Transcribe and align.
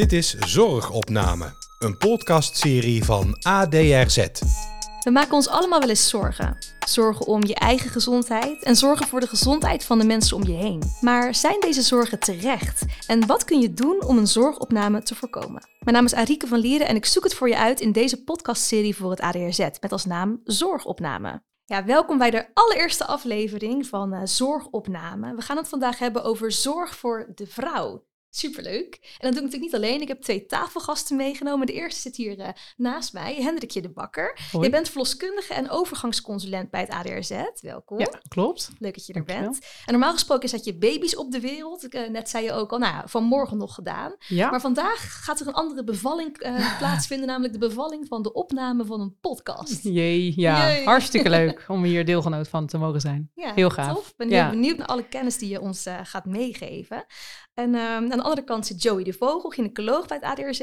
Dit 0.00 0.12
is 0.12 0.38
Zorgopname, 0.38 1.52
een 1.78 1.96
podcastserie 1.96 3.04
van 3.04 3.36
ADRZ. 3.42 4.16
We 5.00 5.10
maken 5.10 5.32
ons 5.32 5.48
allemaal 5.48 5.80
wel 5.80 5.88
eens 5.88 6.08
zorgen. 6.08 6.56
Zorgen 6.86 7.26
om 7.26 7.46
je 7.46 7.54
eigen 7.54 7.90
gezondheid 7.90 8.62
en 8.62 8.76
zorgen 8.76 9.06
voor 9.06 9.20
de 9.20 9.26
gezondheid 9.26 9.84
van 9.84 9.98
de 9.98 10.04
mensen 10.04 10.36
om 10.36 10.46
je 10.46 10.52
heen. 10.52 10.82
Maar 11.00 11.34
zijn 11.34 11.60
deze 11.60 11.82
zorgen 11.82 12.18
terecht? 12.18 12.84
En 13.06 13.26
wat 13.26 13.44
kun 13.44 13.60
je 13.60 13.72
doen 13.72 14.04
om 14.04 14.18
een 14.18 14.26
zorgopname 14.26 15.02
te 15.02 15.14
voorkomen? 15.14 15.68
Mijn 15.78 15.96
naam 15.96 16.04
is 16.04 16.14
Arike 16.14 16.46
van 16.46 16.58
Lieren 16.58 16.88
en 16.88 16.96
ik 16.96 17.06
zoek 17.06 17.24
het 17.24 17.34
voor 17.34 17.48
je 17.48 17.56
uit 17.56 17.80
in 17.80 17.92
deze 17.92 18.24
podcastserie 18.24 18.96
voor 18.96 19.10
het 19.10 19.20
ADRZ 19.20 19.68
met 19.80 19.92
als 19.92 20.04
naam 20.04 20.40
Zorgopname. 20.44 21.42
Ja, 21.64 21.84
welkom 21.84 22.18
bij 22.18 22.30
de 22.30 22.46
allereerste 22.54 23.06
aflevering 23.06 23.86
van 23.86 24.14
uh, 24.14 24.20
Zorgopname. 24.24 25.34
We 25.34 25.42
gaan 25.42 25.56
het 25.56 25.68
vandaag 25.68 25.98
hebben 25.98 26.24
over 26.24 26.52
zorg 26.52 26.96
voor 26.96 27.32
de 27.34 27.46
vrouw. 27.46 28.08
Superleuk. 28.30 28.98
En 29.02 29.08
dat 29.20 29.32
doe 29.32 29.38
ik 29.38 29.42
natuurlijk 29.44 29.62
niet 29.62 29.74
alleen. 29.74 30.00
Ik 30.00 30.08
heb 30.08 30.22
twee 30.22 30.46
tafelgasten 30.46 31.16
meegenomen. 31.16 31.66
De 31.66 31.72
eerste 31.72 32.00
zit 32.00 32.16
hier 32.16 32.38
uh, 32.38 32.48
naast 32.76 33.12
mij, 33.12 33.34
Hendrikje 33.42 33.82
de 33.82 33.88
Bakker. 33.90 34.38
Hoi. 34.52 34.64
Je 34.64 34.70
bent 34.70 34.88
verloskundige 34.88 35.54
en 35.54 35.70
overgangsconsulent 35.70 36.70
bij 36.70 36.80
het 36.80 36.90
ADRZ. 36.90 37.30
Welkom. 37.60 37.98
Ja, 37.98 38.20
klopt. 38.28 38.70
Leuk 38.78 38.94
dat 38.94 39.06
je 39.06 39.12
er 39.12 39.18
Dankjewel. 39.24 39.50
bent. 39.50 39.64
En 39.86 39.92
normaal 39.92 40.12
gesproken 40.12 40.48
zet 40.48 40.64
je 40.64 40.76
baby's 40.76 41.16
op 41.16 41.30
de 41.32 41.40
wereld. 41.40 41.88
Eh, 41.88 42.08
net 42.08 42.28
zei 42.28 42.44
je 42.44 42.52
ook 42.52 42.70
al, 42.72 42.78
nou, 42.78 43.08
vanmorgen 43.08 43.56
nog 43.56 43.74
gedaan. 43.74 44.14
Ja, 44.18 44.50
Maar 44.50 44.60
vandaag 44.60 45.22
gaat 45.24 45.40
er 45.40 45.46
een 45.46 45.52
andere 45.54 45.84
bevalling 45.84 46.38
eh, 46.38 46.78
plaatsvinden, 46.78 47.26
namelijk 47.26 47.52
de 47.52 47.58
bevalling 47.58 48.06
van 48.08 48.22
de 48.22 48.32
opname 48.32 48.84
van 48.84 49.00
een 49.00 49.16
podcast. 49.20 49.82
jee, 49.82 50.32
ja. 50.36 50.70
Jee. 50.72 50.84
Hartstikke 50.84 51.28
leuk 51.38 51.64
om 51.68 51.84
hier 51.84 52.04
deelgenoot 52.04 52.48
van 52.48 52.66
te 52.66 52.78
mogen 52.78 53.00
zijn. 53.00 53.30
Ja, 53.34 53.54
Heel 53.54 53.70
gaaf. 53.70 53.94
Tof. 53.94 54.08
Ik 54.08 54.16
ben 54.16 54.28
heel 54.28 54.36
Ja. 54.36 54.50
benieuwd 54.50 54.76
naar 54.76 54.86
alle 54.86 55.08
kennis 55.08 55.38
die 55.38 55.48
je 55.48 55.60
ons 55.60 55.86
eh, 55.86 55.98
gaat 56.02 56.24
meegeven. 56.24 57.04
En 57.60 57.74
ehm, 57.74 57.84
aan 57.84 58.08
de 58.08 58.22
andere 58.22 58.44
kant 58.44 58.66
zit 58.66 58.82
Joey 58.82 59.04
de 59.04 59.12
Vogel, 59.12 59.50
gynaecoloog 59.50 60.06
bij 60.06 60.16
het 60.16 60.26
ADRZ. 60.26 60.58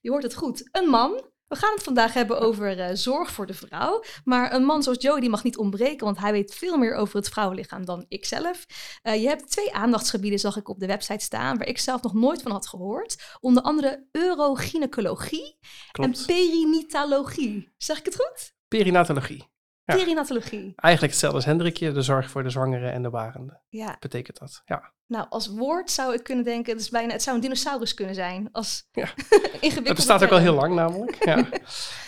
Je 0.00 0.10
hoort 0.10 0.22
het 0.22 0.34
goed, 0.34 0.68
een 0.72 0.88
man. 0.88 1.24
We 1.48 1.56
gaan 1.56 1.74
het 1.74 1.82
vandaag 1.82 2.12
hebben 2.12 2.40
over 2.40 2.78
eh, 2.78 2.94
zorg 2.94 3.30
voor 3.30 3.46
de 3.46 3.54
vrouw. 3.54 4.02
Maar 4.24 4.54
een 4.54 4.64
man 4.64 4.82
zoals 4.82 5.02
Joey 5.02 5.20
die 5.20 5.30
mag 5.30 5.44
niet 5.44 5.56
ontbreken, 5.56 6.04
want 6.04 6.18
hij 6.18 6.32
weet 6.32 6.54
veel 6.54 6.76
meer 6.76 6.94
over 6.94 7.16
het 7.16 7.28
vrouwenlichaam 7.28 7.84
dan 7.84 8.04
ik 8.08 8.24
zelf. 8.24 8.66
Eh, 9.02 9.22
je 9.22 9.28
hebt 9.28 9.50
twee 9.50 9.74
aandachtsgebieden, 9.74 10.38
zag 10.38 10.56
ik 10.56 10.68
op 10.68 10.78
de 10.78 10.86
website 10.86 11.24
staan, 11.24 11.58
waar 11.58 11.68
ik 11.68 11.78
zelf 11.78 12.02
nog 12.02 12.14
nooit 12.14 12.42
van 12.42 12.52
had 12.52 12.68
gehoord. 12.68 13.36
Onder 13.40 13.62
andere 13.62 14.06
urogynecologie 14.12 15.58
en 15.92 16.14
perinatologie. 16.26 17.72
Zeg 17.76 17.98
ik 17.98 18.04
het 18.04 18.14
goed? 18.14 18.54
Perinatologie. 18.68 19.55
Perinatologie. 19.94 20.72
Eigenlijk 20.76 21.12
hetzelfde 21.12 21.36
als 21.36 21.46
Hendrikje, 21.46 21.92
de 21.92 22.02
zorg 22.02 22.30
voor 22.30 22.42
de 22.42 22.50
zwangere 22.50 22.88
en 22.88 23.02
de 23.02 23.10
barende. 23.10 23.60
Ja. 23.68 23.96
Betekent 24.00 24.38
dat. 24.38 24.62
Ja. 24.64 24.92
Nou, 25.06 25.26
als 25.28 25.46
woord 25.46 25.90
zou 25.90 26.14
ik 26.14 26.22
kunnen 26.22 26.44
denken, 26.44 26.72
het, 26.72 26.80
is 26.80 26.88
bijna, 26.88 27.12
het 27.12 27.22
zou 27.22 27.36
een 27.36 27.42
dinosaurus 27.42 27.94
kunnen 27.94 28.14
zijn. 28.14 28.48
Als 28.52 28.88
Ja. 28.92 29.02
ingewikkelde 29.26 29.88
Het 29.88 29.94
bestaat 29.94 30.24
ook 30.24 30.30
al 30.30 30.38
heel 30.38 30.54
lang 30.54 30.74
namelijk. 30.74 31.24
Ja. 31.24 31.48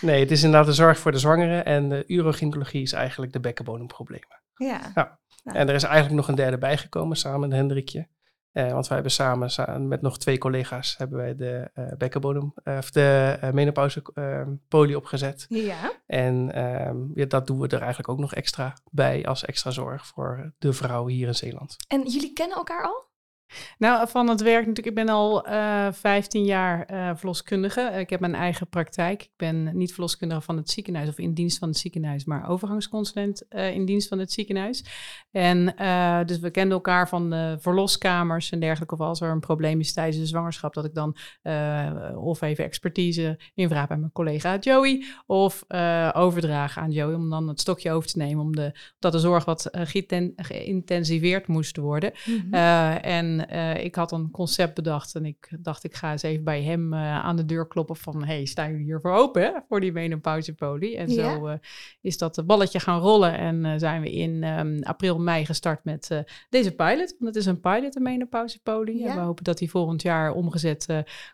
Nee, 0.01 0.21
het 0.21 0.31
is 0.31 0.43
inderdaad 0.43 0.67
de 0.67 0.75
zorg 0.75 0.99
voor 0.99 1.13
de 1.13 1.19
zwangere 1.19 1.61
en 1.61 1.89
de 1.89 2.05
urogynecologie 2.07 2.83
is 2.83 2.93
eigenlijk 2.93 3.33
de 3.33 3.41
bekkenbodemproblemen. 3.41 4.43
Ja. 4.55 4.81
Ja. 4.95 5.19
Nou. 5.45 5.59
En 5.59 5.69
er 5.69 5.75
is 5.75 5.83
eigenlijk 5.83 6.15
nog 6.15 6.29
een 6.29 6.35
derde 6.35 6.59
bijgekomen 6.59 7.17
samen 7.17 7.41
met 7.41 7.53
Hendrikje. 7.59 8.09
Eh, 8.53 8.73
want 8.73 8.87
wij 8.87 8.95
hebben 8.97 9.13
samen, 9.15 9.51
sa- 9.51 9.79
met 9.79 10.01
nog 10.03 10.19
twee 10.19 10.39
collega's 10.39 10.97
hebben 10.97 11.19
wij 11.19 11.35
de 11.37 11.71
eh, 11.75 11.85
bekkenbodem, 11.99 12.53
eh, 12.65 12.77
of 12.77 12.91
de 12.91 13.37
eh, 13.41 13.51
menopauze 13.51 14.03
eh, 14.15 14.43
poli 14.69 14.97
opgezet. 14.97 15.47
Ja. 15.49 15.93
En 16.07 16.53
ehm, 16.55 16.97
ja, 17.15 17.25
dat 17.27 17.47
doen 17.47 17.59
we 17.61 17.69
er 17.69 17.79
eigenlijk 17.81 18.09
ook 18.09 18.19
nog 18.19 18.35
extra 18.35 18.77
bij 18.91 19.27
als 19.27 19.45
extra 19.45 19.71
zorg 19.71 20.07
voor 20.07 20.53
de 20.59 20.73
vrouwen 20.73 21.13
hier 21.13 21.27
in 21.27 21.35
Zeeland. 21.35 21.77
En 21.89 22.03
jullie 22.09 22.33
kennen 22.33 22.57
elkaar 22.57 22.83
al? 22.85 23.07
Nou, 23.79 24.09
van 24.09 24.29
het 24.29 24.41
werk 24.41 24.67
natuurlijk. 24.67 24.87
Ik 24.87 25.05
ben 25.05 25.15
al 25.15 25.47
eh 25.47 25.93
15 25.93 26.45
jaar 26.45 26.85
eh, 26.85 27.11
verloskundige. 27.15 27.81
Ik 27.81 28.11
heb 28.11 28.21
mijn 28.21 28.35
eigen 28.35 28.69
praktijk. 28.69 29.23
Ik 29.23 29.31
ben 29.37 29.77
niet 29.77 29.93
verloskundige 29.93 30.41
van 30.41 30.57
het 30.57 30.71
ziekenhuis 30.71 31.09
of 31.09 31.19
in 31.19 31.35
dienst 31.35 31.59
van 31.59 31.69
het 31.69 31.79
ziekenhuis, 31.79 32.25
maar 32.25 32.49
overgangsconsulent 32.49 33.49
eh, 33.49 33.75
in 33.75 33.85
dienst 33.85 34.09
van 34.09 34.19
het 34.19 34.33
ziekenhuis. 34.33 34.85
En 35.31 35.65
dus 36.27 36.39
we 36.39 36.51
kenden 36.51 36.73
elkaar 36.73 37.09
van 37.09 37.31
de 37.31 37.57
verloskamers 37.61 38.51
en 38.51 38.61
dergelijke. 38.61 38.95
Of 38.95 39.01
als 39.01 39.21
er 39.21 39.31
een 39.31 39.41
probleem 39.41 39.81
is 39.81 39.93
tijdens 39.93 40.17
de 40.17 40.27
zwangerschap, 40.27 40.75
dat 40.75 40.85
ik 40.85 40.95
dan 40.95 41.17
of 42.17 42.41
even 42.41 42.65
expertise 42.65 43.41
invraag 43.55 43.87
bij 43.87 43.97
mijn 43.97 44.13
collega 44.13 44.57
Joey. 44.59 45.05
Of 45.27 45.65
overdragen 46.13 46.83
aan 46.83 46.91
Joey 46.91 47.15
om 47.15 47.31
dan 47.31 47.49
het 47.49 47.61
stokje 47.61 47.93
over 47.93 48.09
te 48.09 48.19
nemen. 48.19 48.45
Om 48.45 48.57
de, 48.57 48.73
dat 48.99 49.13
de 49.13 49.19
zorg 49.19 49.45
wat 49.45 49.69
geïnten- 49.73 50.33
geïntensiveerd 50.37 51.47
moest 51.47 51.77
worden. 51.77 52.13
Eh, 52.51 53.05
en 53.05 53.38
eh, 53.49 53.85
ik 53.85 53.95
had 53.95 54.13
een 54.13 54.31
concept 54.31 54.75
bedacht 54.75 55.15
en 55.15 55.25
ik 55.25 55.49
dacht, 55.59 55.85
ik 55.85 55.95
ga 55.95 56.13
eens 56.13 56.23
even 56.23 56.45
bij 56.45 56.63
hem 56.63 56.93
eh, 56.93 57.19
aan 57.25 57.37
de 57.37 57.45
deur 57.45 57.67
kloppen 57.69 57.97
van, 57.97 58.25
hey, 58.25 58.45
staan 58.45 58.71
jullie 58.71 58.85
hiervoor 58.85 59.13
open 59.13 59.43
hè, 59.43 59.51
voor 59.69 59.81
die 59.81 59.93
menopauzepolie? 59.93 60.97
En 60.97 61.11
Ja. 61.11 61.35
zo 61.35 61.47
eh, 61.47 61.55
is 62.01 62.19
dat 62.19 62.43
balletje 62.47 62.81
gaan 62.81 63.01
rollen 63.01 63.39
en 63.39 63.81
zijn 63.81 64.01
we 64.03 64.13
in 64.13 64.43
ehm, 64.43 64.83
april, 64.83 65.19
mei 65.19 65.45
gestart 65.45 65.85
met 65.85 66.25
deze 66.49 66.75
pilot. 66.75 67.15
Want 67.19 67.35
het 67.35 67.37
is 67.37 67.47
een 67.47 67.61
pilot, 67.61 67.97
een 67.97 68.03
menopauzepolie. 68.03 68.99
Ja. 68.99 69.09
En 69.11 69.15
we 69.15 69.21
hopen 69.21 69.45
dat 69.45 69.59
die 69.59 69.71
volgend 69.71 70.03
jaar 70.03 70.33
omgezet 70.33 70.87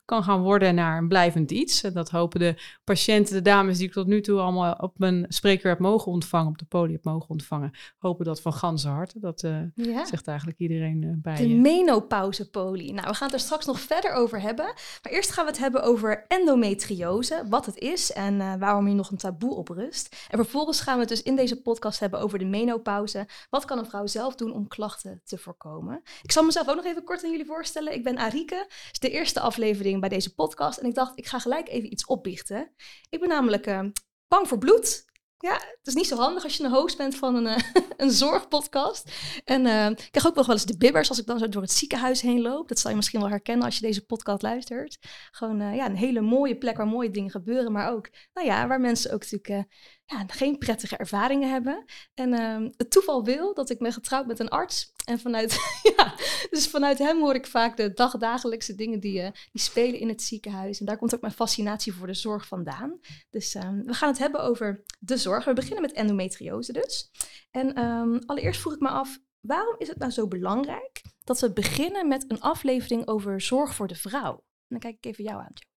kan 0.05 0.23
gaan 0.23 0.43
worden 0.43 0.75
naar 0.75 0.99
een 0.99 1.09
blijvend 1.09 1.51
iets. 1.51 1.83
En 1.83 1.93
dat 1.93 2.11
hopen 2.11 2.41
de 2.41 2.55
patiënten, 2.85 3.35
de 3.35 3.43
dames 3.43 3.79
die 3.79 3.87
ik 3.87 3.93
tot 3.93 4.07
nu 4.07 4.21
toe 4.21 4.41
allemaal 4.41 4.73
op 4.73 4.99
mijn 4.99 5.25
spreekuur 5.29 5.71
heb 5.71 5.79
mogen 5.79 6.13
ontvangen, 6.13 6.49
op 6.49 6.59
de 6.59 6.65
poli 6.65 6.93
heb 6.93 7.05
mogen 7.05 7.29
ontvangen, 7.31 7.71
hopen 7.99 8.25
dat 8.25 8.41
van 8.41 8.53
ganse 8.53 8.89
harte. 8.89 9.19
Dat 9.21 9.41
Ja. 9.75 10.05
zegt 10.07 10.29
eigenlijk 10.29 10.59
iedereen 10.59 11.19
bij 11.23 11.37
De. 11.37 11.49
Menopauzepolie. 11.95 12.93
Nou, 12.93 13.09
we 13.09 13.15
gaan 13.15 13.27
het 13.27 13.37
er 13.37 13.43
straks 13.43 13.67
nog 13.67 13.81
verder 13.81 14.13
over 14.13 14.41
hebben. 14.41 14.65
Maar 15.03 15.13
eerst 15.13 15.31
gaan 15.31 15.45
we 15.45 15.51
het 15.51 15.61
hebben 15.61 15.83
over 15.83 16.25
endometriose, 16.29 17.45
wat 17.49 17.67
het 17.67 17.79
is 17.79 18.13
en 18.13 18.41
eh, 18.41 18.55
waarom 18.59 18.87
hier 18.87 18.95
nog 18.95 19.11
een 19.11 19.17
taboe 19.17 19.55
op 19.55 19.69
rust. 19.69 20.17
En 20.31 20.39
vervolgens 20.39 20.81
gaan 20.81 20.95
we 20.95 21.01
het 21.01 21.09
dus 21.09 21.23
in 21.23 21.37
deze 21.37 21.63
podcast 21.63 22.01
hebben 22.01 22.21
over 22.21 22.39
de 22.39 22.45
menopauze. 22.45 23.27
Wat 23.51 23.65
kan 23.65 23.79
een 23.79 23.87
vrouw 23.87 24.07
zelf 24.07 24.35
doen 24.35 24.53
om 24.53 24.69
klachten 24.69 25.21
te 25.25 25.39
voorkomen? 25.39 26.03
Ik 26.23 26.33
zal 26.33 26.45
mezelf 26.45 26.69
ook 26.69 26.77
nog 26.77 26.85
even 26.85 27.05
kort 27.05 27.25
aan 27.25 27.31
jullie 27.31 27.47
voorstellen. 27.47 27.95
Ik 27.95 28.05
ben 28.05 28.19
Arike. 28.19 28.67
Het 28.69 28.93
is 28.93 28.99
de 28.99 29.11
eerste 29.11 29.41
aflevering 29.41 30.01
bij 30.01 30.09
deze 30.09 30.35
podcast. 30.35 30.79
En 30.79 30.87
ik 30.87 30.95
dacht, 30.95 31.19
ik 31.19 31.27
ga 31.27 31.39
gelijk 31.39 31.69
even 31.69 31.93
iets 31.93 32.07
opbiechten. 32.07 32.71
Ik 33.09 33.21
ben 33.21 33.29
namelijk 33.29 33.67
eh, 33.67 33.81
bang 34.29 34.49
voor 34.49 34.59
bloed. 34.59 35.13
Ja, 35.45 35.53
het 35.53 35.87
is 35.87 35.95
niet 35.95 36.07
zo 36.07 36.17
handig 36.17 36.45
als 36.45 36.57
je 36.57 36.65
een 36.65 36.71
host 36.71 36.97
bent 36.97 37.15
van 37.17 37.35
een, 37.35 37.47
eh, 37.47 37.83
een 37.97 38.11
zorgpodcast. 38.11 39.13
En 39.45 39.67
eh, 39.67 39.91
ik 39.91 40.09
krijg 40.11 40.27
ook 40.27 40.35
nog 40.35 40.47
wel 40.47 40.55
eens 40.55 40.65
de 40.65 40.77
bibbers 40.77 41.09
als 41.09 41.19
ik 41.19 41.27
dan 41.27 41.39
zo 41.39 41.49
door 41.49 41.63
het 41.63 41.71
ziekenhuis 41.71 42.21
heen 42.21 42.41
loop. 42.41 42.69
Dat 42.69 42.79
zal 42.79 42.91
je 42.91 42.97
misschien 42.97 43.21
wel 43.21 43.29
herkennen 43.29 43.65
als 43.65 43.75
je 43.75 43.87
deze 43.87 44.07
podcast 44.07 44.43
luistert. 44.43 44.99
Gewoon 45.31 45.61
eh, 45.61 45.75
ja, 45.75 45.87
een 45.87 45.97
hele 45.97 46.21
mooie 46.21 46.57
plek 46.57 46.77
waar 46.77 46.87
mooie 46.87 47.11
dingen 47.11 47.31
gebeuren. 47.31 47.73
Maar 47.73 47.93
ook, 47.93 48.11
nou 48.35 48.47
ja, 48.47 48.67
waar 48.67 48.81
mensen 48.81 49.13
ook 49.13 49.21
natuurlijk 49.31 49.67
ja, 50.07 50.25
geen 50.27 50.59
prettige 50.59 50.97
ervaringen 50.97 51.51
hebben. 51.51 51.85
En 52.15 52.33
eh, 52.33 52.71
het 52.77 52.91
toeval 52.91 53.25
wil 53.25 53.55
dat 53.55 53.71
ik 53.71 53.79
ben 53.79 53.93
getrouwd 53.93 54.27
met 54.27 54.39
een 54.39 54.49
arts. 54.49 54.93
En 55.05 55.19
vanuit, 55.19 55.59
ja, 55.97 56.15
dus 56.51 56.69
vanuit 56.69 56.99
hem 56.99 57.21
hoor 57.21 57.35
ik 57.35 57.47
vaak 57.47 57.77
de 57.77 57.93
dagdagelijkse 57.93 58.75
dingen 58.75 59.01
die, 59.01 59.21
eh, 59.21 59.33
die 59.53 59.63
spelen 59.63 60.01
in 60.01 60.09
het 60.09 60.23
ziekenhuis. 60.23 60.81
En 60.81 60.87
daar 60.87 60.97
komt 60.97 61.15
ook 61.15 61.21
mijn 61.21 61.33
fascinatie 61.33 61.93
voor 61.93 62.07
de 62.07 62.15
zorg 62.15 62.47
vandaan. 62.47 63.01
Dus 63.31 63.55
eh, 63.55 63.71
we 63.85 63.95
gaan 63.95 64.09
het 64.09 64.19
hebben 64.19 64.41
over 64.43 64.83
de 64.99 65.17
zorg. 65.17 65.45
We 65.45 65.53
beginnen 65.53 65.83
met 65.83 65.93
endometriose 65.93 66.73
dus. 66.73 67.11
En 67.51 67.75
ehm, 67.75 68.19
allereerst 68.27 68.61
vroeg 68.61 68.75
ik 68.75 68.81
me 68.81 68.89
af, 68.89 69.19
waarom 69.41 69.75
is 69.79 69.89
het 69.89 69.99
nou 69.99 70.11
zo 70.11 70.29
belangrijk 70.29 71.03
dat 71.25 71.41
we 71.41 71.53
beginnen 71.53 72.09
met 72.09 72.25
een 72.29 72.41
aflevering 72.41 73.07
over 73.09 73.41
zorg 73.41 73.75
voor 73.75 73.87
de 73.87 73.95
vrouw? 73.95 74.33
En 74.35 74.67
dan 74.69 74.79
kijk 74.79 74.97
ik 74.97 75.05
even 75.05 75.25
jou 75.25 75.41
aan. 75.41 75.74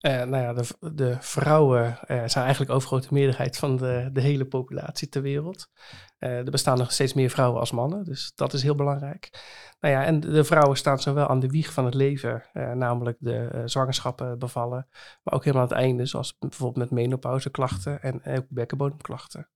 Eh, 0.00 0.22
nou 0.22 0.42
ja, 0.42 0.52
de, 0.52 0.92
de 0.94 1.16
vrouwen 1.20 1.98
eh, 2.06 2.22
zijn 2.26 2.44
eigenlijk 2.44 2.70
overgrote 2.70 3.08
meerderheid 3.10 3.56
van 3.56 3.76
de, 3.76 4.10
de 4.12 4.20
hele 4.20 4.44
populatie 4.46 5.08
ter 5.08 5.22
wereld. 5.22 5.68
Eh, 6.20 6.38
er 6.38 6.50
bestaan 6.50 6.78
nog 6.78 6.92
steeds 6.92 7.12
meer 7.12 7.30
vrouwen 7.30 7.60
als 7.60 7.70
mannen, 7.70 8.04
dus 8.04 8.32
dat 8.34 8.52
is 8.52 8.62
heel 8.62 8.74
belangrijk. 8.74 9.30
Nou 9.80 9.94
ja, 9.94 10.04
en 10.04 10.20
de 10.20 10.44
vrouwen 10.44 10.76
staan 10.76 10.98
zowel 10.98 11.26
aan 11.26 11.40
de 11.40 11.48
wieg 11.48 11.72
van 11.72 11.84
het 11.84 11.94
leven, 11.94 12.44
eh, 12.52 12.72
namelijk 12.72 13.16
de 13.20 13.48
eh, 13.52 13.62
zwangerschappen, 13.64 14.38
bevallen, 14.38 14.88
maar 15.22 15.34
ook 15.34 15.44
helemaal 15.44 15.66
aan 15.66 15.72
het 15.72 15.78
einde, 15.78 16.06
zoals 16.06 16.38
bijvoorbeeld 16.38 16.90
met 16.90 17.00
menopauzeklachten 17.00 18.02
en 18.02 18.24
ook 18.24 18.46
bekkenbodemklachten. 18.48 19.48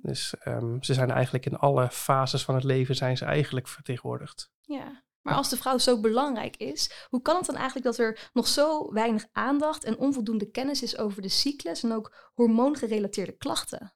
Dus 0.00 0.34
ehm, 0.38 0.76
ze 0.80 0.94
zijn 0.94 1.10
eigenlijk 1.10 1.46
in 1.46 1.56
alle 1.56 1.90
fases 1.90 2.44
van 2.44 2.54
het 2.54 2.64
leven 2.64 2.94
zijn 2.94 3.16
ze 3.16 3.24
eigenlijk 3.24 3.68
vertegenwoordigd. 3.68 4.50
Ja. 4.60 5.02
Maar 5.22 5.34
als 5.34 5.48
de 5.48 5.56
vrouw 5.56 5.78
zo 5.78 6.00
belangrijk 6.00 6.56
is, 6.56 7.06
hoe 7.08 7.22
kan 7.22 7.36
het 7.36 7.46
dan 7.46 7.56
eigenlijk 7.56 7.86
dat 7.86 7.98
er 7.98 8.30
nog 8.32 8.48
zo 8.48 8.92
weinig 8.92 9.26
aandacht 9.32 9.84
en 9.84 9.98
onvoldoende 9.98 10.50
kennis 10.50 10.82
is 10.82 10.98
over 10.98 11.22
de 11.22 11.28
cyclus 11.28 11.82
en 11.82 11.92
ook 11.92 12.30
hormoongerelateerde 12.34 13.36
klachten? 13.36 13.92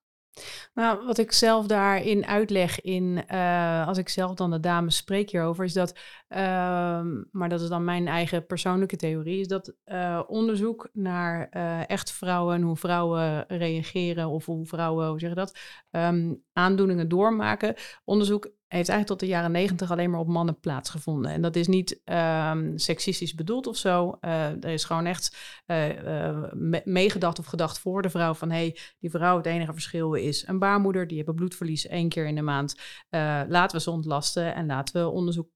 Nou, 0.75 1.06
wat 1.06 1.19
ik 1.19 1.32
zelf 1.32 1.67
daarin 1.67 2.26
uitleg, 2.26 2.81
in, 2.81 3.25
eh, 3.26 3.87
als 3.87 3.99
ik 3.99 4.08
zelf 4.08 4.34
dan 4.34 4.50
de 4.50 4.61
dames 4.61 4.96
spreek 4.96 5.31
hierover, 5.31 5.64
is 5.64 5.73
dat 5.73 5.99
ehm, 6.28 7.23
maar 7.31 7.49
dat 7.49 7.61
is 7.61 7.69
dan 7.69 7.84
mijn 7.84 8.08
eigen 8.08 8.46
persoonlijke 8.46 8.96
theorie, 8.96 9.40
is 9.40 9.49
dat 9.49 9.75
uh, 9.87 10.23
onderzoek 10.26 10.88
naar 10.93 11.49
uh, 11.50 11.90
echt 11.90 12.12
vrouwen 12.12 12.55
en 12.55 12.62
hoe 12.62 12.76
vrouwen 12.76 13.44
reageren 13.49 14.28
of 14.28 14.46
hoe 14.46 14.67
vrouwen, 14.67 15.08
hoe 15.08 15.34
dat, 15.34 15.58
um, 15.90 16.43
aandoeningen 16.52 17.08
doormaken. 17.08 17.75
Onderzoek 18.05 18.44
heeft 18.69 18.88
eigenlijk 18.88 19.06
tot 19.06 19.20
de 19.20 19.26
jaren 19.26 19.50
negentig 19.50 19.90
alleen 19.90 20.11
maar 20.11 20.20
op 20.20 20.28
mannen 20.28 20.61
plaatsgevonden. 20.61 21.31
En 21.31 21.43
dat 21.43 21.56
is 21.56 21.67
niet 21.67 22.00
um, 22.05 22.79
seksistisch 22.79 23.34
bedoeld 23.34 23.67
of 23.67 23.76
zo. 23.76 24.19
Uh, 24.20 24.64
er 24.64 24.69
is 24.69 24.84
gewoon 24.84 25.06
echt 25.06 25.37
meegedacht 26.84 27.38
of 27.38 27.46
gedacht 27.46 27.79
voor 27.79 28.02
de 28.02 28.11
vrouw 28.11 28.34
van... 28.34 28.50
hé, 28.50 28.56
hey, 28.56 28.76
die 28.99 29.11
vrouw, 29.11 29.37
het 29.37 29.46
enige 29.46 29.72
verschil 29.72 30.14
is 30.14 30.46
een 30.46 30.58
baarmoeder. 30.58 31.06
Die 31.06 31.17
hebben 31.17 31.34
bloedverlies 31.34 31.87
één 31.87 32.08
keer 32.08 32.26
in 32.26 32.34
de 32.34 32.43
maand. 32.43 32.75
laten 33.49 33.76
we 33.76 33.82
ze 33.82 33.90
ontlasten 33.90 34.55
en 34.55 34.67
laten 34.67 35.02
we 35.02 35.08
onderzoek 35.08 35.52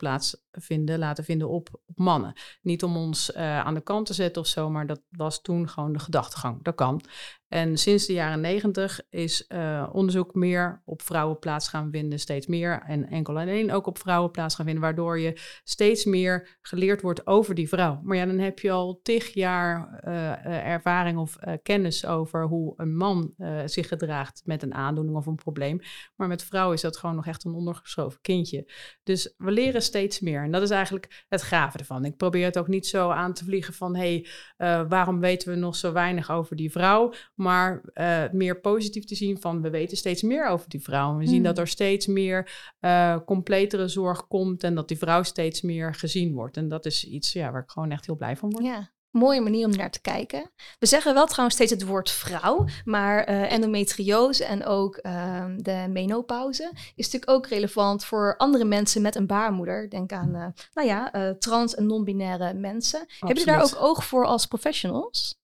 plaatsvinden, 0.50 0.99
laten 0.99 1.25
vinden 1.25 1.49
op, 1.49 1.69
op 1.87 1.99
mannen. 1.99 2.32
Niet 2.62 2.82
om 2.82 2.97
ons 2.97 3.35
aan 3.35 3.75
de 3.75 3.81
kant 3.81 4.06
te 4.06 4.14
zetten 4.14 4.43
of 4.43 4.49
zo, 4.49 4.70
maar 4.70 4.87
dat 4.87 5.00
was 5.11 5.43
toen 5.43 5.69
gewoon 5.69 5.93
de 5.93 5.99
gedachtegang. 5.99 6.62
Dat 6.62 6.75
kan. 6.75 7.02
En 7.50 7.76
sinds 7.76 8.06
de 8.06 8.12
jaren 8.12 8.41
negentig 8.41 9.00
is 9.08 9.44
uh, 9.49 9.88
onderzoek 9.93 10.35
meer 10.35 10.82
op 10.85 11.02
vrouwen 11.02 11.38
plaats 11.38 11.69
gaan 11.69 11.91
vinden, 11.91 12.19
steeds 12.19 12.47
meer. 12.47 12.82
En 12.87 13.08
enkel 13.08 13.38
alleen 13.38 13.73
ook 13.73 13.87
op 13.87 13.99
vrouwen 13.99 14.31
plaats 14.31 14.55
gaan 14.55 14.64
vinden, 14.64 14.82
waardoor 14.82 15.19
je 15.19 15.41
steeds 15.64 16.05
meer 16.05 16.58
geleerd 16.61 17.00
wordt 17.00 17.26
over 17.26 17.55
die 17.55 17.69
vrouw. 17.69 18.00
Maar 18.02 18.17
ja, 18.17 18.26
dan 18.26 18.38
heb 18.38 18.58
je 18.58 18.70
al 18.70 19.00
tig 19.02 19.35
jaar 19.35 20.02
uh, 20.05 20.67
ervaring 20.67 21.19
of 21.19 21.37
kennis 21.62 22.06
over 22.06 22.44
hoe 22.44 22.73
een 22.76 22.97
man 22.97 23.35
zich 23.64 23.88
gedraagt 23.88 24.43
met 24.44 24.62
een 24.62 24.75
aandoening 24.75 25.17
of 25.17 25.26
een 25.26 25.35
probleem. 25.35 25.81
Maar 26.17 26.29
met 26.29 26.44
vrouwen 26.44 26.75
is 26.75 26.81
dat 26.81 26.97
gewoon 26.97 27.17
nog 27.17 27.26
echt 27.26 27.44
een 27.44 27.55
ondergeschoven 27.55 28.20
kindje. 28.20 28.70
Dus 29.02 29.35
we 29.37 29.50
leren 29.50 29.82
steeds 29.82 30.20
meer. 30.20 30.43
En 30.43 30.50
dat 30.50 30.62
is 30.62 30.70
eigenlijk 30.70 31.25
het 31.29 31.43
gave 31.43 31.79
ervan. 31.79 32.05
Ik 32.05 32.17
probeer 32.17 32.44
het 32.44 32.58
ook 32.58 32.69
niet 32.69 32.87
zo 32.87 33.11
aan 33.11 33.32
te 33.32 33.44
vliegen 33.44 33.75
van, 33.75 33.97
hé, 33.97 34.25
hey, 34.56 34.87
waarom 34.88 35.20
weten 35.20 35.52
we 35.52 35.56
nog 35.56 35.76
zo 35.76 35.93
weinig 35.93 36.31
over 36.31 36.56
die 36.56 36.70
vrouw? 36.70 37.12
Maar 37.40 37.81
uh, 37.94 38.22
meer 38.32 38.60
positief 38.60 39.04
te 39.04 39.14
zien 39.14 39.40
van 39.40 39.62
we 39.62 39.70
weten 39.70 39.96
steeds 39.96 40.22
meer 40.22 40.46
over 40.46 40.69
die 40.69 40.82
vrouw. 40.82 41.16
We 41.16 41.26
zien 41.26 41.42
dat 41.42 41.58
er 41.58 41.69
steeds 41.69 42.06
meer 42.06 42.72
uh, 42.81 43.16
completere 43.26 43.88
zorg 43.88 44.26
komt 44.26 44.64
en 44.64 44.75
dat 44.75 44.88
die 44.88 44.98
vrouw 44.98 45.22
steeds 45.22 45.62
meer 45.62 45.94
gezien 45.94 46.34
wordt. 46.34 46.56
En 46.56 46.69
dat 46.69 46.87
is 46.87 47.04
iets 47.04 47.32
ja, 47.32 47.50
waar 47.52 47.62
ik 47.62 47.70
gewoon 47.70 47.90
echt 47.90 48.06
heel 48.06 48.16
blij 48.16 48.37
van 48.37 48.50
word. 48.50 48.64
Ja, 48.64 48.90
mooie 49.10 49.40
manier 49.40 49.66
om 49.66 49.76
naar 49.76 49.90
te 49.90 50.00
kijken. 50.00 50.50
We 50.78 50.87
zeggen 50.87 51.14
wel 51.14 51.26
trouwens 51.26 51.54
steeds 51.54 51.70
het 51.70 51.84
woord 51.84 52.10
vrouw, 52.10 52.66
maar 52.84 53.28
uh, 53.28 53.52
endometriose 53.52 54.44
en 54.44 54.64
ook 54.64 54.98
uh, 55.02 55.44
de 55.56 55.87
menopauze 55.88 56.72
is 56.94 57.04
natuurlijk 57.04 57.31
ook 57.31 57.46
relevant 57.46 58.04
voor 58.04 58.37
andere 58.37 58.64
mensen 58.64 59.02
met 59.02 59.14
een 59.14 59.26
baarmoeder. 59.26 59.90
Denk 59.90 60.12
aan, 60.12 60.34
uh, 60.34 60.46
nou 60.75 60.88
ja, 60.88 61.14
uh, 61.14 61.31
trans 61.31 61.75
en 61.75 61.87
non-binaire 61.87 62.54
mensen. 62.54 63.00
Absoluut. 63.00 63.20
Hebben 63.20 63.44
jullie 63.44 63.52
daar 63.52 63.64
ook 63.64 63.82
oog 63.82 64.04
voor 64.04 64.26
als 64.26 64.46
professionals? 64.46 65.38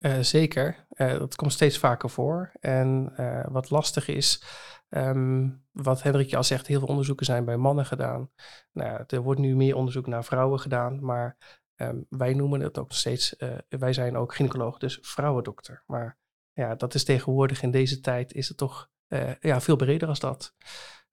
Uh, 0.00 0.18
zeker, 0.20 0.86
uh, 1.00 1.18
dat 1.18 1.34
komt 1.34 1.52
steeds 1.52 1.78
vaker 1.78 2.10
voor. 2.10 2.52
En 2.60 3.12
uh, 3.16 3.44
wat 3.48 3.70
lastig 3.70 4.08
is, 4.08 4.42
um, 4.88 5.64
wat 5.72 6.02
Hendrikje 6.02 6.36
al 6.36 6.44
zegt, 6.44 6.66
heel 6.66 6.78
veel 6.78 6.88
onderzoeken 6.88 7.26
zijn 7.26 7.44
bij 7.44 7.56
mannen 7.56 7.86
gedaan. 7.86 8.30
Nou, 8.72 9.04
er 9.06 9.20
wordt 9.20 9.40
nu 9.40 9.56
meer 9.56 9.76
onderzoek 9.76 10.06
naar 10.06 10.24
vrouwen 10.24 10.60
gedaan, 10.60 11.04
maar 11.04 11.36
um, 11.76 12.06
wij 12.08 12.34
noemen 12.34 12.60
het 12.60 12.78
ook 12.78 12.92
steeds, 12.92 13.36
eh, 13.36 13.58
wij 13.68 13.92
zijn 13.92 14.16
ook 14.16 14.34
gynaecoloog, 14.34 14.78
dus 14.78 14.98
vrouwendokter. 15.00 15.82
Maar 15.86 16.18
ja, 16.52 16.74
dat 16.74 16.94
is 16.94 17.04
tegenwoordig 17.04 17.62
in 17.62 17.70
deze 17.70 18.00
tijd 18.00 18.32
is 18.32 18.48
het 18.48 18.56
toch 18.56 18.90
eh, 19.06 19.34
ja, 19.40 19.60
veel 19.60 19.76
breder 19.76 20.08
als 20.08 20.20
dat. 20.20 20.54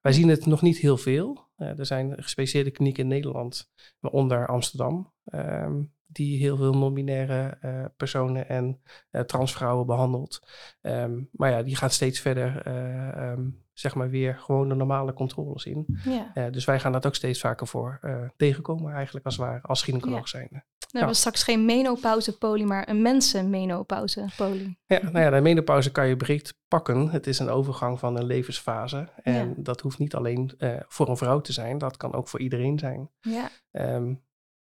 Wij 0.00 0.12
zien 0.12 0.28
het 0.28 0.46
nog 0.46 0.62
niet 0.62 0.78
heel 0.78 0.96
veel. 0.96 1.46
er 1.56 1.86
zijn 1.86 2.22
gespecialiseerde 2.22 2.70
klinieken 2.70 3.02
in 3.02 3.08
Nederland, 3.08 3.70
waaronder 4.00 4.46
Amsterdam. 4.46 5.12
Um, 5.24 5.96
die 6.10 6.38
heel 6.38 6.56
veel 6.56 6.72
non-binaire 6.72 7.58
uh, 7.64 7.84
personen 7.96 8.48
en 8.48 8.80
uh, 9.10 9.20
transvrouwen 9.20 9.86
behandelt. 9.86 10.48
Um, 10.82 11.28
maar 11.32 11.50
ja, 11.50 11.62
die 11.62 11.76
gaat 11.76 11.92
steeds 11.92 12.20
verder, 12.20 12.66
uh, 12.66 13.30
um, 13.30 13.62
zeg 13.72 13.94
maar 13.94 14.10
weer 14.10 14.38
gewoon 14.38 14.68
de 14.68 14.74
normale 14.74 15.12
controles 15.12 15.64
in. 15.64 15.98
Ja. 16.04 16.50
dus 16.50 16.64
wij 16.64 16.80
gaan 16.80 16.92
dat 16.92 17.06
ook 17.06 17.14
steeds 17.14 17.40
vaker 17.40 17.66
voor 17.66 18.00
tegenkomen 18.36 18.92
eigenlijk 18.92 19.26
als 19.26 19.36
waar, 19.36 19.60
als 19.62 19.82
gynaecoloog 19.82 20.20
ja. 20.20 20.26
zijn. 20.26 20.48
Nou, 20.50 20.62
hebben 20.90 21.16
straks 21.16 21.42
geen 21.42 21.64
menopauze-poli, 21.64 22.64
maar 22.64 22.88
een 22.88 23.02
mensen-menopauze-poli. 23.02 24.76
Ja, 24.86 25.02
nou 25.02 25.18
ja, 25.18 25.30
de 25.30 25.40
menopauze 25.40 25.92
kan 25.92 26.08
je 26.08 26.16
breed 26.16 26.54
pakken. 26.68 27.10
Het 27.10 27.26
is 27.26 27.38
een 27.38 27.48
overgang 27.48 27.98
van 27.98 28.16
een 28.16 28.26
levensfase. 28.26 29.08
En 29.22 29.54
dat 29.56 29.80
hoeft 29.80 29.98
niet 29.98 30.14
alleen 30.14 30.52
voor 30.88 31.08
een 31.08 31.16
vrouw 31.16 31.40
te 31.40 31.52
zijn, 31.52 31.78
dat 31.78 31.96
kan 31.96 32.14
ook 32.14 32.28
voor 32.28 32.40
iedereen 32.40 32.78
zijn. 32.78 33.10
Ja, 33.20 33.50
Um, 33.72 34.26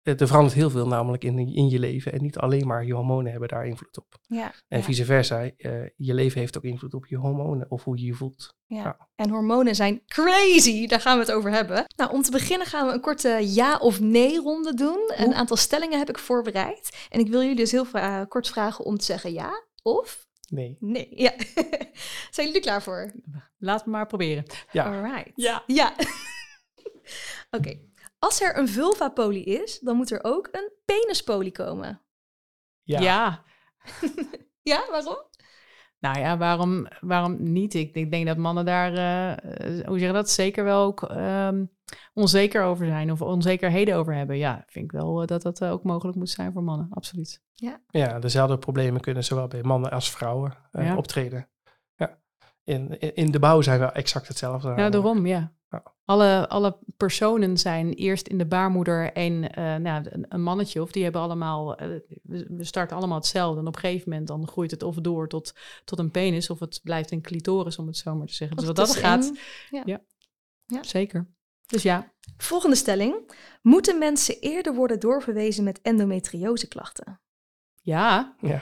er 0.04 0.28
verandert 0.28 0.54
heel 0.54 0.70
veel 0.70 0.88
namelijk 0.88 1.24
in, 1.24 1.40
in 1.40 1.70
je 1.70 1.80
leven. 1.80 2.14
En 2.14 2.22
niet 2.22 2.38
alleen 2.38 2.68
maar 2.68 2.86
je 2.86 2.94
hormonen 2.94 3.32
hebben 3.32 3.50
daar 3.50 3.66
invloed 3.66 3.98
op. 3.98 4.18
ja. 4.28 4.54
En 4.68 4.78
ja. 4.78 4.84
vice 4.84 5.06
versa, 5.06 5.44
uh, 5.44 5.52
je 5.96 6.14
leven 6.14 6.40
heeft 6.40 6.58
ook 6.58 6.64
invloed 6.64 6.94
op 6.94 7.06
je 7.06 7.18
hormonen 7.18 7.72
of 7.72 7.84
hoe 7.84 7.98
je 7.98 8.06
je 8.06 8.14
voelt. 8.14 8.56
Ja. 8.66 8.84
Ja. 8.84 9.08
En 9.16 9.30
hormonen 9.30 9.76
zijn 9.76 10.02
crazy, 10.06 10.88
daar 10.88 11.02
gaan 11.02 11.18
we 11.18 11.24
het 11.24 11.34
over 11.34 11.52
hebben. 11.52 11.86
Nou, 11.96 12.12
om 12.12 12.22
te 12.22 12.32
beginnen 12.32 12.68
gaan 12.68 12.88
we 12.88 12.94
een 12.94 13.02
korte 13.02 13.40
ja 13.42 13.78
of 13.78 14.00
nee 14.00 14.40
ronde 14.40 14.74
doen. 14.74 15.14
Een 15.16 15.34
aantal 15.34 15.58
stellingen 15.58 16.00
heb 16.00 16.10
ik 16.10 16.20
voorbereid. 16.20 17.08
En 17.10 17.20
ik 17.20 17.28
wil 17.28 17.42
jullie 17.42 17.56
dus 17.56 17.72
heel 17.72 17.86
vra 17.86 18.26
kort 18.26 18.48
vragen 18.48 18.86
om 18.86 18.98
te 18.98 19.06
zeggen 19.06 19.34
ja 19.34 19.64
of 19.82 20.28
Nee. 20.50 20.78
nee. 20.80 21.08
Ja. 21.10 21.34
zijn 22.36 22.48
jullie 22.48 22.54
er 22.54 22.62
klaar 22.62 22.84
voor? 22.84 23.12
Laat 23.58 23.86
me 23.86 23.92
maar 23.92 24.08
proberen. 24.08 24.44
Ja. 24.72 24.84
Alright. 24.86 25.32
Ja. 25.36 25.64
Ja. 25.68 25.94
Oké. 27.58 27.80
Als 28.24 28.42
er 28.42 28.58
een 28.58 28.70
vulva-poli 28.70 29.44
is, 29.44 29.80
dan 29.80 29.96
moet 29.96 30.12
er 30.12 30.24
ook 30.24 30.48
een 30.52 30.72
penispoli 30.86 31.52
komen. 31.52 32.02
Ja. 32.82 33.00
ja. 33.00 33.44
Ja, 34.62 34.86
waarom? 34.90 35.18
Nou 36.00 36.20
ja, 36.20 36.38
waarom, 36.38 36.88
waarom 37.00 37.52
niet? 37.52 37.74
Ik, 37.74 37.96
ik 37.96 38.12
denk 38.12 38.28
dat 38.28 38.38
mannen 38.38 38.66
daar, 38.66 38.92
uh, 38.92 39.86
hoe 39.86 40.00
zeg 40.00 40.08
je 40.08 40.14
dat, 40.14 40.30
zeker 40.30 40.64
wel 40.64 40.84
ook 40.84 41.02
um, 41.02 41.72
onzeker 42.14 42.64
over 42.64 42.86
zijn 42.86 43.12
of 43.12 43.22
onzekerheden 43.22 43.96
over 43.96 44.16
hebben. 44.16 44.38
Ja, 44.38 44.64
vind 44.68 44.86
ik 44.86 44.92
wel 44.92 45.22
uh, 45.22 45.28
dat 45.28 45.42
dat 45.42 45.62
uh, 45.62 45.72
ook 45.72 45.84
mogelijk 45.84 46.18
moet 46.18 46.30
zijn 46.30 46.54
voor 46.54 46.64
mannen, 46.64 46.88
absoluut. 46.90 47.42
Ja. 47.54 47.82
ja, 47.88 48.20
dezelfde 48.20 48.58
problemen 48.58 49.02
kunnen 49.02 49.24
zowel 49.24 49.48
bij 49.48 49.64
mannen 49.64 49.92
als 49.92 50.12
vrouwen 50.12 50.54
eh, 50.72 50.86
Ja. 50.86 50.96
optreden. 50.98 51.50
Ja. 51.96 52.20
In, 52.64 53.00
in, 53.00 53.16
in 53.16 53.32
de 53.32 53.40
bouw 53.40 53.62
zijn 53.62 53.80
we 53.80 53.86
exact 53.86 54.28
hetzelfde. 54.28 54.68
Ja, 54.68 54.76
namelijk. 54.76 55.04
daarom, 55.04 55.26
ja. 55.26 55.54
Ja. 55.74 55.92
Alle, 56.06 56.48
alle 56.50 56.78
personen 56.98 57.58
zijn 57.58 57.94
eerst 57.94 58.28
in 58.28 58.38
de 58.38 58.46
baarmoeder 58.46 59.18
een, 59.18 59.50
eh, 59.50 59.76
nou, 59.76 60.06
een, 60.10 60.26
een 60.30 60.42
mannetje, 60.42 60.82
of 60.82 60.92
die 60.92 61.04
hebben 61.04 61.22
allemaal, 61.22 61.76
eh, 61.76 61.88
we 62.24 62.64
starten 62.64 62.98
allemaal 62.98 63.18
hetzelfde. 63.18 63.60
En 63.60 63.68
op 63.68 63.76
een 63.76 63.82
gegeven 63.82 64.10
moment 64.10 64.28
dan 64.28 64.48
groeit 64.48 64.72
het 64.72 64.84
of 64.84 64.96
door 64.96 65.28
tot, 65.28 65.54
tot 65.86 66.00
een 66.00 66.12
penis, 66.12 66.50
of 66.50 66.60
het 66.60 66.80
blijft 66.84 67.12
een 67.12 67.22
clitoris, 67.22 67.78
om 67.78 67.88
het 67.88 67.98
zo 67.98 68.16
maar 68.16 68.28
te 68.28 68.34
zeggen. 68.34 68.58
Dus 68.58 68.66
wat 68.66 68.76
dat 68.76 68.96
gaat, 68.96 69.32
Ja. 69.70 69.82
Ja. 69.86 70.02
Ja. 70.66 70.84
zeker. 70.84 71.28
Dus 71.66 71.84
ja, 71.84 72.14
Volgende 72.38 72.76
stelling. 72.76 73.32
Moeten 73.62 73.98
mensen 73.98 74.40
eerder 74.40 74.76
worden 74.76 75.00
doorverwezen 75.00 75.64
met 75.64 75.82
endometrioseklachten? 75.82 77.22
ja, 77.82 78.36
Ja. 78.40 78.62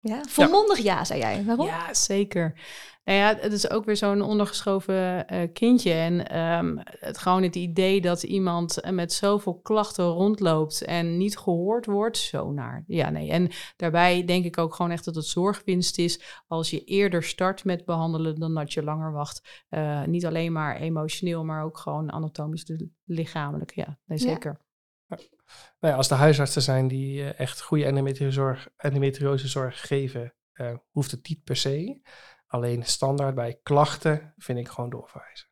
Ja, 0.00 0.22
volmondig 0.28 0.78
ja, 0.78 1.04
zei 1.04 1.20
jij. 1.20 1.44
Waarom? 1.44 1.66
Ja, 1.66 1.94
zeker. 1.94 2.60
Nou 3.06 3.18
ja, 3.18 3.36
het 3.40 3.52
is 3.52 3.70
ook 3.70 3.84
weer 3.84 3.96
zo'n 3.96 4.22
ondergeschoven 4.22 5.28
eh, 5.28 5.52
kindje. 5.52 5.92
En 5.92 6.28
ehm, 6.28 6.76
het, 6.82 7.18
gewoon 7.18 7.42
het 7.42 7.54
idee 7.56 8.00
dat 8.00 8.22
iemand 8.22 8.80
eh, 8.80 8.92
met 8.92 9.12
zoveel 9.12 9.60
klachten 9.60 10.04
rondloopt 10.04 10.82
en 10.84 11.16
niet 11.16 11.38
gehoord 11.38 11.86
wordt, 11.86 12.18
zo 12.18 12.50
naar. 12.50 12.84
Ja, 12.86 13.10
nee. 13.10 13.30
En 13.30 13.50
daarbij 13.76 14.24
denk 14.24 14.44
ik 14.44 14.58
ook 14.58 14.74
gewoon 14.74 14.90
echt 14.90 15.04
dat 15.04 15.14
het 15.14 15.26
zorgwinst 15.26 15.98
is 15.98 16.42
als 16.46 16.70
je 16.70 16.84
eerder 16.84 17.22
start 17.22 17.64
met 17.64 17.84
behandelen 17.84 18.38
dan 18.38 18.54
dat 18.54 18.72
je 18.72 18.82
langer 18.82 19.12
wacht. 19.12 19.64
Eh, 19.68 20.04
niet 20.04 20.26
alleen 20.26 20.52
maar 20.52 20.76
emotioneel, 20.76 21.44
maar 21.44 21.64
ook 21.64 21.78
gewoon 21.78 22.12
anatomisch, 22.12 22.64
dus 22.64 22.84
lichamelijk. 23.04 23.74
Ja, 23.74 23.98
nee, 24.04 24.18
Ja. 24.18 24.24
zeker. 24.24 24.60
Nou 25.08 25.92
ja, 25.92 25.94
als 25.94 26.08
de 26.08 26.14
huisartsen 26.14 26.62
zijn 26.62 26.88
die 26.88 27.24
echt 27.24 27.62
goede 27.62 27.84
endometriosezorg, 27.84 28.68
endometriosezorg 28.76 29.86
geven, 29.86 30.34
eh, 30.52 30.74
hoeft 30.90 31.10
het 31.10 31.28
niet 31.28 31.44
per 31.44 31.56
se. 31.56 32.00
Alleen 32.46 32.84
standaard 32.84 33.34
bij 33.34 33.60
klachten 33.62 34.34
vind 34.36 34.58
ik 34.58 34.68
gewoon 34.68 34.90
doorverwijzen. 34.90 35.48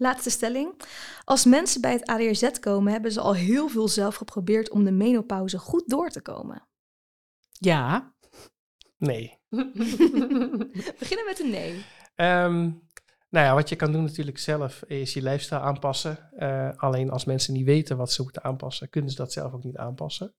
Laatste 0.00 0.30
stelling. 0.30 0.80
Als 1.24 1.44
mensen 1.44 1.80
bij 1.80 1.92
het 1.92 2.06
ADRZ 2.06 2.50
komen, 2.60 2.92
hebben 2.92 3.12
ze 3.12 3.20
al 3.20 3.34
heel 3.34 3.68
veel 3.68 3.88
zelf 3.88 4.14
geprobeerd 4.14 4.70
om 4.70 4.84
de 4.84 4.92
menopauze 4.92 5.58
goed 5.58 5.88
door 5.88 6.08
te 6.08 6.22
komen. 6.22 6.68
Ja. 7.50 8.14
Nee. 8.96 9.38
We 9.48 10.92
beginnen 10.98 11.26
met 11.26 11.40
een 11.40 11.50
nee. 11.50 11.84
Ehm, 12.14 12.60
nou 13.28 13.46
ja, 13.46 13.54
wat 13.54 13.68
je 13.68 13.76
kan 13.76 13.92
doen 13.92 14.04
natuurlijk 14.04 14.38
zelf 14.38 14.82
is 14.82 15.12
je 15.12 15.22
lifestyle 15.22 15.60
aanpassen. 15.60 16.32
Eh, 16.32 16.70
alleen 16.76 17.10
als 17.10 17.24
mensen 17.24 17.52
niet 17.52 17.66
weten 17.66 17.96
wat 17.96 18.12
ze 18.12 18.22
moeten 18.22 18.44
aanpassen, 18.44 18.90
kunnen 18.90 19.10
ze 19.10 19.16
dat 19.16 19.32
zelf 19.32 19.52
ook 19.52 19.64
niet 19.64 19.76
aanpassen. 19.76 20.34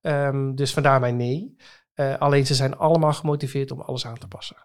Ehm, 0.00 0.54
dus 0.54 0.72
vandaar 0.72 1.00
mijn 1.00 1.16
nee. 1.16 1.56
Eh, 1.98 2.18
alleen 2.18 2.46
ze 2.46 2.54
zijn 2.54 2.76
allemaal 2.76 3.12
gemotiveerd 3.12 3.70
om 3.70 3.80
alles 3.80 4.06
aan 4.06 4.18
te 4.18 4.28
passen. 4.28 4.56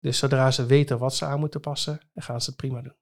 Dus 0.00 0.18
zodra 0.18 0.50
ze 0.50 0.66
weten 0.66 0.98
wat 0.98 1.14
ze 1.14 1.24
aan 1.24 1.40
moeten 1.40 1.60
passen, 1.60 2.00
dan 2.12 2.22
gaan 2.22 2.40
ze 2.40 2.48
het 2.48 2.58
prima 2.58 2.82
doen. 2.82 2.94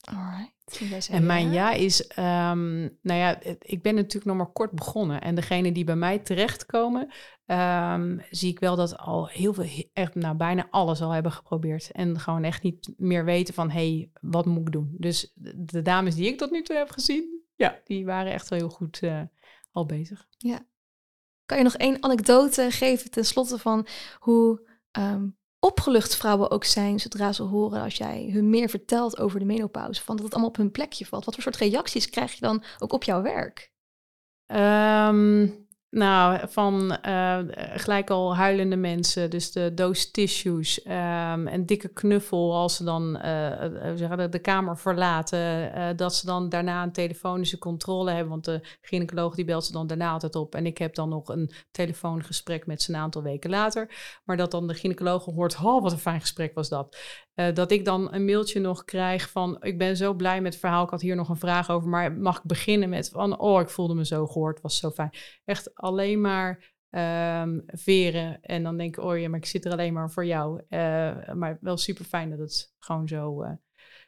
Alright. 0.00 1.08
En 1.08 1.26
mijn 1.26 1.52
ja. 1.52 1.70
ja 1.70 1.72
is, 1.72 2.06
ehm, 2.06 2.80
nou 2.80 3.20
ja, 3.20 3.40
ik 3.58 3.82
ben 3.82 3.94
natuurlijk 3.94 4.24
nog 4.24 4.36
maar 4.36 4.52
kort 4.52 4.70
begonnen. 4.70 5.20
En 5.20 5.34
degene 5.34 5.72
die 5.72 5.84
bij 5.84 5.96
mij 5.96 6.18
terechtkomen, 6.18 7.12
ehm, 7.46 8.18
zie 8.30 8.50
ik 8.50 8.58
wel 8.58 8.76
dat 8.76 8.98
al 8.98 9.28
heel 9.28 9.54
veel, 9.54 9.88
echt 9.92 10.14
nou, 10.14 10.36
bijna 10.36 10.66
alles 10.70 11.02
al 11.02 11.10
hebben 11.10 11.32
geprobeerd. 11.32 11.90
En 11.92 12.18
gewoon 12.18 12.44
echt 12.44 12.62
niet 12.62 12.92
meer 12.96 13.24
weten 13.24 13.54
van, 13.54 13.70
hé, 13.70 13.96
hey, 13.96 14.10
wat 14.20 14.46
moet 14.46 14.66
ik 14.66 14.72
doen? 14.72 14.94
Dus 14.98 15.32
de, 15.34 15.82
dames 15.82 16.14
die 16.14 16.26
ik 16.26 16.38
tot 16.38 16.50
nu 16.50 16.62
toe 16.62 16.76
heb 16.76 16.90
gezien, 16.90 17.42
ja, 17.54 17.80
die 17.84 18.04
waren 18.04 18.32
echt 18.32 18.48
wel 18.48 18.58
heel 18.58 18.70
goed 18.70 19.02
eh, 19.02 19.22
al 19.72 19.86
bezig. 19.86 20.26
Kan 21.46 21.58
je 21.58 21.64
nog 21.64 21.74
één 21.74 22.02
anekdote 22.02 22.70
geven 22.70 23.10
ten 23.10 23.24
slotte 23.24 23.58
van 23.58 23.86
hoe 24.18 24.68
ehm, 24.90 25.28
opgelucht 25.58 26.16
vrouwen 26.16 26.50
ook 26.50 26.64
zijn 26.64 27.00
zodra 27.00 27.32
ze 27.32 27.42
horen 27.42 27.82
als 27.82 27.96
jij 27.96 28.28
hun 28.32 28.50
meer 28.50 28.68
vertelt 28.68 29.18
over 29.18 29.38
de 29.38 29.44
menopauze, 29.44 30.02
van 30.02 30.16
dat 30.16 30.24
het 30.24 30.34
allemaal 30.34 30.50
op 30.50 30.56
hun 30.56 30.70
plekje 30.70 31.06
valt? 31.06 31.24
Wat 31.24 31.34
voor 31.34 31.42
soort 31.42 31.56
reacties 31.56 32.10
krijg 32.10 32.32
je 32.32 32.40
dan 32.40 32.64
ook 32.78 32.92
op 32.92 33.04
jouw 33.04 33.22
werk? 33.22 33.72
Ehm, 34.46 35.48
nou, 35.94 36.48
van 36.48 36.96
eh, 36.96 37.38
gelijk 37.74 38.10
al 38.10 38.36
huilende 38.36 38.76
mensen, 38.76 39.30
dus 39.30 39.52
de 39.52 39.74
doos 39.74 40.10
tissues, 40.10 40.82
ehm, 40.82 41.46
een 41.46 41.66
dikke 41.66 41.88
knuffel 41.88 42.54
als 42.54 42.76
ze 42.76 42.84
dan 42.84 43.16
eh, 43.16 43.64
eh, 43.64 43.96
zeggen, 43.96 44.16
de, 44.16 44.28
de 44.28 44.38
kamer 44.38 44.78
verlaten, 44.78 45.72
eh, 45.74 45.88
dat 45.96 46.14
ze 46.14 46.26
dan 46.26 46.48
daarna 46.48 46.82
een 46.82 46.92
telefonische 46.92 47.58
controle 47.58 48.10
hebben, 48.10 48.28
want 48.28 48.44
de 48.44 48.60
gynaecoloog 48.80 49.34
die 49.34 49.44
belt 49.44 49.64
ze 49.64 49.72
dan 49.72 49.86
daarna 49.86 50.10
altijd 50.10 50.34
op 50.36 50.54
en 50.54 50.66
ik 50.66 50.78
heb 50.78 50.94
dan 50.94 51.08
nog 51.08 51.28
een 51.28 51.50
telefoongesprek 51.70 52.66
met 52.66 52.82
ze 52.82 52.92
een 52.92 52.98
aantal 53.00 53.22
weken 53.22 53.50
later, 53.50 53.90
maar 54.24 54.36
dat 54.36 54.50
dan 54.50 54.66
de 54.66 54.74
gynaecoloog 54.74 55.24
hoort, 55.24 55.56
oh 55.62 55.82
wat 55.82 55.92
een 55.92 55.98
fijn 55.98 56.20
gesprek 56.20 56.54
was 56.54 56.68
dat. 56.68 56.96
Eh, 57.34 57.54
dat 57.54 57.70
ik 57.70 57.84
dan 57.84 58.14
een 58.14 58.24
mailtje 58.24 58.60
nog 58.60 58.84
krijg 58.84 59.30
van, 59.30 59.56
ik 59.60 59.78
ben 59.78 59.96
zo 59.96 60.14
blij 60.14 60.40
met 60.40 60.52
het 60.52 60.60
verhaal, 60.60 60.84
ik 60.84 60.90
had 60.90 61.00
hier 61.00 61.16
nog 61.16 61.28
een 61.28 61.36
vraag 61.36 61.70
over, 61.70 61.88
maar 61.88 62.12
mag 62.12 62.36
ik 62.36 62.44
beginnen 62.44 62.88
met 62.88 63.08
van, 63.08 63.38
oh 63.38 63.60
ik 63.60 63.68
voelde 63.68 63.94
me 63.94 64.04
zo 64.06 64.26
gehoord, 64.26 64.60
was 64.60 64.78
zo 64.78 64.90
fijn. 64.90 65.10
Echt 65.44 65.74
alleen 65.74 66.20
maar 66.20 66.72
ehm, 66.90 67.60
veren 67.66 68.40
en 68.40 68.62
dan 68.62 68.76
denk 68.76 68.96
ik, 68.96 69.04
oh 69.04 69.18
ja, 69.18 69.28
maar 69.28 69.38
ik 69.38 69.46
zit 69.46 69.64
er 69.64 69.72
alleen 69.72 69.92
maar 69.92 70.10
voor 70.10 70.26
jou. 70.26 70.62
Eh, 70.68 71.32
maar 71.32 71.58
wel 71.60 71.76
super 71.76 72.04
fijn 72.04 72.30
dat 72.30 72.38
het 72.38 72.74
gewoon 72.78 73.08
zo, 73.08 73.42
eh, 73.42 73.52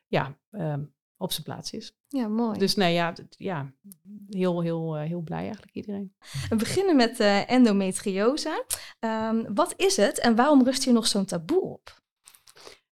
ja, 0.06 0.38
ehm, 0.50 0.84
op 1.16 1.32
zijn 1.32 1.44
plaats 1.44 1.72
is. 1.72 1.96
Ja, 2.08 2.28
mooi. 2.28 2.58
Dus 2.58 2.74
nee, 2.74 2.94
ja, 2.94 3.14
ja 3.28 3.72
heel, 4.28 4.62
heel, 4.62 4.96
heel 4.96 5.20
blij 5.20 5.42
eigenlijk 5.42 5.74
iedereen. 5.74 6.14
We 6.48 6.56
beginnen 6.56 6.96
met 6.96 7.20
endometriose. 7.46 8.64
Ehm, 8.98 9.54
wat 9.54 9.74
is 9.76 9.96
het 9.96 10.20
en 10.20 10.36
waarom 10.36 10.64
rust 10.64 10.84
hier 10.84 10.94
nog 10.94 11.06
zo'n 11.06 11.24
taboe 11.24 11.62
op? 11.62 12.04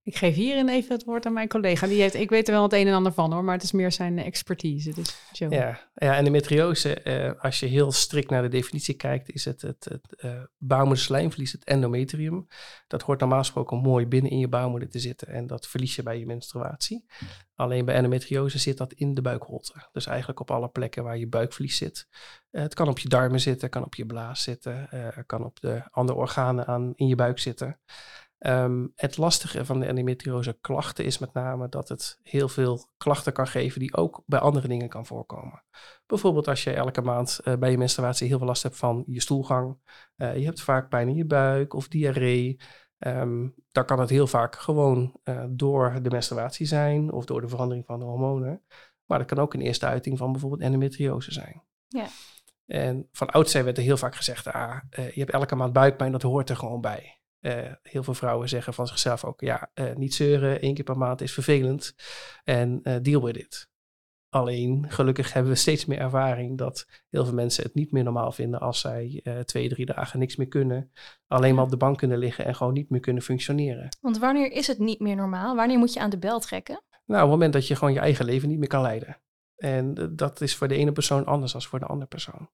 Ik 0.05 0.17
geef 0.17 0.35
hierin 0.35 0.69
even 0.69 0.95
het 0.95 1.05
woord 1.05 1.27
aan 1.27 1.33
mijn 1.33 1.49
collega. 1.49 1.87
Die 1.87 2.01
heeft, 2.01 2.15
ik 2.15 2.31
weet 2.31 2.47
er 2.47 2.55
wel 2.55 2.63
het 2.63 2.73
een 2.73 2.87
en 2.87 2.95
ander 2.95 3.13
van 3.13 3.33
hoor, 3.33 3.45
maar 3.45 3.55
het 3.55 3.63
is 3.63 3.73
meer 3.73 3.93
zijn 3.93 4.19
expertise. 4.19 4.95
Dus. 4.95 5.17
Ja, 5.33 5.81
ja 5.95 6.17
endometriose, 6.17 6.95
eh, 6.95 7.43
als 7.43 7.61
je 7.61 7.67
heel 7.67 7.93
strikt 7.93 8.31
naar 8.31 8.43
de 8.43 8.49
definitie 8.49 8.95
kijkt, 8.95 9.31
is 9.31 9.45
het 9.45 9.63
het, 9.63 9.85
het 9.85 10.27
baarmoederslijmvlies, 10.59 11.53
het 11.53 11.65
endometrium. 11.65 12.47
Dat 12.87 13.03
hoort 13.03 13.21
normaal 13.21 13.39
gesproken 13.39 13.79
mooi 13.79 14.07
binnen 14.07 14.31
in 14.31 14.39
je 14.39 14.49
baarmoeder 14.49 14.89
te 14.89 14.99
zitten 14.99 15.29
en 15.29 15.47
dat 15.47 15.67
verlies 15.67 15.97
je 15.97 16.03
bij 16.03 16.19
je 16.19 16.27
menstruatie. 16.27 17.05
Alleen 17.55 17.85
bij 17.85 17.95
endometriose 17.95 18.59
zit 18.59 18.77
dat 18.77 18.93
in 18.93 19.15
de 19.15 19.23
buikholte. 19.23 19.89
Dus 19.93 20.07
eigenlijk 20.07 20.41
op 20.41 20.51
alle 20.51 20.69
plekken 20.69 21.05
waar 21.05 21.19
je 21.19 21.27
buikvlies 21.27 21.77
zit. 21.77 22.09
Eh, 22.51 22.63
het 22.63 22.75
kan 22.75 22.89
op 22.89 22.99
je 22.99 23.09
darmen 23.09 23.41
zitten, 23.41 23.71
kan 23.71 23.85
op 23.85 23.95
je 23.95 24.07
blaas 24.07 24.43
zitten, 24.43 24.91
eh, 24.91 25.09
kan 25.27 25.45
op 25.45 25.61
de 25.61 25.83
andere 25.91 26.19
organen 26.19 26.67
aan, 26.67 26.93
in 26.97 27.07
je 27.07 27.15
buik 27.15 27.39
zitten. 27.39 27.79
Ehm, 28.45 28.87
het 28.95 29.17
lastige 29.17 29.65
van 29.65 29.81
de 29.81 29.87
endometriose 29.87 30.59
klachten 30.61 31.05
is 31.05 31.19
met 31.19 31.33
name 31.33 31.69
dat 31.69 31.89
het 31.89 32.19
heel 32.23 32.49
veel 32.49 32.89
klachten 32.97 33.33
kan 33.33 33.47
geven 33.47 33.81
die 33.81 33.97
ook 33.97 34.23
bij 34.27 34.39
andere 34.39 34.69
dingen 34.69 34.89
kan 34.89 35.07
voorkomen. 35.07 35.65
Bijvoorbeeld 36.07 36.49
als 36.49 36.65
je 36.65 36.73
elke 36.73 37.03
maand 37.03 37.41
eh, 37.45 37.57
bij 37.57 37.71
je 37.71 37.79
menstruatie 37.79 38.29
heel 38.29 38.39
veel 38.39 38.47
last 38.47 38.63
hebt 38.63 38.77
van 38.77 39.05
je 39.07 39.21
stoelgang. 39.21 39.79
eh, 40.17 40.37
je 40.37 40.45
hebt 40.45 40.61
vaak 40.61 40.89
pijn 40.89 41.09
in 41.09 41.15
je 41.15 41.25
buik 41.25 41.75
of 41.75 41.89
diarree. 41.89 42.61
ehm, 42.99 43.49
dan 43.73 43.85
kan 43.85 44.01
het 44.01 44.11
heel 44.11 44.27
vaak 44.27 44.57
gewoon 44.57 45.21
eh, 45.23 45.45
door 45.51 46.03
de 46.03 46.11
menstruatie 46.11 46.67
zijn 46.67 47.13
of 47.13 47.25
door 47.25 47.41
de 47.41 47.49
verandering 47.49 47.87
van 47.87 47.99
de 47.99 48.05
hormonen. 48.05 48.63
Maar 49.05 49.19
dat 49.19 49.27
kan 49.27 49.39
ook 49.39 49.55
een 49.55 49.61
eerste 49.61 49.87
uiting 49.87 50.19
van 50.19 50.33
bijvoorbeeld 50.33 50.63
endometriose 50.63 51.33
zijn. 51.33 51.63
Ja. 51.89 52.07
En 52.67 53.09
van 53.13 53.31
oudsher 53.31 53.65
werd 53.65 53.77
er 53.77 53.83
heel 53.83 53.97
vaak 53.97 54.15
gezegd, 54.15 54.53
ah, 54.53 54.79
je 54.91 55.21
hebt 55.21 55.31
elke 55.31 55.55
maand 55.55 55.73
buikpijn, 55.73 56.13
dat 56.13 56.23
hoort 56.23 56.51
er 56.51 56.57
gewoon 56.57 56.81
bij. 56.81 57.19
Eh, 57.45 57.73
heel 57.83 58.03
veel 58.03 58.15
vrouwen 58.15 58.49
zeggen 58.49 58.75
van 58.75 58.87
zichzelf 58.87 59.25
ook, 59.25 59.41
ja, 59.41 59.71
eh, 59.75 59.95
niet 59.95 60.15
zeuren, 60.15 60.61
één 60.61 60.75
keer 60.75 60.85
per 60.85 60.99
maand 60.99 61.21
is 61.21 61.33
vervelend 61.33 61.95
en 62.45 62.81
eh, 62.83 62.97
deal 63.03 63.23
with 63.23 63.37
it. 63.37 63.69
Alleen, 64.29 64.85
gelukkig 64.89 65.33
hebben 65.33 65.53
we 65.53 65.59
steeds 65.59 65.85
meer 65.85 65.99
ervaring 65.99 66.59
dat 66.59 66.87
heel 67.11 67.25
veel 67.25 67.35
mensen 67.35 67.65
het 67.65 67.75
niet 67.75 67.93
meer 67.93 68.05
normaal 68.05 68.33
vinden 68.33 68.61
als 68.61 68.81
zij 68.81 69.25
twee, 69.45 69.69
drie 69.69 69.87
dagen 69.87 70.19
niks 70.19 70.37
meer 70.37 70.49
kunnen. 70.49 70.93
Alleen 71.27 71.55
maar 71.55 71.65
op 71.65 71.71
de 71.71 71.77
bank 71.77 71.99
kunnen 71.99 72.19
liggen 72.19 72.45
en 72.45 72.55
gewoon 72.55 72.73
niet 72.73 72.91
meer 72.91 73.01
kunnen 73.01 73.23
functioneren. 73.23 73.89
Want 74.01 74.19
wanneer 74.19 74.53
is 74.53 74.67
het 74.67 74.79
niet 74.79 75.01
meer 75.01 75.17
normaal? 75.17 75.57
Wanneer 75.57 75.79
moet 75.79 75.93
je 75.93 76.01
aan 76.01 76.11
de 76.11 76.19
bel 76.19 76.41
trekken? 76.41 76.83
Nou, 76.91 77.23
op 77.23 77.29
het 77.29 77.31
moment 77.31 77.53
dat 77.53 77.67
je 77.67 77.77
gewoon 77.77 77.95
je 77.95 78.01
eigen 78.01 78.25
leven 78.25 78.49
niet 78.49 78.59
meer 78.59 78.69
kan 78.69 78.83
leiden. 78.83 79.21
En 79.57 80.13
dat 80.17 80.41
is 80.41 80.57
voor 80.57 80.69
de 80.69 80.77
ene 80.77 80.93
persoon 80.93 81.27
anders 81.27 81.53
dan 81.53 81.63
voor 81.63 81.79
de 81.79 81.87
andere 81.87 82.09
persoon. 82.09 82.49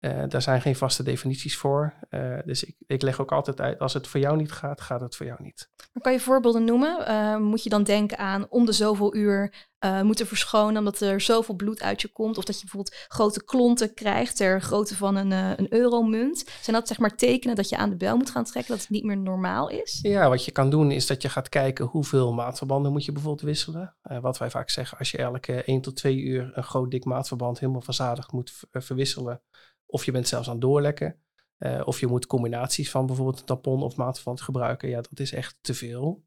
Eh, 0.00 0.22
daar 0.28 0.42
zijn 0.42 0.60
geen 0.60 0.76
vaste 0.76 1.02
definities 1.02 1.56
voor. 1.56 1.94
Eh, 2.08 2.38
dus 2.44 2.64
ik, 2.64 2.76
ik 2.86 3.02
leg 3.02 3.20
ook 3.20 3.32
altijd 3.32 3.60
uit, 3.60 3.78
als 3.78 3.94
het 3.94 4.06
voor 4.06 4.20
jou 4.20 4.36
niet 4.36 4.52
gaat, 4.52 4.80
gaat 4.80 5.00
het 5.00 5.16
voor 5.16 5.26
jou 5.26 5.42
niet. 5.42 5.70
Maar 5.92 6.02
kan 6.02 6.12
je 6.12 6.20
voorbeelden 6.20 6.64
noemen? 6.64 7.06
Eh, 7.06 7.36
moet 7.36 7.62
je 7.62 7.70
dan 7.70 7.82
denken 7.82 8.18
aan 8.18 8.46
om 8.48 8.66
de 8.66 8.72
zoveel 8.72 9.14
uur 9.14 9.66
moeten 10.02 10.26
verschonen 10.26 10.76
omdat 10.76 11.00
er 11.00 11.20
zoveel 11.20 11.54
bloed 11.54 11.82
uit 11.82 12.02
je 12.02 12.08
komt? 12.08 12.38
Of 12.38 12.44
dat 12.44 12.54
je 12.54 12.60
bijvoorbeeld 12.60 12.96
grote 13.08 13.44
klonten 13.44 13.94
krijgt 13.94 14.36
ter 14.36 14.60
grootte 14.62 14.96
van 14.96 15.16
een, 15.16 15.30
een 15.30 15.72
euromunt? 15.72 16.44
Zijn 16.60 16.76
dat 16.76 16.88
zeg 16.88 16.98
maar 16.98 17.16
tekenen 17.16 17.56
dat 17.56 17.68
je 17.68 17.76
aan 17.76 17.90
de 17.90 17.96
bel 17.96 18.16
moet 18.16 18.30
gaan 18.30 18.44
trekken, 18.44 18.72
dat 18.72 18.80
het 18.80 18.90
niet 18.90 19.04
meer 19.04 19.18
normaal 19.18 19.68
is? 19.68 19.98
Ja, 20.02 20.28
wat 20.28 20.44
je 20.44 20.50
kan 20.50 20.70
doen 20.70 20.90
is 20.90 21.06
dat 21.06 21.22
je 21.22 21.28
gaat 21.28 21.48
kijken 21.48 21.84
hoeveel 21.84 22.32
maatverbanden 22.32 22.92
moet 22.92 23.04
je 23.04 23.12
bijvoorbeeld 23.12 23.46
wisselen. 23.46 23.96
Wat 24.20 24.38
wij 24.38 24.50
vaak 24.50 24.70
zeggen, 24.70 24.98
als 24.98 25.10
je 25.10 25.18
elke 25.18 25.62
1 25.62 25.80
tot 25.80 25.96
2 25.96 26.16
uur 26.16 26.50
een 26.54 26.64
groot 26.64 26.90
dik 26.90 27.04
maatverband 27.04 27.58
helemaal 27.58 27.80
verzadigd 27.80 28.32
moet 28.32 28.52
verwisselen. 28.72 29.42
Of 29.90 30.04
je 30.04 30.12
bent 30.12 30.28
zelfs 30.28 30.46
aan 30.46 30.52
het 30.52 30.62
doorlekken. 30.62 31.22
eh, 31.58 31.80
of 31.84 32.00
je 32.00 32.06
moet 32.06 32.26
combinaties 32.26 32.90
van 32.90 33.06
bijvoorbeeld 33.06 33.38
een 33.40 33.44
tampon 33.46 33.82
of 33.82 33.96
maatverband 33.96 34.40
gebruiken. 34.40 34.88
Ja, 34.88 35.00
dat 35.00 35.20
is 35.20 35.32
echt 35.32 35.56
te 35.60 35.74
veel. 35.74 36.24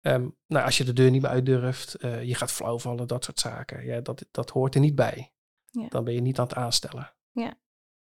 Ehm, 0.00 0.28
nou, 0.46 0.64
als 0.64 0.78
je 0.78 0.84
de 0.84 0.92
deur 0.92 1.10
niet 1.10 1.22
meer 1.22 1.30
uit 1.30 1.46
durft, 1.46 1.94
eh, 1.94 2.22
je 2.22 2.34
gaat 2.34 2.52
flauwvallen, 2.52 3.06
dat 3.08 3.24
soort 3.24 3.40
zaken. 3.40 3.84
Ja, 3.84 4.00
dat, 4.00 4.24
dat 4.30 4.50
hoort 4.50 4.74
er 4.74 4.80
niet 4.80 4.94
bij. 4.94 5.32
Ja. 5.70 5.88
Dan 5.88 6.04
ben 6.04 6.14
je 6.14 6.20
niet 6.20 6.38
aan 6.38 6.46
het 6.46 6.54
aanstellen. 6.54 7.12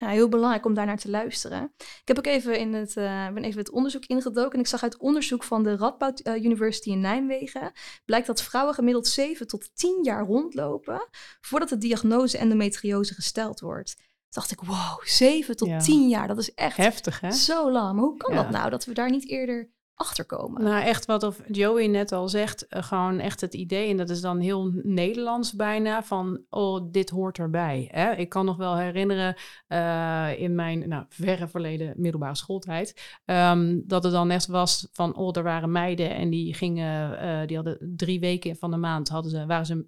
Ja, 0.00 0.09
heel 0.09 0.28
belangrijk 0.28 0.64
om 0.64 0.75
daarnaar 0.75 0.99
te 0.99 1.11
luisteren. 1.11 1.73
Ik 1.76 2.02
heb 2.05 2.19
ook 2.19 2.26
even 2.26 2.59
in 2.59 2.75
het, 2.75 2.97
eh, 2.97 3.28
ben 3.33 3.45
even 3.45 3.59
het 3.59 3.71
onderzoek 3.71 4.05
ingedoken 4.07 4.52
en 4.52 4.61
ik 4.61 4.67
zag 4.67 4.83
uit 4.83 4.99
onderzoek 4.99 5.45
van 5.45 5.62
de 5.62 5.76
Radboud 5.76 6.26
University 6.26 6.90
in 6.90 7.00
Nijmegen 7.00 7.73
blijkt 8.05 8.26
dat 8.26 8.43
vrouwen 8.43 8.75
gemiddeld 8.75 9.07
7 9.07 9.47
tot 9.47 9.71
10 9.75 9.99
jaar 10.02 10.25
rondlopen 10.25 11.09
voordat 11.40 11.69
de 11.69 11.78
diagnose 11.78 12.38
endometriose 12.38 13.14
gesteld 13.14 13.61
wordt. 13.61 13.97
Dacht 14.31 14.51
ik, 14.51 14.61
wow, 14.61 15.01
7 15.05 15.57
tot 15.57 15.69
Ja. 15.69 15.79
10 15.79 16.09
jaar, 16.09 16.29
dat 16.29 16.39
is 16.39 16.55
echt 16.55 16.77
Heftig 16.77 17.21
hè? 17.21 17.31
zo 17.31 17.71
lang. 17.71 17.95
Maar 17.95 18.05
hoe 18.05 18.17
kan 18.17 18.35
Ja. 18.35 18.43
dat 18.43 18.51
nou, 18.51 18.71
dat 18.71 18.85
we 18.85 18.93
daar 18.95 19.11
niet 19.11 19.29
eerder 19.29 19.71
achter 19.99 20.25
komen? 20.25 20.62
Nou, 20.62 20.83
echt 20.83 21.07
wat 21.07 21.23
of 21.23 21.40
Joey 21.49 21.87
net 21.87 22.12
al 22.12 22.28
zegt, 22.28 22.67
eh, 22.67 22.83
gewoon 22.83 23.19
echt 23.19 23.40
het 23.40 23.55
idee, 23.55 23.90
en 23.90 23.97
dat 23.97 24.11
is 24.11 24.21
dan 24.21 24.38
heel 24.38 24.71
Nederlands 24.83 25.52
bijna, 25.52 26.02
van 26.02 26.40
oh, 26.50 26.87
dit 26.90 27.11
hoort 27.11 27.38
erbij. 27.38 27.88
Hè? 27.93 28.12
Ik 28.12 28.28
kan 28.28 28.45
nog 28.45 28.57
wel 28.57 28.76
herinneren 28.76 29.37
eh, 29.67 30.40
in 30.40 30.55
mijn 30.55 30.88
nou, 30.88 31.05
verre 31.09 31.49
verleden 31.49 31.95
middelbare 31.97 32.35
schooltijd, 32.35 33.19
ehm, 33.25 33.81
dat 33.85 34.02
het 34.02 34.12
dan 34.12 34.31
echt 34.31 34.47
was 34.47 34.88
van, 34.93 35.17
oh, 35.17 35.37
er 35.37 35.43
waren 35.43 35.73
meiden 35.73 36.14
en 36.14 36.31
die 36.31 36.55
gingen, 36.55 37.19
eh, 37.19 37.47
die 37.47 37.57
hadden 37.57 37.95
drie 37.97 38.21
weken 38.21 38.57
van 38.57 38.71
de 38.71 38.76
maand 38.76 39.09
hadden 39.09 39.31
ze, 39.31 39.47
waren 39.47 39.67
ze 39.67 39.87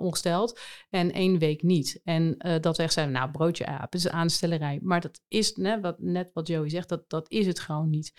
ongesteld 0.00 0.60
en 0.90 1.12
één 1.12 1.38
week 1.38 1.62
niet. 1.62 2.00
En 2.04 2.36
dat 2.60 2.76
we 2.76 2.82
echt 2.82 2.92
zeiden, 2.92 3.14
nou, 3.14 3.30
broodje 3.30 3.66
aap, 3.66 3.94
is 3.94 4.08
aanstellerij. 4.08 4.78
Maar 4.82 5.00
dat 5.00 5.20
is 5.28 5.54
net 5.54 5.80
wat, 5.80 5.98
net 5.98 6.30
wat 6.32 6.46
Joey 6.46 6.68
zegt, 6.68 6.88
dat, 6.88 7.10
dat 7.10 7.30
is 7.30 7.46
het 7.46 7.60
gewoon 7.60 7.90
niet. 7.90 8.12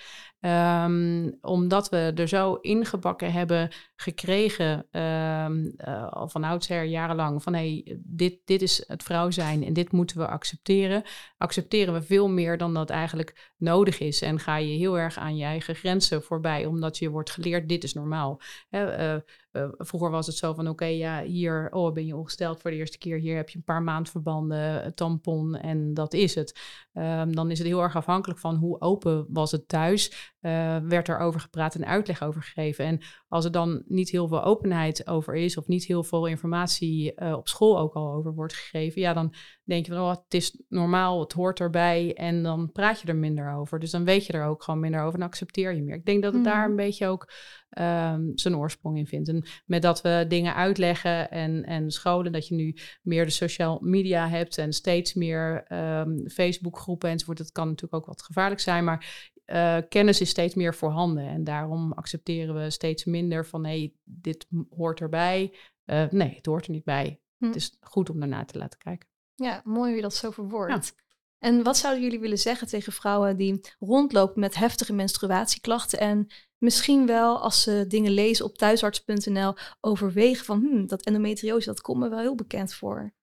Omdat 1.41 1.89
we 1.89 2.12
er 2.15 2.27
zo 2.27 2.53
ingebakken 2.53 3.31
hebben 3.31 3.69
gekregen, 3.96 4.88
ehm, 4.91 5.65
eh, 5.77 6.07
al 6.07 6.29
van 6.29 6.43
oudsher 6.43 6.84
jarenlang, 6.84 7.43
van 7.43 7.53
hé, 7.53 7.60
hey, 7.60 8.00
dit, 8.03 8.39
dit 8.46 8.62
is 8.62 8.84
het 8.88 9.03
vrouw 9.03 9.31
zijn 9.31 9.63
en 9.63 9.74
dit 9.74 9.91
moeten 9.91 10.17
we 10.17 10.27
accepteren. 10.27 11.03
Accepteren 11.38 11.93
we 11.93 12.01
veel 12.01 12.29
meer 12.29 12.57
dan 12.57 12.74
dat 12.74 12.89
eigenlijk 12.89 13.53
nodig 13.57 14.00
is. 14.00 14.22
En 14.22 14.39
ga 14.39 14.57
je 14.57 14.77
heel 14.77 15.00
erg 15.00 15.17
aan 15.17 15.38
je 15.38 15.46
eigen 15.46 15.75
grenzen 15.75 16.24
voorbij, 16.24 16.65
omdat 16.65 16.98
je 16.98 17.10
wordt 17.10 17.31
geleerd, 17.31 17.69
dit 17.69 17.84
is 17.84 17.93
normaal. 17.93 18.41
Hè, 18.69 18.86
eh, 18.86 19.22
eh, 19.51 19.68
vroeger 19.77 20.10
was 20.10 20.27
het 20.27 20.36
zo 20.36 20.54
van, 20.54 20.68
oké, 20.68 20.86
ja, 20.86 21.24
hier 21.24 21.68
oh, 21.72 21.94
ben 21.94 22.06
je 22.06 22.16
ongesteld 22.16 22.62
voor 22.62 22.72
de 22.72 22.77
eerste 22.77 22.98
keer. 22.98 23.18
Hier 23.18 23.36
heb 23.36 23.50
je 23.50 23.58
een 23.58 23.63
paar 23.63 23.82
maandverbanden, 23.82 24.86
een 24.86 24.94
tampon 24.94 25.56
en 25.56 25.94
dat 25.94 26.13
is 26.13 26.36
het. 26.36 26.60
Ehm, 26.94 27.32
dan 27.32 27.51
is 27.51 27.58
het 27.58 27.68
heel 27.68 27.82
erg 27.82 27.96
afhankelijk 27.96 28.39
van 28.39 28.56
hoe 28.56 28.82
open 28.82 29.25
was 29.30 29.51
het 29.51 29.68
thuis. 29.68 30.34
Eh, 30.39 30.77
werd 30.77 31.08
er 31.08 31.20
over 31.20 31.39
gepraat 31.39 31.75
en 31.75 31.86
uitleg 31.86 32.24
over 32.24 32.42
gegeven. 32.42 32.86
En 32.86 33.01
als 33.27 33.46
er 33.46 33.51
dan 33.51 33.84
niet 33.88 34.10
heel 34.10 34.27
veel 34.27 34.43
openheid 34.43 35.07
over 35.07 35.36
is, 35.36 35.57
of 35.57 35.67
niet 35.67 35.86
heel 35.86 36.03
veel 36.03 36.25
informatie 36.25 37.13
eh, 37.13 37.34
op 37.34 37.48
school 37.48 37.79
ook 37.79 37.93
al 37.93 38.13
over 38.13 38.34
wordt 38.34 38.53
gegeven, 38.53 39.01
ja, 39.01 39.13
dan 39.13 39.34
denk 39.63 39.86
je 39.86 39.91
van, 39.91 40.01
oh, 40.01 40.10
het 40.10 40.34
is 40.34 40.62
normaal, 40.69 41.19
het 41.19 41.34
hoort 41.34 41.60
erbij, 41.60 42.13
en 42.13 42.43
dan 42.43 42.72
praat 42.72 43.01
je 43.01 43.07
er 43.07 43.15
minder 43.15 43.53
over. 43.53 43.79
Dus 43.79 43.91
dan 43.91 44.03
weet 44.05 44.25
je 44.25 44.34
er 44.34 44.46
ook 44.46 44.63
gewoon 44.63 44.79
minder 44.79 45.01
over 45.01 45.19
en 45.19 45.25
accepteer 45.25 45.75
je 45.75 45.81
meer. 45.81 45.96
Ik 45.96 46.05
denk 46.05 46.24
dat 46.24 46.34
het 46.34 46.43
daar 46.43 46.62
Mhm. 46.62 46.69
een 46.69 46.75
beetje 46.75 47.07
ook 47.07 47.31
ehm, 47.69 48.22
zijn 48.36 48.57
oorsprong 48.57 48.98
in 48.98 49.07
vindt. 49.07 49.29
En 49.29 49.46
met 49.65 49.81
dat 49.81 50.01
we 50.01 50.25
dingen 50.27 50.55
uitleggen 50.55 51.29
en, 51.31 51.63
en 51.63 51.91
scholen, 51.91 52.31
dat 52.31 52.48
je 52.48 52.55
nu 52.55 52.75
meer 53.01 53.25
de 53.25 53.31
social 53.31 53.79
media 53.81 54.27
hebt 54.29 54.57
en 54.57 54.74
steeds 54.74 55.13
meer 55.13 55.63
ehm 55.67 56.27
Facebookgroepen 56.27 57.10
enzovoort. 57.10 57.38
Dat 57.38 57.51
kan 57.51 57.67
natuurlijk 57.67 57.93
ook 57.93 58.05
wat 58.05 58.22
gevaarlijk 58.22 58.62
zijn, 58.62 58.84
maar 58.84 59.31
eh, 59.48 59.77
kennis 59.89 60.22
is 60.22 60.30
steeds 60.30 60.56
meer 60.56 60.75
voorhanden. 60.75 61.27
En 61.27 61.44
daarom 61.44 61.92
accepteren 61.92 62.56
we 62.56 62.70
steeds 62.70 63.06
minder 63.06 63.46
van 63.46 63.66
hé, 63.66 63.94
dit 64.04 64.48
hoort 64.70 65.00
erbij. 65.00 65.54
Eh, 65.86 66.10
nee, 66.10 66.36
het 66.36 66.46
hoort 66.46 66.66
er 66.66 66.72
niet 66.72 66.84
bij. 66.84 67.20
Hm. 67.38 67.46
Het 67.46 67.56
is 67.56 67.77
goed 67.80 68.10
om 68.10 68.20
daarna 68.20 68.46
te 68.46 68.58
laten 68.58 68.80
kijken. 68.80 69.08
Ja, 69.36 69.62
mooi 69.63 69.88
hoe 69.88 69.96
je 69.96 70.01
dat 70.01 70.16
zo 70.16 70.32
verwoordt. 70.32 70.96
En 71.39 71.63
wat 71.63 71.77
zouden 71.77 72.04
jullie 72.04 72.20
willen 72.20 72.38
zeggen 72.38 72.68
tegen 72.68 72.94
vrouwen 72.94 73.38
die 73.38 73.62
rondlopen 73.80 74.39
met 74.39 74.56
heftige 74.56 74.94
menstruatieklachten 74.94 76.00
en 76.00 76.27
misschien 76.58 77.06
wel 77.06 77.42
als 77.42 77.62
ze 77.62 77.86
dingen 77.88 78.12
lezen 78.12 78.46
op 78.46 78.58
thuisarts.nl 78.58 79.54
overwegen 79.82 80.46
van 80.46 80.60
hm, 80.60 80.86
dat 80.86 81.04
endometriose, 81.04 81.66
dat 81.68 81.82
komt 81.82 82.00
me 82.00 82.10
wel 82.10 82.20
heel 82.20 82.36
bekend 82.36 82.74
voor. 82.74 83.13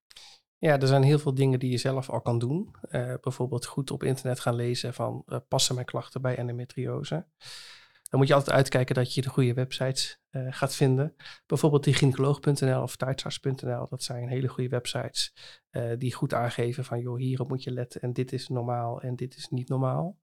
Ja, 0.65 0.81
er 0.81 0.87
zijn 0.87 1.03
heel 1.03 1.19
veel 1.19 1.35
dingen 1.35 1.59
die 1.59 1.71
je 1.71 1.77
zelf 1.77 2.11
al 2.11 2.21
kan 2.21 2.39
doen. 2.39 2.75
Eh, 2.81 3.15
bijvoorbeeld 3.21 3.67
goed 3.67 3.91
op 3.91 4.03
internet 4.03 4.41
gaan 4.41 4.55
lezen 4.55 4.95
van 4.95 5.23
eh, 5.27 5.39
passen 5.49 5.75
mijn 5.75 5.87
klachten 5.87 6.23
bij 6.23 6.37
endometriose. 6.37 7.27
Dan 8.03 8.19
moet 8.21 8.29
je 8.29 8.35
altijd 8.35 8.57
uitkijken 8.57 8.95
dat 8.95 9.15
je 9.15 9.23
de 9.23 9.29
goede 9.29 9.55
websites 9.55 10.21
eh, 10.31 10.47
gaat 10.51 10.75
vinden. 10.75 11.15
Bijvoorbeeld 11.47 11.85
die 11.85 12.83
of 12.83 12.97
thuisarts.nl. 12.97 13.87
Dat 13.89 14.03
zijn 14.03 14.29
hele 14.29 14.49
goede 14.49 14.69
websites 14.69 15.35
die 15.99 16.15
goed 16.15 16.35
aangeven 16.35 16.85
van 16.85 17.01
joh, 17.01 17.19
hierop 17.19 17.49
moet 17.49 17.63
je 17.63 17.71
letten 17.71 18.01
en 18.01 18.13
dit 18.13 18.33
is 18.33 18.49
normaal 18.49 19.01
en 19.01 19.17
dit 19.17 19.37
is 19.37 19.49
niet 19.49 19.69
normaal. 19.69 20.19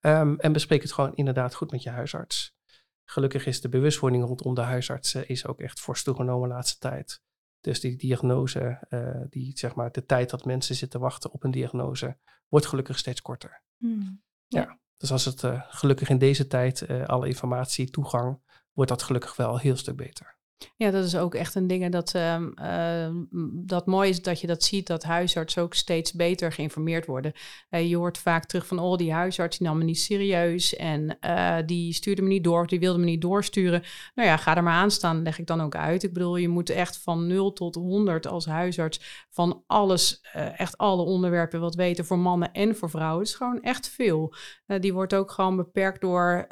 Ehm, 0.00 0.34
en 0.34 0.52
bespreek 0.52 0.82
het 0.82 0.92
gewoon 0.92 1.14
inderdaad 1.14 1.54
goed 1.54 1.70
met 1.70 1.82
je 1.82 1.90
huisarts. 1.90 2.56
Gelukkig 3.04 3.46
is 3.46 3.60
de 3.60 3.68
bewustwording 3.68 4.24
rondom 4.24 4.54
de 4.54 4.60
huisartsen 4.60 5.28
is 5.28 5.46
ook 5.46 5.60
echt 5.60 5.80
fors 5.80 6.02
toegenomen 6.02 6.48
de 6.48 6.54
laatste 6.54 6.78
tijd. 6.78 7.24
Dus 7.66 7.80
die 7.80 7.96
diagnose, 7.96 8.86
eh, 8.88 9.20
die, 9.30 9.58
zeg 9.58 9.74
maar, 9.74 9.92
de 9.92 10.04
tijd 10.04 10.30
dat 10.30 10.44
mensen 10.44 10.74
zitten 10.74 11.00
wachten 11.00 11.32
op 11.32 11.44
een 11.44 11.50
diagnose, 11.50 12.18
wordt 12.48 12.66
gelukkig 12.66 12.98
steeds 12.98 13.22
korter. 13.22 13.62
Dus 14.96 15.12
als 15.12 15.24
het 15.24 15.44
eh, 15.44 15.62
gelukkig 15.68 16.08
in 16.08 16.18
deze 16.18 16.46
tijd 16.46 16.82
eh, 16.82 17.04
alle 17.04 17.28
informatie, 17.28 17.90
toegang, 17.90 18.40
wordt 18.72 18.90
dat 18.90 19.02
gelukkig 19.02 19.36
wel 19.36 19.54
een 19.54 19.60
heel 19.60 19.76
stuk 19.76 19.96
beter. 19.96 20.35
Ja, 20.76 20.90
dat 20.90 21.04
is 21.04 21.16
ook 21.16 21.34
echt 21.34 21.54
een 21.54 21.66
ding 21.66 21.90
dat, 21.90 22.14
ehm, 22.14 22.50
ehm, 22.54 23.14
dat 23.52 23.86
mooi 23.86 24.10
is 24.10 24.22
dat 24.22 24.40
je 24.40 24.46
dat 24.46 24.62
ziet, 24.62 24.86
dat 24.86 25.02
huisartsen 25.02 25.62
ook 25.62 25.74
steeds 25.74 26.12
beter 26.12 26.52
geïnformeerd 26.52 27.06
worden. 27.06 27.32
Eh, 27.68 27.88
je 27.88 27.96
hoort 27.96 28.18
vaak 28.18 28.44
terug 28.44 28.66
van, 28.66 28.78
oh, 28.78 28.96
die 28.96 29.12
huisarts 29.12 29.58
die 29.58 29.66
nam 29.66 29.78
me 29.78 29.84
niet 29.84 29.98
serieus 29.98 30.76
en 30.76 31.18
eh, 31.20 31.56
die 31.66 31.92
stuurde 31.92 32.22
me 32.22 32.28
niet 32.28 32.44
door, 32.44 32.60
of 32.60 32.66
die 32.66 32.80
wilde 32.80 32.98
me 32.98 33.04
niet 33.04 33.20
doorsturen. 33.20 33.82
Nou 34.14 34.28
ja, 34.28 34.36
ga 34.36 34.56
er 34.56 34.62
maar 34.62 34.72
aan 34.72 34.90
staan, 34.90 35.22
leg 35.22 35.38
ik 35.38 35.46
dan 35.46 35.60
ook 35.60 35.76
uit. 35.76 36.02
Ik 36.02 36.12
bedoel, 36.12 36.36
je 36.36 36.48
moet 36.48 36.70
echt 36.70 36.98
van 36.98 37.26
0 37.26 37.52
tot 37.52 37.74
100 37.74 38.26
als 38.26 38.46
huisarts 38.46 39.26
van 39.30 39.62
alles, 39.66 40.20
eh, 40.32 40.60
echt 40.60 40.78
alle 40.78 41.02
onderwerpen 41.02 41.60
wat 41.60 41.74
weten 41.74 42.04
voor 42.04 42.18
mannen 42.18 42.52
en 42.52 42.76
voor 42.76 42.90
vrouwen. 42.90 43.18
Het 43.18 43.28
is 43.28 43.34
gewoon 43.34 43.60
echt 43.60 43.88
veel. 43.88 44.34
Die 44.80 44.92
wordt 44.92 45.14
ook 45.14 45.30
gewoon 45.30 45.56
beperkt 45.56 46.00
door 46.00 46.46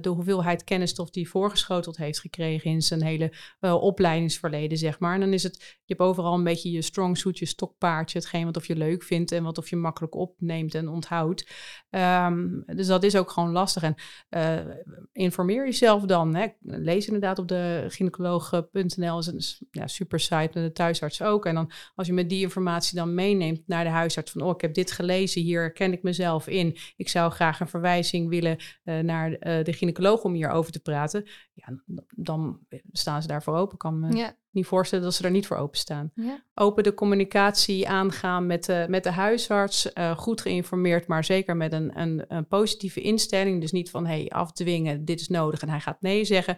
de 0.00 0.08
hoeveelheid 0.08 0.64
kennisstof 0.64 1.10
die 1.10 1.28
voorgeschoteld 1.28 1.96
heeft 1.96 2.20
gekregen 2.20 2.70
in 2.70 2.82
zijn 2.82 3.02
hele 3.02 3.32
eh, 3.60 3.82
opleidingsverleden, 3.82 4.78
zeg 4.78 4.98
maar. 4.98 5.14
En 5.14 5.20
dan 5.20 5.32
is 5.32 5.42
het, 5.42 5.56
je 5.58 5.94
hebt 5.94 6.00
overal 6.00 6.34
een 6.34 6.44
beetje 6.44 6.70
je 6.70 6.82
strong 6.82 7.18
suit, 7.18 7.38
je 7.38 7.46
stokpaardje, 7.46 8.18
hetgeen 8.18 8.44
wat 8.44 8.56
of 8.56 8.66
je 8.66 8.76
leuk 8.76 9.02
vindt 9.02 9.32
en 9.32 9.42
wat 9.42 9.58
of 9.58 9.70
je 9.70 9.76
makkelijk 9.76 10.14
opneemt 10.14 10.74
en 10.74 10.88
onthoudt. 10.88 11.50
Ehm, 11.90 12.60
dus 12.66 12.86
dat 12.86 13.02
is 13.02 13.16
ook 13.16 13.30
gewoon 13.30 13.52
lastig. 13.52 13.82
En 13.82 13.94
eh, 14.28 14.74
informeer 15.12 15.64
jezelf 15.64 16.02
dan. 16.02 16.34
Hè. 16.34 16.46
Lees 16.60 17.06
inderdaad 17.06 17.38
op 17.38 17.48
de 17.48 17.84
gynaecoloog.nl, 17.88 19.18
is 19.18 19.26
een 19.26 19.66
ja, 19.70 19.86
super 19.86 20.20
site, 20.20 20.50
en 20.52 20.62
de 20.62 20.72
thuisarts 20.72 21.22
ook. 21.22 21.46
En 21.46 21.54
dan 21.54 21.70
als 21.94 22.06
je 22.06 22.12
met 22.12 22.28
die 22.28 22.42
informatie 22.42 22.96
dan 22.96 23.14
meeneemt 23.14 23.62
naar 23.66 23.84
de 23.84 23.90
huisarts 23.90 24.32
van, 24.32 24.42
oh, 24.42 24.50
ik 24.50 24.60
heb 24.60 24.74
dit 24.74 24.92
gelezen, 24.92 25.42
hier 25.42 25.60
herken 25.60 25.92
ik 25.92 26.02
mezelf 26.02 26.46
in. 26.46 26.76
Ik 26.96 27.08
zou 27.08 27.30
graag 27.30 27.60
een 27.60 27.68
verwijzing 27.68 28.28
willen 28.28 28.56
eh, 28.84 28.98
naar 28.98 29.30
de 29.30 29.72
gynaecoloog 29.72 30.22
om 30.22 30.34
hierover 30.34 30.72
te 30.72 30.80
praten. 30.80 31.24
Ja, 31.66 31.74
dan- 32.16 32.66
staan 32.92 33.22
ze 33.22 33.28
daarvoor 33.28 33.54
open. 33.56 33.72
Ik 33.72 33.78
kan 33.78 33.98
me 34.00 34.16
Ja, 34.16 34.36
niet 34.50 34.66
voorstellen 34.66 35.04
dat 35.04 35.14
ze 35.14 35.24
er 35.24 35.30
niet 35.30 35.46
voor 35.46 35.56
openstaan. 35.56 36.10
ja. 36.14 36.44
Open 36.54 36.82
de 36.82 36.94
communicatie 36.94 37.88
aangaan 37.88 38.46
met 38.46 38.64
de, 38.64 38.86
met 38.88 39.04
de 39.04 39.10
huisarts. 39.10 39.92
eh, 39.92 40.16
goed 40.16 40.40
geïnformeerd, 40.40 41.06
maar 41.06 41.24
zeker 41.24 41.56
met 41.56 41.72
een, 41.72 42.00
een, 42.00 42.24
een 42.28 42.46
positieve 42.46 43.00
instelling. 43.00 43.60
Dus 43.60 43.72
niet 43.72 43.90
van 43.90 44.06
hey, 44.06 44.28
afdwingen, 44.30 45.04
dit 45.04 45.20
is 45.20 45.28
nodig 45.28 45.62
en 45.62 45.68
hij 45.68 45.80
gaat 45.80 46.00
nee 46.00 46.24
zeggen. 46.24 46.56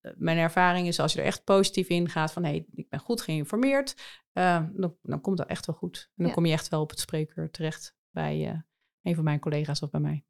Eh, 0.00 0.12
Mijn 0.16 0.38
ervaring 0.38 0.86
is 0.86 1.00
als 1.00 1.12
je 1.12 1.18
er 1.20 1.26
echt 1.26 1.44
positief 1.44 1.88
in 1.88 2.08
gaat 2.08 2.32
van 2.32 2.44
hey, 2.44 2.66
ik 2.74 2.88
ben 2.88 3.00
goed 3.00 3.20
geïnformeerd, 3.20 3.94
eh, 4.32 4.64
dan, 4.72 4.96
dan 5.02 5.20
komt 5.20 5.36
dat 5.38 5.48
echt 5.48 5.66
wel 5.66 5.76
goed. 5.76 5.98
En 6.08 6.12
dan 6.16 6.26
Ja. 6.26 6.32
kom 6.32 6.46
je 6.46 6.52
echt 6.52 6.68
wel 6.68 6.80
op 6.80 6.90
het 6.90 7.00
spreekuur 7.00 7.50
terecht 7.50 7.96
bij 8.10 8.62
een 9.02 9.14
van 9.14 9.24
mijn 9.24 9.40
collega's 9.40 9.82
of 9.82 9.90
bij 9.90 10.00
mij. 10.00 10.24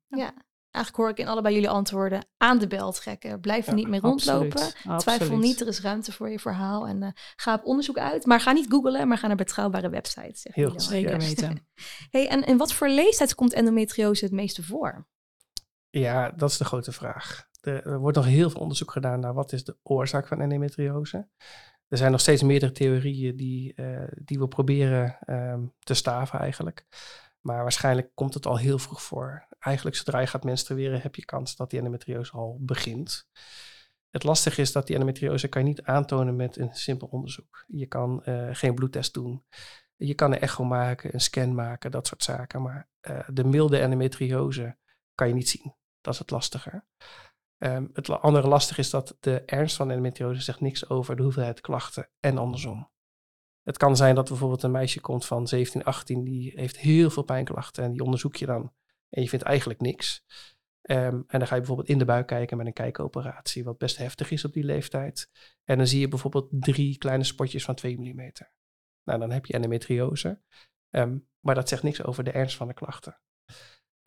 Eigenlijk 0.70 1.04
hoor 1.04 1.08
ik 1.08 1.18
in 1.18 1.28
allebei 1.28 1.54
jullie 1.54 1.70
antwoorden 1.70 2.26
aan 2.36 2.58
de 2.58 2.66
bel 2.66 2.92
trekken. 2.92 3.40
Blijf 3.40 3.64
er 3.66 3.70
Ja, 3.70 3.78
niet 3.78 3.88
mee 3.88 4.00
rondlopen. 4.00 4.60
Absoluut, 4.60 5.00
Twijfel 5.00 5.36
niet, 5.36 5.60
er 5.60 5.66
is 5.66 5.80
ruimte 5.80 6.12
voor 6.12 6.30
je 6.30 6.38
verhaal. 6.38 6.86
En 6.86 7.02
eh, 7.02 7.10
ga 7.36 7.54
op 7.54 7.64
onderzoek 7.64 7.98
uit. 7.98 8.26
Maar 8.26 8.40
ga 8.40 8.52
niet 8.52 8.66
googlen, 8.68 9.08
maar 9.08 9.18
ga 9.18 9.26
naar 9.26 9.36
betrouwbare 9.36 9.88
websites. 9.88 10.46
Heel 10.50 10.70
goed. 10.70 10.82
Zeker 10.82 11.18
weten. 11.28 11.68
Hey, 12.10 12.28
en 12.28 12.44
in 12.44 12.56
wat 12.56 12.72
voor 12.72 12.88
leeftijd 12.88 13.34
komt 13.34 13.52
endometriose 13.52 14.24
het 14.24 14.34
meeste 14.34 14.62
voor? 14.62 15.06
Ja, 15.90 16.30
dat 16.30 16.50
is 16.50 16.56
de 16.56 16.64
grote 16.64 16.92
vraag. 16.92 17.46
Er, 17.60 17.86
er 17.86 17.98
wordt 17.98 18.16
nog 18.16 18.26
heel 18.26 18.50
veel 18.50 18.60
onderzoek 18.60 18.90
gedaan 18.90 19.20
naar 19.20 19.34
wat 19.34 19.52
is 19.52 19.64
de 19.64 19.76
oorzaak 19.82 20.26
van 20.26 20.40
endometriose. 20.40 21.28
Er 21.88 21.98
zijn 21.98 22.10
nog 22.10 22.20
steeds 22.20 22.42
meerdere 22.42 22.72
theorieën 22.72 23.36
die, 23.36 23.74
eh, 23.74 24.08
die 24.14 24.38
we 24.38 24.48
proberen 24.48 25.18
ehm, 25.20 25.66
te 25.78 25.94
staven 25.94 26.38
eigenlijk. 26.38 26.86
Maar 27.48 27.62
waarschijnlijk 27.62 28.10
komt 28.14 28.34
het 28.34 28.46
al 28.46 28.56
heel 28.56 28.78
vroeg 28.78 29.02
voor. 29.02 29.46
Eigenlijk 29.58 29.96
zodra 29.96 30.18
je 30.18 30.26
gaat 30.26 30.44
menstrueren 30.44 31.00
heb 31.00 31.14
je 31.14 31.24
kans 31.24 31.56
dat 31.56 31.70
die 31.70 31.78
endometriose 31.78 32.32
al 32.32 32.58
begint. 32.60 33.28
Het 34.10 34.24
lastige 34.24 34.60
is 34.60 34.72
dat 34.72 34.86
die 34.86 34.94
endometriose 34.94 35.48
kan 35.48 35.62
je 35.62 35.68
niet 35.68 35.82
aantonen 35.82 36.36
met 36.36 36.56
een 36.56 36.74
simpel 36.74 37.06
onderzoek. 37.06 37.64
Je 37.66 37.86
kan 37.86 38.24
eh, 38.24 38.48
geen 38.52 38.74
bloedtest 38.74 39.14
doen. 39.14 39.44
Je 39.96 40.14
kan 40.14 40.32
een 40.32 40.40
echo 40.40 40.64
maken, 40.64 41.14
een 41.14 41.20
scan 41.20 41.54
maken, 41.54 41.90
dat 41.90 42.06
soort 42.06 42.22
zaken. 42.22 42.62
Maar 42.62 42.88
eh, 43.00 43.28
de 43.32 43.44
milde 43.44 43.78
endometriose 43.78 44.76
kan 45.14 45.28
je 45.28 45.34
niet 45.34 45.48
zien. 45.48 45.74
Dat 46.00 46.12
is 46.12 46.18
het 46.18 46.30
lastiger. 46.30 46.86
Ehm, 47.58 47.86
het 47.92 48.08
andere 48.08 48.48
lastig 48.48 48.78
is 48.78 48.90
dat 48.90 49.16
de 49.20 49.42
ernst 49.44 49.76
van 49.76 49.90
endometriose 49.90 50.40
zegt 50.40 50.60
niks 50.60 50.88
over 50.88 51.16
de 51.16 51.22
hoeveelheid 51.22 51.60
klachten 51.60 52.10
en 52.20 52.38
andersom. 52.38 52.90
Het 53.68 53.76
kan 53.76 53.96
zijn 53.96 54.14
dat 54.14 54.28
bijvoorbeeld 54.28 54.62
een 54.62 54.70
meisje 54.70 55.00
komt 55.00 55.26
van 55.26 55.46
17, 55.46 55.84
18, 55.84 56.24
die 56.24 56.52
heeft 56.54 56.78
heel 56.78 57.10
veel 57.10 57.22
pijnklachten 57.22 57.84
en 57.84 57.92
die 57.92 58.02
onderzoek 58.02 58.36
je 58.36 58.46
dan 58.46 58.72
en 59.08 59.22
je 59.22 59.28
vindt 59.28 59.44
eigenlijk 59.44 59.80
niks. 59.80 60.24
Ehm, 60.80 61.14
en 61.26 61.38
dan 61.38 61.46
ga 61.46 61.54
je 61.54 61.60
bijvoorbeeld 61.60 61.88
in 61.88 61.98
de 61.98 62.04
buik 62.04 62.26
kijken 62.26 62.56
met 62.56 62.66
een 62.66 62.72
kijkoperatie, 62.72 63.64
wat 63.64 63.78
best 63.78 63.96
heftig 63.96 64.30
is 64.30 64.44
op 64.44 64.52
die 64.52 64.64
leeftijd. 64.64 65.30
En 65.64 65.76
dan 65.76 65.86
zie 65.86 66.00
je 66.00 66.08
bijvoorbeeld 66.08 66.48
drie 66.50 66.98
kleine 66.98 67.24
spotjes 67.24 67.64
van 67.64 67.74
2 67.74 67.98
mm. 67.98 68.32
Nou, 69.04 69.20
dan 69.20 69.30
heb 69.30 69.46
je 69.46 69.52
endometriose. 69.52 70.42
Ehm, 70.90 71.18
maar 71.40 71.54
dat 71.54 71.68
zegt 71.68 71.82
niks 71.82 72.04
over 72.04 72.24
de 72.24 72.30
ernst 72.30 72.56
van 72.56 72.68
de 72.68 72.74
klachten. 72.74 73.20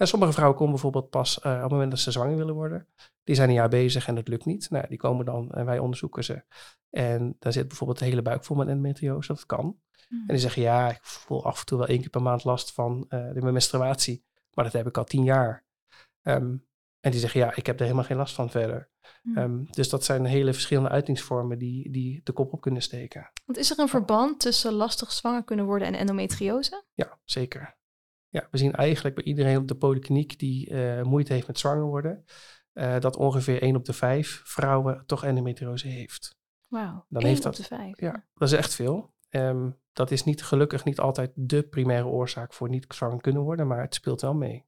En 0.02 0.08
sommige 0.08 0.32
vrouwen 0.32 0.58
komen 0.58 0.74
bijvoorbeeld 0.74 1.10
pas 1.10 1.40
eh, 1.40 1.56
op 1.56 1.62
het 1.62 1.72
moment 1.72 1.92
dat 1.92 2.00
ze 2.00 2.12
zwanger 2.12 2.38
willen 2.38 2.54
worden. 2.54 2.88
Die 3.24 3.36
zijn 3.36 3.50
een 3.50 3.56
jaar 3.56 3.70
bezig 3.70 4.08
en 4.08 4.16
het 4.16 4.28
lukt 4.28 4.46
niet. 4.46 4.70
Nou, 4.70 4.88
die 4.88 4.98
komen 4.98 5.26
dan 5.26 5.52
en 5.52 5.66
wij 5.66 5.80
onderzoeken 5.80 6.24
ze. 6.24 6.44
En 6.90 7.36
dan 7.40 7.52
zit 7.52 7.68
bijvoorbeeld 7.68 8.00
de 8.00 8.06
hele 8.06 8.22
buik 8.22 8.44
vol 8.44 8.56
met 8.56 8.68
endometriose. 8.68 9.34
Dat 9.34 9.46
kan. 9.46 9.80
En 10.10 10.24
die 10.28 10.38
zeggen, 10.38 10.62
ja, 10.62 10.90
ik 10.90 11.00
voel 11.02 11.46
af 11.46 11.60
en 11.60 11.66
toe 11.66 11.78
wel 11.78 11.88
één 11.88 12.00
keer 12.00 12.10
per 12.10 12.22
maand 12.22 12.44
last 12.44 12.74
van 12.74 13.06
eh, 13.10 13.34
de 13.34 13.42
menstruatie. 13.42 14.26
Maar 14.54 14.66
dat 14.66 14.74
heb 14.74 14.88
ik 14.88 14.98
al 14.98 15.04
tien 15.04 15.24
jaar. 15.24 15.66
Ehm, 16.22 16.56
en 17.00 17.12
die 17.12 17.20
zeggen, 17.20 17.40
ja, 17.40 17.56
ik 17.56 17.66
heb 17.66 17.76
er 17.76 17.84
helemaal 17.84 18.06
geen 18.06 18.18
last 18.18 18.36
van 18.36 18.50
verder. 18.50 18.90
Hmm. 19.22 19.38
Ehm, 19.38 19.64
dus 19.70 19.90
dat 19.90 20.04
zijn 20.04 20.26
hele 20.26 20.54
verschillende 20.54 20.90
uitingsvormen 20.90 21.58
die, 21.58 21.92
die 21.92 22.22
de 22.24 22.32
kop 22.32 22.54
op 22.54 22.62
kunnen 22.62 22.82
steken. 22.82 23.32
Want 23.46 23.58
is 23.58 23.72
er 23.72 23.80
een 23.80 23.88
verband 23.88 24.40
tussen 24.40 24.74
lastig 24.74 25.12
zwanger 25.12 25.44
kunnen 25.44 25.66
worden 25.66 25.88
en 25.88 25.94
endometriose? 25.94 26.84
Ja, 26.94 27.20
zeker. 27.24 27.80
Ja, 28.32 28.48
we 28.52 28.58
zien 28.58 28.74
eigenlijk 28.74 29.16
bij 29.16 29.24
iedereen 29.24 29.58
op 29.58 29.68
de 29.68 29.76
polykliniek 29.76 30.40
die 30.40 30.70
eh, 30.70 31.02
moeite 31.04 31.34
heeft 31.34 31.48
met 31.48 31.60
zwanger 31.60 31.84
worden, 31.84 32.26
eh, 32.74 33.00
dat 33.00 33.16
ongeveer 33.16 33.62
1 33.64 33.76
op 33.76 33.86
de 33.86 33.94
5 33.94 34.42
vrouwen 34.46 35.04
toch 35.06 35.24
endometriose 35.24 35.88
heeft. 35.88 36.36
Wauw, 36.68 37.06
Dan 37.10 37.22
één 37.22 37.30
heeft 37.30 37.46
op 37.46 37.56
dat- 37.56 37.56
de 37.56 37.76
vijf. 37.76 38.00
Ja, 38.00 38.28
dat 38.34 38.48
is 38.52 38.58
echt 38.58 38.74
veel. 38.76 39.14
Ehm, 39.30 39.70
dat 39.94 40.12
is 40.12 40.24
niet 40.24 40.44
gelukkig 40.44 40.84
niet 40.84 41.00
altijd 41.00 41.32
de 41.36 41.64
primaire 41.64 42.08
oorzaak 42.08 42.54
voor 42.54 42.70
niet 42.70 42.86
zwanger 42.94 43.22
kunnen 43.22 43.42
worden, 43.42 43.68
maar 43.68 43.82
het 43.82 43.94
speelt 43.96 44.22
wel 44.22 44.34
mee. 44.34 44.66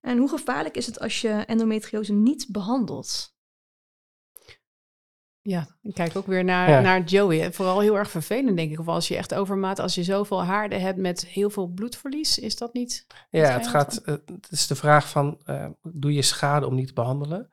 En 0.00 0.18
hoe 0.18 0.28
gevaarlijk 0.28 0.76
is 0.76 0.86
het 0.86 1.00
als 1.00 1.20
je 1.20 1.28
endometriose 1.28 2.12
niet 2.12 2.48
behandelt? 2.50 3.36
Ja, 5.42 5.76
ik 5.82 5.94
kijk 5.94 6.16
ook 6.16 6.26
weer 6.26 6.44
naar, 6.44 6.70
Ja. 6.70 6.80
naar 6.80 7.02
Joey. 7.02 7.52
Vooral 7.52 7.80
heel 7.80 7.96
erg 7.98 8.10
vervelend, 8.10 8.56
denk 8.56 8.72
ik. 8.72 8.78
Of 8.80 8.88
als 8.88 9.08
je 9.08 9.16
echt 9.16 9.34
overmaat, 9.34 9.78
als 9.78 9.94
je 9.94 10.04
zoveel 10.04 10.44
haarde 10.44 10.76
hebt 10.78 10.98
met 10.98 11.26
heel 11.26 11.50
veel 11.50 11.66
bloedverlies, 11.66 12.38
is 12.38 12.56
dat 12.56 12.72
niet? 12.72 13.06
Ja, 13.30 13.52
het 13.52 13.66
gaat. 13.66 13.96
eh, 13.96 14.14
het 14.26 14.50
is 14.50 14.66
de 14.66 14.74
vraag 14.74 15.08
van: 15.08 15.40
eh, 15.44 15.66
doe 15.82 16.12
je 16.12 16.22
schade 16.22 16.66
om 16.66 16.74
niet 16.74 16.86
te 16.86 16.92
behandelen? 16.92 17.48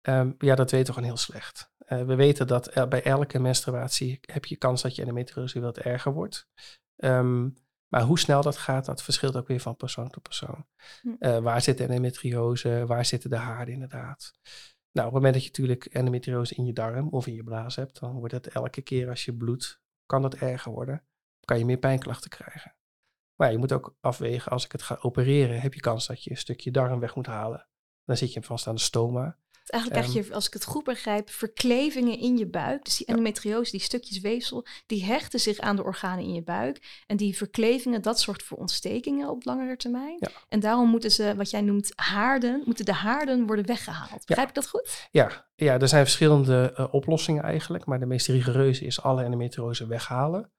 Ehm, 0.00 0.32
ja, 0.38 0.54
dat 0.54 0.70
weten 0.70 0.86
we 0.86 0.92
gewoon 0.92 1.08
heel 1.08 1.18
slecht. 1.18 1.70
Eh, 1.78 2.02
we 2.02 2.14
weten 2.14 2.46
dat 2.46 2.86
bij 2.88 3.02
elke 3.02 3.38
menstruatie 3.38 4.18
heb 4.22 4.44
je 4.44 4.56
kans 4.56 4.82
dat 4.82 4.94
je 4.94 5.02
endometriose 5.02 5.60
wat 5.60 5.78
erger 5.78 6.12
wordt. 6.12 6.48
Ehm, 6.96 7.48
maar 7.88 8.02
hoe 8.02 8.18
snel 8.18 8.42
dat 8.42 8.56
gaat, 8.56 8.84
dat 8.84 9.02
verschilt 9.02 9.36
ook 9.36 9.48
weer 9.48 9.60
van 9.60 9.76
persoon 9.76 10.10
tot 10.10 10.22
persoon. 10.22 10.66
Hm. 11.00 11.40
Waar 11.42 11.62
zit 11.62 11.78
de 11.78 11.84
endometriose? 11.84 12.84
Waar 12.86 13.04
zitten 13.04 13.30
de 13.30 13.36
haarden 13.36 13.74
inderdaad? 13.74 14.32
Nou, 14.98 15.10
op 15.10 15.16
het 15.16 15.22
moment 15.22 15.42
dat 15.42 15.54
je 15.54 15.62
natuurlijk 15.62 15.94
endometriose 15.94 16.54
in 16.54 16.66
je 16.66 16.72
darm 16.72 17.08
of 17.08 17.26
in 17.26 17.34
je 17.34 17.42
blaas 17.42 17.76
hebt, 17.76 18.00
dan 18.00 18.18
wordt 18.18 18.34
het 18.34 18.48
elke 18.48 18.82
keer 18.82 19.08
als 19.08 19.24
je 19.24 19.34
bloedt, 19.34 19.80
kan 20.06 20.22
dat 20.22 20.34
erger 20.34 20.72
worden. 20.72 21.04
Kan 21.44 21.58
je 21.58 21.64
meer 21.64 21.78
pijnklachten 21.78 22.30
krijgen. 22.30 22.74
Maar 23.34 23.52
je 23.52 23.58
moet 23.58 23.72
ook 23.72 23.96
afwegen, 24.00 24.52
als 24.52 24.64
ik 24.64 24.72
het 24.72 24.82
ga 24.82 24.98
opereren, 25.00 25.60
heb 25.60 25.74
je 25.74 25.80
kans 25.80 26.06
dat 26.06 26.24
je 26.24 26.30
een 26.30 26.36
stukje 26.36 26.70
darm 26.70 27.00
weg 27.00 27.14
moet 27.14 27.26
halen. 27.26 27.68
Dan 28.04 28.16
zit 28.16 28.32
je 28.32 28.42
vast 28.42 28.66
aan 28.66 28.74
de 28.74 28.80
stoma. 28.80 29.38
Eigenlijk 29.70 30.02
krijg 30.06 30.26
je, 30.26 30.34
als 30.34 30.46
ik 30.46 30.52
het 30.52 30.64
goed 30.64 30.84
begrijp, 30.84 31.30
verklevingen 31.30 32.18
in 32.18 32.36
je 32.38 32.46
buik. 32.46 32.84
Dus 32.84 32.96
die 32.96 33.06
Ehm. 33.06 33.16
Ja. 33.16 33.24
endometriose, 33.24 33.70
die 33.70 33.80
stukjes 33.80 34.20
weefsel, 34.20 34.66
die 34.86 35.04
hechten 35.04 35.40
zich 35.40 35.58
aan 35.58 35.76
de 35.76 35.82
organen 35.84 36.24
in 36.24 36.34
je 36.34 36.42
buik. 36.42 37.02
En 37.06 37.16
die 37.16 37.36
verklevingen, 37.36 38.02
dat 38.02 38.20
zorgt 38.20 38.42
voor 38.42 38.58
ontstekingen 38.58 39.28
op 39.28 39.44
langere 39.44 39.76
termijn. 39.76 40.16
Ja. 40.18 40.28
En 40.48 40.60
daarom 40.60 40.88
moeten 40.88 41.10
ze, 41.10 41.34
wat 41.36 41.50
jij 41.50 41.60
noemt 41.60 41.92
haarden, 41.94 42.62
moeten 42.64 42.84
de 42.84 42.92
haarden 42.92 43.46
worden 43.46 43.66
weggehaald. 43.66 44.26
Begrijp 44.26 44.48
ik 44.48 44.54
dat 44.54 44.68
goed? 44.68 45.08
Ja, 45.10 45.46
ja 45.54 45.78
er 45.78 45.88
zijn 45.88 46.04
verschillende 46.04 46.72
eh, 46.76 46.94
oplossingen 46.94 47.42
eigenlijk, 47.42 47.84
maar 47.86 47.98
de 47.98 48.06
meest 48.06 48.26
rigoureuze 48.26 48.84
is 48.84 49.02
alle 49.02 49.22
endometriose 49.22 49.86
weghalen. 49.86 50.52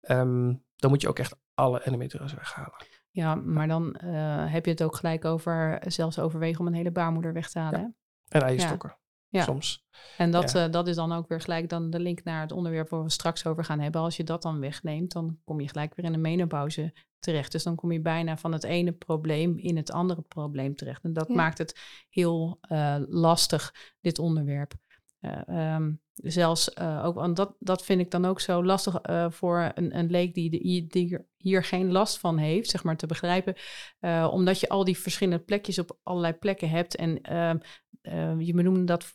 Ehm, 0.00 0.54
dan 0.76 0.90
moet 0.90 1.00
je 1.00 1.08
ook 1.08 1.18
echt 1.18 1.34
alle 1.54 1.80
endometriose 1.80 2.36
weghalen. 2.36 2.74
Ja, 3.10 3.34
maar 3.34 3.68
dan 3.68 3.94
eh, 3.94 4.52
heb 4.52 4.64
je 4.64 4.70
het 4.70 4.82
ook 4.82 4.96
gelijk 4.96 5.24
over, 5.24 5.82
zelfs 5.86 6.18
overwegen 6.18 6.60
om 6.60 6.66
een 6.66 6.74
hele 6.74 6.90
baarmoeder 6.90 7.32
weg 7.32 7.50
te 7.50 7.58
halen. 7.58 7.80
Ja. 7.80 7.92
En 8.28 8.42
eierstokken, 8.42 8.96
Ja. 9.28 9.42
soms. 9.42 9.84
En 10.16 10.30
dat, 10.30 10.52
Ja. 10.52 10.64
eh, 10.66 10.72
dat 10.72 10.88
is 10.88 10.96
dan 10.96 11.12
ook 11.12 11.28
weer 11.28 11.40
gelijk 11.40 11.68
dan 11.68 11.90
de 11.90 12.00
link 12.00 12.24
naar 12.24 12.40
het 12.40 12.52
onderwerp 12.52 12.88
waar 12.88 13.02
we 13.02 13.10
straks 13.10 13.46
over 13.46 13.64
gaan 13.64 13.80
hebben. 13.80 14.00
Als 14.00 14.16
je 14.16 14.24
dat 14.24 14.42
dan 14.42 14.60
wegneemt, 14.60 15.12
dan 15.12 15.38
kom 15.44 15.60
je 15.60 15.68
gelijk 15.68 15.94
weer 15.94 16.06
in 16.06 16.14
een 16.14 16.20
menopauze 16.20 16.94
terecht. 17.18 17.52
Dus 17.52 17.62
dan 17.62 17.74
kom 17.74 17.92
je 17.92 18.00
bijna 18.00 18.36
van 18.36 18.52
het 18.52 18.64
ene 18.64 18.92
probleem 18.92 19.58
in 19.58 19.76
het 19.76 19.90
andere 19.92 20.22
probleem 20.22 20.74
terecht. 20.76 21.04
En 21.04 21.12
dat 21.12 21.28
Ja. 21.28 21.34
maakt 21.34 21.58
het 21.58 21.80
heel 22.10 22.58
eh, 22.60 22.96
lastig, 23.08 23.74
dit 24.00 24.18
onderwerp. 24.18 24.72
Eh, 25.26 25.74
ehm, 25.74 25.92
zelfs 26.14 26.72
eh, 26.72 27.04
ook, 27.04 27.14
want 27.14 27.36
dat, 27.36 27.56
dat 27.58 27.84
vind 27.84 28.00
ik 28.00 28.10
dan 28.10 28.24
ook 28.24 28.40
zo 28.40 28.64
lastig 28.64 28.94
eh, 28.94 29.30
voor 29.30 29.70
een, 29.74 29.98
een 29.98 30.10
leek 30.10 30.34
die, 30.34 30.50
de, 30.50 30.86
die 30.88 31.14
er 31.14 31.26
hier 31.36 31.64
geen 31.64 31.92
last 31.92 32.18
van 32.18 32.38
heeft, 32.38 32.70
zeg 32.70 32.84
maar 32.84 32.96
te 32.96 33.06
begrijpen. 33.06 33.54
Eh, 33.98 34.28
omdat 34.32 34.60
je 34.60 34.68
al 34.68 34.84
die 34.84 34.98
verschillende 34.98 35.44
plekjes 35.44 35.78
op 35.78 35.98
allerlei 36.02 36.32
plekken 36.32 36.68
hebt. 36.70 36.96
En 36.96 37.20
ehm, 37.22 37.58
eh, 38.02 38.40
je 38.40 38.52
benoemde 38.54 38.84
dat 38.84 39.12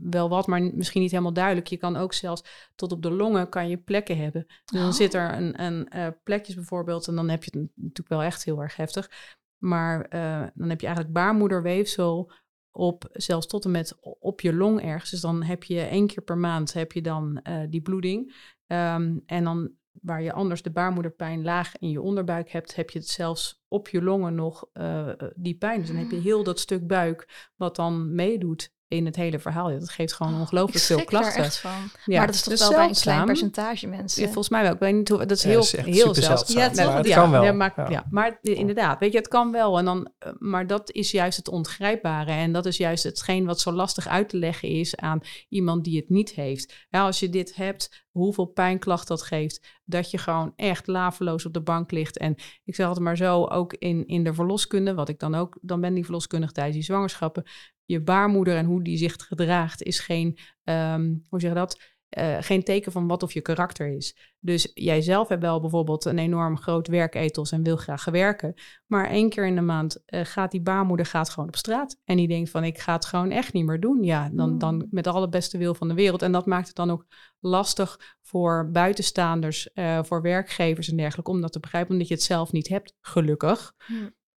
wel 0.00 0.28
wat, 0.28 0.46
maar 0.46 0.62
misschien 0.62 1.00
niet 1.02 1.10
helemaal 1.10 1.32
duidelijk. 1.32 1.66
Je 1.66 1.76
kan 1.76 1.96
ook 1.96 2.12
zelfs 2.12 2.70
tot 2.74 2.92
op 2.92 3.02
de 3.02 3.10
longen 3.10 3.48
kan 3.48 3.68
je 3.68 3.76
plekken 3.76 4.16
hebben. 4.18 4.44
Dus 4.46 4.80
dan 4.80 4.86
Oh. 4.86 4.92
zit 4.92 5.14
er 5.14 5.34
een, 5.34 5.64
een 5.64 6.16
plekjes 6.22 6.54
bijvoorbeeld, 6.54 7.08
en 7.08 7.14
dan 7.14 7.28
heb 7.28 7.44
je 7.44 7.58
het 7.58 7.68
natuurlijk 7.74 8.08
wel 8.08 8.22
echt 8.22 8.44
heel 8.44 8.62
erg 8.62 8.76
heftig. 8.76 9.10
Maar 9.58 10.08
dan 10.54 10.68
heb 10.68 10.80
je 10.80 10.86
eigenlijk 10.86 11.14
baarmoederweefsel 11.14 12.32
op, 12.72 13.08
zelfs 13.12 13.46
tot 13.46 13.64
en 13.64 13.70
met 13.70 13.98
op 14.00 14.40
je 14.40 14.54
long 14.54 14.82
ergens. 14.82 15.10
Dus 15.10 15.20
dan 15.20 15.42
heb 15.42 15.64
je 15.64 15.80
één 15.80 16.06
keer 16.06 16.22
per 16.22 16.38
maand 16.38 16.72
heb 16.72 16.92
je 16.92 17.02
dan 17.02 17.40
eh, 17.42 17.60
die 17.68 17.82
bloeding. 17.82 18.34
Ehm, 18.66 19.18
en 19.26 19.44
dan 19.44 19.70
waar 20.00 20.22
je 20.22 20.32
anders 20.32 20.62
de 20.62 20.70
baarmoederpijn 20.70 21.42
laag 21.42 21.76
in 21.78 21.90
je 21.90 22.00
onderbuik 22.00 22.50
hebt, 22.50 22.74
heb 22.74 22.90
je 22.90 22.98
het 22.98 23.08
zelfs 23.08 23.62
op 23.68 23.88
je 23.88 24.02
longen 24.02 24.34
nog 24.34 24.68
eh, 24.72 25.08
eh, 25.08 25.16
die 25.34 25.58
pijn. 25.58 25.80
Dus 25.80 25.88
dan 25.88 25.96
heb 25.96 26.10
je 26.10 26.16
heel 26.16 26.42
dat 26.42 26.60
stuk 26.60 26.86
buik 26.86 27.50
wat 27.56 27.76
dan 27.76 28.14
meedoet 28.14 28.74
in 28.92 29.04
het 29.06 29.16
hele 29.16 29.38
verhaal. 29.38 29.70
Ja, 29.70 29.78
Dat 29.78 29.90
geeft 29.90 30.12
gewoon 30.12 30.40
ongelooflijk 30.40 30.76
ik 30.78 30.82
veel 30.84 31.04
klachten. 31.04 31.42
echt 31.44 31.56
van. 31.58 31.70
Ja, 32.04 32.16
maar 32.18 32.26
dat 32.26 32.34
is 32.34 32.42
toch 32.42 32.52
dus 32.52 32.60
wel 32.68 32.70
bij 32.78 32.88
een 32.88 32.94
klein 32.94 33.24
percentage 33.26 33.86
mensen. 33.86 34.18
Ja, 34.20 34.26
volgens 34.26 34.48
mij 34.48 34.62
wel. 34.62 34.72
Ik 34.72 34.78
weet 34.78 34.94
niet 34.94 35.08
hoe, 35.08 35.18
dat 35.18 35.30
is 35.30 35.42
Ja, 35.42 35.48
heel, 35.48 35.58
echt 35.60 35.72
heel 35.76 36.14
zeldzaam. 36.14 36.58
Ja, 36.58 36.68
toch? 36.70 36.84
maar 36.86 36.96
het 36.96 37.06
ja, 37.06 37.14
kan 37.14 37.30
wel. 37.30 37.44
Ja, 37.44 37.52
maar, 37.52 37.72
Ja. 37.76 37.90
ja, 37.90 38.06
maar 38.10 38.38
i- 38.42 38.54
inderdaad, 38.54 38.98
weet 39.00 39.12
je, 39.12 39.18
het 39.18 39.28
kan 39.28 39.52
wel. 39.52 39.78
En 39.78 39.84
dan, 39.84 40.10
eh, 40.18 40.32
maar 40.38 40.66
dat 40.66 40.90
is 40.92 41.10
juist 41.10 41.36
het 41.36 41.48
ongrijpbare. 41.48 42.30
En 42.32 42.52
dat 42.52 42.66
is 42.66 42.76
juist 42.76 43.02
hetgeen 43.04 43.44
wat 43.44 43.60
zo 43.60 43.72
lastig 43.72 44.08
uit 44.08 44.28
te 44.28 44.36
leggen 44.36 44.68
is 44.68 44.96
aan 44.96 45.20
iemand 45.48 45.84
die 45.84 45.96
het 45.96 46.08
niet 46.08 46.30
heeft. 46.30 46.86
Ja, 46.90 47.04
als 47.04 47.20
je 47.20 47.28
dit 47.28 47.54
hebt, 47.54 48.04
hoeveel 48.10 48.44
pijnklacht 48.46 49.08
dat 49.08 49.22
geeft, 49.22 49.80
dat 49.84 50.10
je 50.10 50.18
gewoon 50.18 50.52
echt 50.56 50.86
laveloos 50.86 51.46
op 51.46 51.52
de 51.52 51.60
bank 51.60 51.90
ligt. 51.90 52.18
En 52.18 52.34
ik 52.64 52.74
zeg 52.74 52.86
altijd 52.86 53.04
maar 53.04 53.16
zo, 53.16 53.44
ook 53.44 53.72
in, 53.72 54.06
in 54.06 54.24
de 54.24 54.34
verloskunde, 54.34 54.94
wat 54.94 55.08
ik 55.08 55.18
dan 55.18 55.34
ook, 55.34 55.58
dan 55.60 55.80
ben 55.80 55.94
die 55.94 56.04
verloskundig 56.04 56.52
tijdens 56.52 56.76
die 56.76 56.84
zwangerschappen. 56.84 57.44
Je 57.84 58.02
baarmoeder 58.02 58.56
en 58.56 58.64
hoe 58.66 58.82
die 58.82 58.96
zich 58.96 59.14
gedraagt 59.16 59.82
is 59.82 60.00
geen, 60.00 60.38
ehm, 60.64 61.14
hoe 61.28 61.40
zeg 61.40 61.50
je 61.50 61.56
dat? 61.56 61.90
Eh, 62.12 62.36
geen 62.40 62.62
teken 62.62 62.92
van 62.92 63.06
wat 63.06 63.22
of 63.22 63.32
je 63.32 63.40
karakter 63.40 63.96
is. 63.96 64.34
Dus 64.40 64.70
jij 64.74 65.00
zelf 65.00 65.28
hebt 65.28 65.42
wel 65.42 65.60
bijvoorbeeld 65.60 66.04
een 66.04 66.18
enorm 66.18 66.58
groot 66.58 66.88
werkethos 66.88 67.52
en 67.52 67.62
wil 67.62 67.76
graag 67.76 68.04
werken. 68.04 68.54
Maar 68.86 69.10
één 69.10 69.28
keer 69.28 69.46
in 69.46 69.54
de 69.54 69.60
maand 69.60 70.02
eh, 70.04 70.24
gaat 70.24 70.50
die 70.50 70.60
baarmoeder 70.62 71.06
gaat 71.06 71.30
gewoon 71.30 71.48
op 71.48 71.56
straat. 71.56 72.00
En 72.04 72.16
die 72.16 72.28
denkt 72.28 72.50
van 72.50 72.64
ik 72.64 72.78
ga 72.78 72.92
het 72.92 73.04
gewoon 73.04 73.30
echt 73.30 73.52
niet 73.52 73.64
meer 73.64 73.80
doen. 73.80 74.02
Ja, 74.02 74.30
dan, 74.32 74.48
Hmm. 74.48 74.58
dan 74.58 74.86
met 74.90 75.06
alle 75.06 75.28
beste 75.28 75.58
wil 75.58 75.74
van 75.74 75.88
de 75.88 75.94
wereld. 75.94 76.22
En 76.22 76.32
dat 76.32 76.46
maakt 76.46 76.66
het 76.66 76.76
dan 76.76 76.90
ook 76.90 77.06
lastig 77.40 78.16
voor 78.22 78.70
buitenstaanders, 78.72 79.72
eh, 79.72 80.02
voor 80.02 80.22
werkgevers 80.22 80.88
en 80.90 80.96
dergelijke. 80.96 81.30
Om 81.30 81.40
dat 81.40 81.52
te 81.52 81.60
begrijpen, 81.60 81.92
omdat 81.92 82.08
je 82.08 82.14
het 82.14 82.22
zelf 82.22 82.52
niet 82.52 82.68
hebt, 82.68 82.94
gelukkig. 83.00 83.74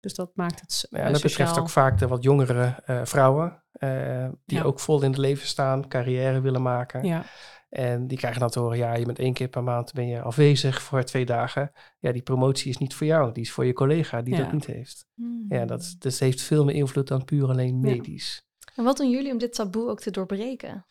Dus 0.04 0.14
dat 0.14 0.32
maakt 0.36 0.60
het 0.62 0.88
Ja, 0.90 0.98
en 1.00 1.14
dat 1.14 1.22
betreft 1.22 1.60
ook 1.60 1.70
vaak 1.70 1.98
de 2.00 2.08
wat 2.08 2.24
jongere 2.24 2.82
eh, 2.86 3.02
vrouwen, 3.04 3.64
eh, 3.72 4.30
die 4.46 4.58
Ja. 4.58 4.64
ook 4.64 4.80
vol 4.80 5.02
in 5.04 5.10
het 5.10 5.18
leven 5.20 5.48
staan, 5.48 5.88
carrière 5.88 6.42
willen 6.42 6.62
maken. 6.62 7.04
Ja, 7.06 7.24
En 7.70 8.08
die 8.08 8.18
krijgen 8.18 8.40
dan 8.40 8.50
te 8.50 8.60
horen, 8.60 8.78
ja, 8.78 8.94
je 8.94 9.06
bent 9.06 9.20
één 9.20 9.34
keer 9.34 9.48
per 9.48 9.64
maand 9.64 9.94
ben 9.94 10.08
je 10.08 10.22
afwezig 10.22 10.82
voor 10.82 11.04
twee 11.04 11.26
dagen. 11.26 11.72
Ja, 12.00 12.12
die 12.12 12.22
promotie 12.22 12.70
is 12.70 12.78
niet 12.78 12.96
voor 12.96 13.08
jou, 13.08 13.32
die 13.32 13.44
is 13.44 13.52
voor 13.52 13.66
je 13.66 13.74
collega 13.74 14.22
die 14.22 14.36
Ja. 14.36 14.40
dat 14.42 14.52
niet 14.52 14.66
heeft. 14.66 15.06
Hmm. 15.16 15.46
Ja, 15.50 15.66
dat, 15.66 15.82
is- 15.82 15.96
dus 16.00 16.20
heeft 16.20 16.42
veel 16.42 16.66
meer 16.66 16.76
invloed 16.76 17.08
dan 17.08 17.26
puur 17.26 17.50
alleen 17.50 17.80
medisch. 17.80 18.46
En 18.76 18.84
wat 18.84 18.98
doen 18.98 19.10
jullie 19.10 19.32
om 19.32 19.38
dit 19.38 19.54
taboe 19.54 19.90
ook 19.90 20.00
te 20.00 20.12
doorbreken? 20.12 20.86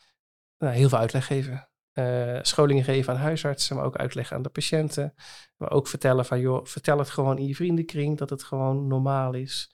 Nou, 0.59 0.75
heel 0.75 0.89
veel 0.89 0.99
uitleg 0.99 1.27
geven. 1.27 1.69
Eh, 1.93 2.39
scholingen 2.43 2.85
geven 2.85 3.13
aan 3.13 3.19
huisartsen, 3.21 3.77
maar 3.77 3.85
ook 3.85 3.97
uitleggen 3.97 4.37
aan 4.37 4.43
de 4.43 4.49
patiënten. 4.49 5.15
Maar 5.57 5.71
ook 5.71 5.89
vertellen 5.89 6.25
van, 6.25 6.41
joh, 6.41 6.65
vertel 6.65 6.99
het 6.99 7.11
gewoon 7.11 7.39
in 7.39 7.47
je 7.47 7.55
vriendenkring 7.55 8.19
dat 8.19 8.31
het 8.31 8.43
gewoon 8.43 8.87
normaal 8.87 9.35
is. 9.35 9.71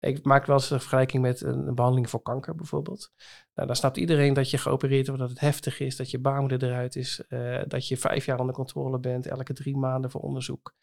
Ik 0.00 0.24
maak 0.24 0.46
wel 0.46 0.56
eens 0.56 0.70
een 0.70 0.80
vergelijking 0.80 1.22
met 1.22 1.40
een, 1.40 1.66
een 1.66 1.74
behandeling 1.74 2.10
voor 2.10 2.22
kanker 2.22 2.54
bijvoorbeeld. 2.54 3.12
Nou, 3.54 3.66
dan 3.66 3.76
snapt 3.76 3.96
iedereen 3.96 4.34
dat 4.34 4.50
je 4.50 4.58
geopereerd 4.58 5.06
wordt, 5.06 5.22
dat 5.22 5.30
het 5.30 5.40
heftig 5.40 5.80
is, 5.80 5.96
dat 5.96 6.10
je 6.10 6.18
baarmoeder 6.18 6.64
eruit 6.64 6.96
is, 6.96 7.22
eh, 7.28 7.62
dat 7.66 7.88
je 7.88 7.96
vijf 7.96 8.24
jaar 8.24 8.38
onder 8.38 8.54
controle 8.54 8.98
bent, 8.98 9.26
elke 9.26 9.52
drie 9.52 9.76
maanden 9.76 10.10
voor 10.10 10.20
onderzoek. 10.20 10.74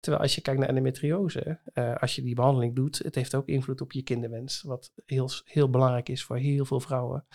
Terwijl 0.00 0.22
als 0.22 0.34
je 0.34 0.40
kijkt 0.40 0.60
naar 0.60 0.68
endometriose, 0.68 1.60
eh, 1.72 1.96
als 1.96 2.14
je 2.14 2.22
die 2.22 2.34
behandeling 2.34 2.74
doet, 2.74 2.98
het 2.98 3.14
heeft 3.14 3.34
ook 3.34 3.46
invloed 3.46 3.80
op 3.80 3.92
je 3.92 4.02
kinderwens, 4.02 4.62
wat 4.62 4.92
heel, 5.06 5.30
heel 5.44 5.70
belangrijk 5.70 6.08
is 6.08 6.24
voor 6.24 6.36
heel 6.36 6.64
veel 6.64 6.80
vrouwen. 6.80 7.26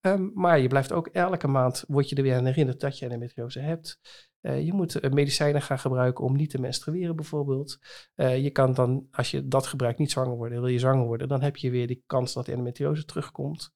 Ehm, 0.00 0.28
maar 0.34 0.58
je 0.58 0.68
blijft 0.68 0.92
ook 0.92 1.06
elke 1.06 1.48
maand, 1.48 1.84
word 1.88 2.08
je 2.08 2.16
er 2.16 2.22
weer 2.22 2.36
aan 2.36 2.46
herinnerd 2.46 2.80
dat 2.80 2.98
je 2.98 3.04
endometriose 3.04 3.60
hebt. 3.60 4.00
Eh, 4.40 4.64
je 4.64 4.72
moet 4.72 5.00
eh, 5.00 5.10
medicijnen 5.10 5.62
gaan 5.62 5.78
gebruiken 5.78 6.24
om 6.24 6.36
niet 6.36 6.50
te 6.50 6.60
menstrueren 6.60 7.16
bijvoorbeeld. 7.16 7.78
Je 8.16 8.50
kan 8.50 8.74
dan, 8.74 9.08
als 9.10 9.30
je 9.30 9.48
dat 9.48 9.66
gebruikt, 9.66 9.98
niet 9.98 10.10
zwanger 10.10 10.36
worden. 10.36 10.60
Wil 10.60 10.70
je 10.70 10.78
zwanger 10.78 11.06
worden, 11.06 11.28
dan 11.28 11.42
heb 11.42 11.56
je 11.56 11.70
weer 11.70 11.86
die 11.86 12.02
kans 12.06 12.32
dat 12.32 12.46
de 12.46 12.52
endometriose 12.52 13.04
terugkomt. 13.04 13.74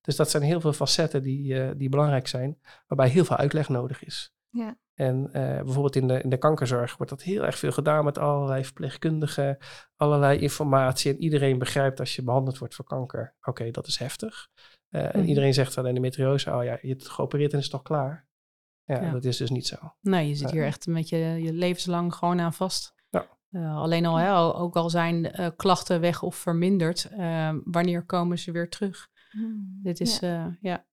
Dus 0.00 0.16
dat 0.16 0.30
zijn 0.30 0.42
heel 0.42 0.60
veel 0.60 0.72
facetten 0.72 1.22
die, 1.22 1.76
die 1.76 1.88
belangrijk 1.88 2.26
zijn, 2.26 2.58
waarbij 2.86 3.08
heel 3.08 3.24
veel 3.24 3.36
uitleg 3.36 3.68
nodig 3.68 4.04
is. 4.04 4.35
Ja. 4.50 4.76
En 4.94 5.28
eh, 5.32 5.42
bijvoorbeeld 5.62 5.96
in 5.96 6.06
de, 6.06 6.20
in 6.20 6.28
de 6.30 6.36
kankerzorg 6.38 6.96
wordt 6.96 7.12
dat 7.12 7.22
heel 7.22 7.44
erg 7.44 7.58
veel 7.58 7.72
gedaan 7.72 8.04
met 8.04 8.18
allerlei 8.18 8.64
verpleegkundigen, 8.64 9.58
allerlei 9.96 10.38
informatie. 10.38 11.12
En 11.12 11.22
iedereen 11.22 11.58
begrijpt 11.58 12.00
als 12.00 12.16
je 12.16 12.22
behandeld 12.22 12.58
wordt 12.58 12.74
voor 12.74 12.84
kanker, 12.84 13.34
oké, 13.42 13.70
dat 13.70 13.86
is 13.86 13.96
heftig. 13.98 14.48
Eh, 14.88 15.02
En 15.14 15.20
Mhm. 15.20 15.28
iedereen 15.28 15.54
zegt 15.54 15.74
dan 15.74 15.86
endometriose, 15.86 16.54
oh 16.54 16.64
ja, 16.64 16.78
je 16.82 16.88
hebt 16.88 17.02
het 17.02 17.12
geopereerd 17.12 17.52
en 17.52 17.58
is 17.58 17.68
toch 17.68 17.82
klaar? 17.82 18.26
Ja, 18.84 19.02
Ja. 19.02 19.10
dat 19.10 19.24
is 19.24 19.36
dus 19.36 19.50
niet 19.50 19.66
zo. 19.66 19.76
Nee, 20.00 20.28
je 20.28 20.34
zit 20.34 20.48
Ja. 20.48 20.54
hier 20.54 20.64
echt 20.64 20.86
met 20.86 21.08
je, 21.08 21.16
je 21.16 21.52
levenslang 21.52 22.14
gewoon 22.14 22.40
aan 22.40 22.52
vast. 22.52 22.94
Ja. 23.08 23.26
Eh, 23.50 23.76
alleen 23.76 24.06
al, 24.06 24.16
hè, 24.16 24.38
ook 24.60 24.76
al 24.76 24.90
zijn 24.90 25.32
eh, 25.32 25.48
klachten 25.56 26.00
weg 26.00 26.22
of 26.22 26.34
verminderd, 26.36 27.04
eh, 27.04 27.54
wanneer 27.64 28.02
komen 28.04 28.38
ze 28.38 28.52
weer 28.52 28.68
terug? 28.70 29.08
Hmm. 29.30 29.80
Dit 29.82 30.00
is, 30.00 30.18
Ja. 30.18 30.56
ja. 30.60 30.84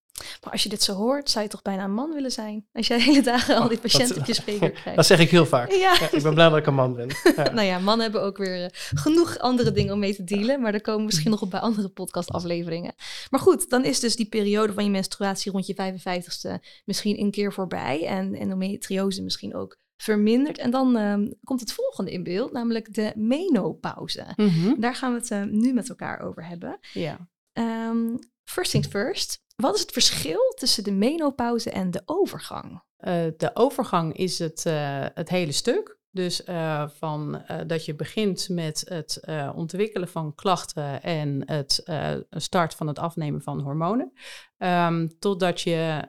Maar 0.43 0.51
als 0.51 0.63
je 0.63 0.69
dit 0.69 0.83
zo 0.83 0.93
hoort, 0.93 1.29
zou 1.29 1.43
je 1.43 1.49
toch 1.49 1.61
bijna 1.61 1.83
een 1.83 1.93
man 1.93 2.13
willen 2.13 2.31
zijn? 2.31 2.65
Als 2.73 2.87
jij 2.87 3.01
hele 3.01 3.21
dagen 3.21 3.55
al 3.55 3.67
die 3.67 3.77
Oh, 3.77 3.83
dat- 3.83 3.91
patiënten 3.91 4.17
op 4.17 4.25
je 4.25 4.33
spreker 4.33 4.71
krijgt. 4.81 4.95
Dat 4.95 5.05
zeg 5.05 5.19
ik 5.19 5.29
heel 5.29 5.45
vaak. 5.45 5.71
Ja. 5.71 5.77
Ja, 5.99 6.11
ik 6.11 6.23
ben 6.23 6.33
blij 6.33 6.49
dat 6.49 6.57
ik 6.57 6.65
een 6.65 6.73
man 6.73 6.95
ben. 6.95 7.07
Ja. 7.35 7.51
Nou 7.51 7.61
ja, 7.67 7.79
mannen 7.79 8.03
hebben 8.03 8.21
ook 8.23 8.37
weer 8.37 8.63
eh, 8.63 8.69
genoeg 8.93 9.39
andere 9.39 9.71
dingen 9.71 9.93
om 9.93 9.99
mee 9.99 10.15
te 10.15 10.23
dealen. 10.23 10.61
Maar 10.61 10.71
daar 10.71 10.81
komen 10.81 10.99
we 10.99 11.05
misschien 11.05 11.31
nog 11.31 11.41
op 11.41 11.49
bij 11.51 11.59
andere 11.59 11.89
podcastafleveringen. 11.89 12.93
Maar 13.29 13.39
goed, 13.39 13.69
dan 13.69 13.85
is 13.85 13.99
dus 13.99 14.15
die 14.15 14.29
periode 14.29 14.73
van 14.73 14.83
je 14.83 14.89
menstruatie 14.89 15.51
rond 15.51 15.65
je 15.67 15.73
55ste 15.75 16.63
misschien 16.85 17.19
een 17.19 17.31
keer 17.31 17.53
voorbij. 17.53 18.05
En 18.07 18.35
endometriose 18.35 19.21
misschien 19.23 19.55
ook 19.55 19.77
verminderd. 19.97 20.57
En 20.57 20.71
dan 20.71 20.97
ehm, 20.97 21.27
komt 21.43 21.59
het 21.59 21.71
volgende 21.73 22.11
in 22.11 22.23
beeld, 22.23 22.51
namelijk 22.51 22.93
de 22.93 23.11
menopauze. 23.15 24.25
Mhm. 24.35 24.79
Daar 24.79 24.95
gaan 24.95 25.13
we 25.13 25.19
het 25.19 25.31
eh, 25.31 25.43
nu 25.43 25.73
met 25.73 25.89
elkaar 25.89 26.19
over 26.19 26.45
hebben. 26.47 26.79
Ja. 26.93 27.17
Ehm, 27.53 28.15
first 28.43 28.71
things 28.71 28.87
first. 28.87 29.41
Wat 29.55 29.75
is 29.75 29.81
het 29.81 29.91
verschil 29.91 30.53
tussen 30.55 30.83
de 30.83 30.91
menopauze 30.91 31.71
en 31.71 31.91
de 31.91 32.01
overgang? 32.05 32.83
Eh, 32.97 33.25
de 33.37 33.51
overgang 33.53 34.17
is 34.17 34.39
het, 34.39 34.65
eh, 34.65 35.05
het 35.13 35.29
hele 35.29 35.51
stuk. 35.51 36.01
Dus 36.11 36.43
eh, 36.43 36.89
van 36.89 37.43
dat 37.67 37.85
je 37.85 37.95
begint 37.95 38.49
met 38.49 38.83
het 38.89 39.19
ontwikkelen 39.55 40.07
van 40.07 40.35
klachten 40.35 41.01
en 41.01 41.51
het 41.51 41.83
start 42.29 42.75
van 42.75 42.87
het 42.87 42.99
afnemen 42.99 43.41
van 43.41 43.59
hormonen. 43.59 44.11
ehm, 44.57 45.07
totdat 45.19 45.61
je 45.61 46.07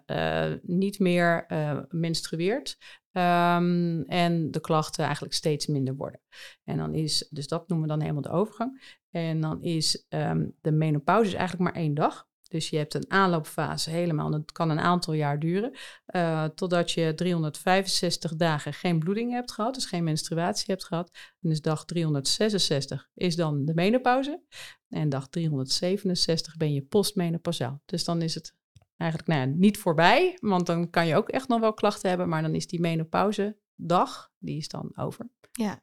niet 0.63 0.99
meer 0.99 1.47
menstrueert. 1.89 2.79
ehm, 3.13 4.01
en 4.01 4.51
de 4.51 4.61
klachten 4.61 5.05
eigenlijk 5.05 5.35
steeds 5.35 5.67
minder 5.67 5.97
worden. 5.97 6.21
En 6.65 6.77
dan 6.77 6.95
is, 6.95 7.29
dus 7.31 7.49
dat 7.49 7.69
noemen 7.69 7.87
we 7.87 7.93
dan 7.93 8.03
helemaal 8.03 8.23
de 8.23 8.39
overgang. 8.39 8.99
En 9.11 9.41
dan 9.41 9.63
is 9.63 10.07
ehm, 10.09 10.47
de 10.61 10.73
menopauze 10.73 11.29
is 11.29 11.35
eigenlijk 11.35 11.71
maar 11.71 11.83
één 11.83 11.95
dag. 11.95 12.27
Dus 12.55 12.69
je 12.69 12.77
hebt 12.77 12.95
een 12.95 13.11
aanloopfase 13.11 13.91
helemaal, 13.91 14.31
dat 14.31 14.53
kan 14.53 14.71
een 14.71 14.81
aantal 14.81 15.15
jaar 15.15 15.39
duren. 15.39 15.73
Eh, 16.07 16.45
totdat 16.45 16.91
je 16.91 17.15
365 17.15 18.37
dagen 18.37 18.73
geen 18.73 18.99
bloeding 18.99 19.33
hebt 19.33 19.53
gehad, 19.53 19.75
dus 19.75 19.87
geen 19.87 20.05
menstruatie 20.05 20.65
hebt 20.67 20.85
gehad. 20.85 21.11
En 21.41 21.49
dus 21.49 21.61
dag 21.61 21.85
366 21.85 23.09
is 23.15 23.37
dan 23.37 23.65
de 23.65 23.75
menopauze. 23.75 24.43
En 24.89 25.09
dag 25.09 25.29
367 25.29 26.57
ben 26.57 26.73
je 26.73 26.83
postmenopausaal. 26.83 27.83
Dus 27.85 28.05
dan 28.05 28.23
is 28.23 28.35
het 28.35 28.55
eigenlijk 28.97 29.31
nou 29.31 29.49
ja, 29.49 29.57
niet 29.57 29.79
voorbij, 29.79 30.39
want 30.41 30.67
dan 30.67 30.91
kan 30.91 31.07
je 31.07 31.17
ook 31.17 31.29
echt 31.29 31.49
nog 31.49 31.61
wel 31.61 31.75
klachten 31.75 32.09
hebben. 32.09 32.29
Maar 32.29 32.43
dan 32.43 32.55
is 32.55 32.67
die 32.67 32.81
menopauze 32.81 33.57
dag, 33.75 34.33
die 34.39 34.57
is 34.57 34.69
dan 34.69 34.93
over. 34.97 35.29
Ja. 35.53 35.83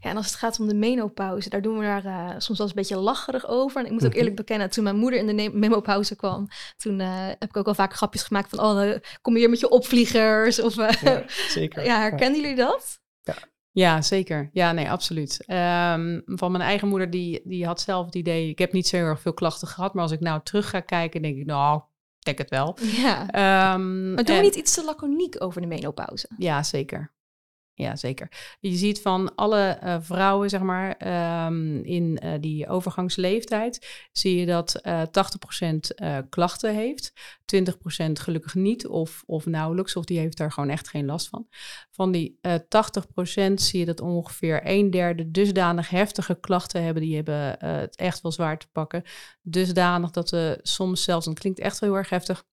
Ja, 0.00 0.10
en 0.10 0.16
als 0.16 0.26
het 0.26 0.34
gaat 0.34 0.60
om 0.60 0.68
de 0.68 0.74
menopauze, 0.74 1.48
daar 1.48 1.62
doen 1.62 1.78
we 1.78 1.84
daar 1.84 2.04
eh, 2.04 2.28
soms 2.28 2.46
wel 2.46 2.56
eens 2.66 2.68
een 2.68 2.74
beetje 2.74 2.96
lacherig 2.96 3.48
over. 3.48 3.80
En 3.80 3.86
ik 3.86 3.92
moet 3.92 4.02
ook 4.04 4.08
Mhm. 4.08 4.18
eerlijk 4.18 4.36
bekennen, 4.36 4.70
toen 4.70 4.84
mijn 4.84 4.96
moeder 4.96 5.18
in 5.20 5.36
de 5.36 5.50
menopauze 5.52 6.16
kwam, 6.16 6.48
toen 6.76 7.00
eh, 7.00 7.08
heb 7.26 7.44
ik 7.48 7.56
ook 7.56 7.66
al 7.66 7.74
vaak 7.74 7.94
grapjes 7.94 8.22
gemaakt 8.22 8.48
van, 8.48 8.60
oh, 8.60 8.88
eh, 8.88 8.98
kom 9.22 9.32
je 9.34 9.38
hier 9.38 9.50
met 9.50 9.60
je 9.60 9.68
opvliegers? 9.68 10.60
Of, 10.62 10.76
eh, 10.78 11.02
Ja, 11.02 11.22
zeker. 11.58 11.84
ja, 11.84 12.00
herkennen 12.00 12.40
jullie 12.40 12.56
dat? 12.56 12.98
Ja, 13.72 14.02
zeker. 14.02 14.50
Ja, 14.52 14.72
nee, 14.72 14.90
absoluut. 14.90 15.44
Ehm, 15.46 16.20
van 16.24 16.52
mijn 16.52 16.64
eigen 16.64 16.88
moeder, 16.88 17.10
die, 17.10 17.40
die 17.44 17.66
had 17.66 17.80
zelf 17.80 18.06
het 18.06 18.14
idee... 18.14 18.48
ik 18.48 18.58
heb 18.58 18.72
niet 18.72 18.88
zo 18.88 18.96
heel 18.96 19.04
erg 19.06 19.20
veel 19.20 19.32
klachten 19.34 19.68
gehad... 19.68 19.94
maar 19.94 20.02
als 20.02 20.12
ik 20.12 20.20
nou 20.20 20.40
terug 20.42 20.70
ga 20.70 20.80
kijken, 20.80 21.22
denk 21.22 21.36
ik... 21.36 21.46
nou, 21.46 21.76
ik 22.18 22.24
denk 22.24 22.38
het 22.38 22.50
wel. 22.50 22.76
Ja. 22.80 23.20
Ehm, 23.30 24.08
Maar 24.14 24.24
doen 24.24 24.34
we 24.34 24.40
en- 24.40 24.42
niet 24.42 24.54
iets 24.54 24.74
te 24.74 24.84
laconiek 24.84 25.36
over 25.42 25.60
de 25.60 25.66
menopauze? 25.66 26.28
Ja, 26.38 26.62
zeker. 26.62 27.12
Ja, 27.74 27.96
zeker. 27.96 28.56
Je 28.60 28.76
ziet 28.76 29.00
van 29.00 29.34
alle 29.34 29.68
eh, 29.68 29.96
vrouwen, 30.00 30.50
zeg 30.50 30.60
maar, 30.60 30.96
ehm, 30.96 31.76
in 31.76 32.18
eh, 32.18 32.32
die 32.40 32.68
overgangsleeftijd, 32.68 34.08
zie 34.12 34.36
je 34.36 34.46
dat 34.46 34.74
eh 34.74 35.02
80% 35.10 35.94
eh, 35.94 36.18
klachten 36.28 36.74
heeft, 36.74 37.12
20% 37.44 38.20
gelukkig 38.20 38.54
niet 38.54 38.86
of, 38.86 39.22
of 39.26 39.46
nauwelijks, 39.46 39.96
of 39.96 40.04
die 40.04 40.18
heeft 40.18 40.36
daar 40.36 40.52
gewoon 40.52 40.68
echt 40.68 40.88
geen 40.88 41.06
last 41.06 41.28
van. 41.28 41.46
Van 41.90 42.12
die 42.12 42.38
eh 42.40 42.54
80% 42.54 43.54
zie 43.54 43.78
je 43.78 43.86
dat 43.86 44.00
ongeveer 44.00 44.60
een 44.64 44.90
derde 44.90 45.30
dusdanig 45.30 45.88
heftige 45.88 46.40
klachten 46.40 46.82
hebben, 46.82 47.02
die 47.02 47.14
hebben 47.14 47.56
het 47.58 47.96
echt 47.96 48.20
wel 48.20 48.32
zwaar 48.32 48.58
te 48.58 48.68
pakken. 48.72 49.02
Dusdanig 49.42 50.10
dat 50.10 50.28
ze 50.28 50.58
soms 50.62 51.04
zelfs, 51.04 51.24
en 51.26 51.30
het 51.32 51.40
klinkt 51.40 51.58
echt 51.58 51.80
heel 51.80 51.96
erg 51.96 52.08
heftig, 52.08 52.44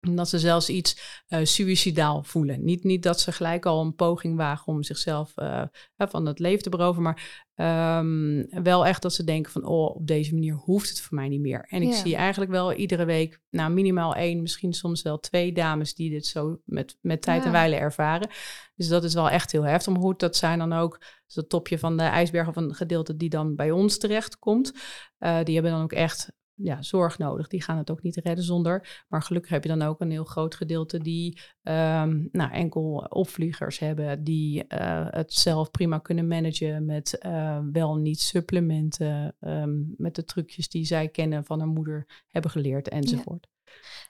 dat 0.00 0.28
ze 0.28 0.38
zelfs 0.38 0.68
iets 0.68 1.22
eh 1.28 1.44
suicidaal 1.44 2.22
voelen. 2.22 2.64
Niet, 2.64 2.84
niet 2.84 3.02
dat 3.02 3.20
ze 3.20 3.32
gelijk 3.32 3.66
al 3.66 3.80
een 3.80 3.94
poging 3.94 4.36
wagen 4.36 4.66
om 4.72 4.82
zichzelf 4.82 5.32
eh, 5.36 5.62
van 5.96 6.26
het 6.26 6.38
leven 6.38 6.62
te 6.62 6.70
beroven, 6.70 7.02
maar 7.02 7.46
ehm, 7.54 8.44
wel 8.62 8.86
echt 8.86 9.02
dat 9.02 9.12
ze 9.12 9.24
denken 9.24 9.52
van, 9.52 9.64
oh, 9.64 9.94
op 9.96 10.06
deze 10.06 10.34
manier 10.34 10.54
hoeft 10.54 10.88
het 10.88 11.00
voor 11.00 11.16
mij 11.16 11.28
niet 11.28 11.40
meer. 11.40 11.66
En 11.68 11.82
ik 11.82 11.88
Ja. 11.88 11.94
zie 11.96 12.16
eigenlijk 12.16 12.50
wel 12.50 12.72
iedere 12.72 13.04
week, 13.04 13.40
nou 13.50 13.72
minimaal 13.72 14.14
één, 14.14 14.42
misschien 14.42 14.72
soms 14.72 15.02
wel 15.02 15.18
twee 15.20 15.52
dames 15.52 15.94
die 15.94 16.10
dit 16.10 16.26
zo 16.26 16.60
met, 16.64 16.96
met 17.00 17.22
tijd 17.22 17.44
en 17.44 17.52
wijle 17.52 17.76
ervaren. 17.76 18.28
Dus 18.74 18.88
dat 18.88 19.04
is 19.04 19.14
wel 19.14 19.30
echt 19.30 19.52
heel 19.52 19.62
heftig. 19.62 19.92
Maar 19.92 20.02
goed, 20.02 20.20
dat 20.20 20.36
zijn 20.36 20.58
dan 20.58 20.72
ook 20.72 20.98
dus 21.26 21.34
het 21.34 21.48
topje 21.48 21.78
van 21.78 21.96
de 21.96 22.02
ijsberg 22.02 22.48
of 22.48 22.56
een 22.56 22.74
gedeelte 22.74 23.16
die 23.16 23.28
dan 23.28 23.54
bij 23.56 23.70
ons 23.70 23.98
terecht 23.98 24.38
komt. 24.38 24.72
Eh, 25.18 25.38
die 25.44 25.54
hebben 25.54 25.72
dan 25.72 25.82
ook 25.82 25.92
echt 25.92 26.32
ja, 26.58 26.82
zorg 26.82 27.18
nodig. 27.18 27.48
Die 27.48 27.62
gaan 27.62 27.76
het 27.76 27.90
ook 27.90 28.02
niet 28.02 28.16
redden 28.16 28.44
zonder. 28.44 29.04
Maar 29.08 29.22
gelukkig 29.22 29.50
heb 29.50 29.62
je 29.62 29.68
dan 29.68 29.82
ook 29.82 30.00
een 30.00 30.10
heel 30.10 30.24
groot 30.24 30.54
gedeelte 30.54 30.98
die 30.98 31.40
ehm, 31.62 32.26
nou, 32.32 32.52
enkel 32.52 33.06
opvliegers 33.08 33.78
hebben, 33.78 34.24
die 34.24 34.66
eh, 34.66 35.06
het 35.10 35.32
zelf 35.32 35.70
prima 35.70 35.98
kunnen 35.98 36.26
managen 36.28 36.84
met 36.84 37.18
eh, 37.18 37.58
wel 37.72 37.96
niet 37.96 38.20
supplementen, 38.20 39.36
ehm, 39.40 39.76
met 39.96 40.14
de 40.14 40.24
trucjes 40.24 40.68
die 40.68 40.84
zij 40.84 41.08
kennen 41.08 41.44
van 41.44 41.58
haar 41.58 41.68
moeder 41.68 42.24
hebben 42.28 42.50
geleerd 42.50 42.88
enzovoort. 42.88 43.46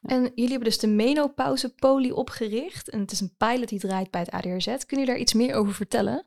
En 0.03 0.23
jullie 0.23 0.51
hebben 0.51 0.69
dus 0.69 0.79
de 0.79 0.87
menopauze 0.87 1.75
poli 1.75 2.13
opgericht. 2.13 2.89
En 2.91 3.01
het 3.01 3.13
is 3.13 3.21
een 3.21 3.35
pilot 3.37 3.69
die 3.69 3.79
draait 3.79 4.11
bij 4.11 4.21
het 4.21 4.31
ADRZ. 4.31 4.65
Kunnen 4.65 4.87
jullie 4.89 5.07
daar 5.07 5.19
iets 5.19 5.35
meer 5.35 5.55
over 5.55 5.75
vertellen? 5.75 6.27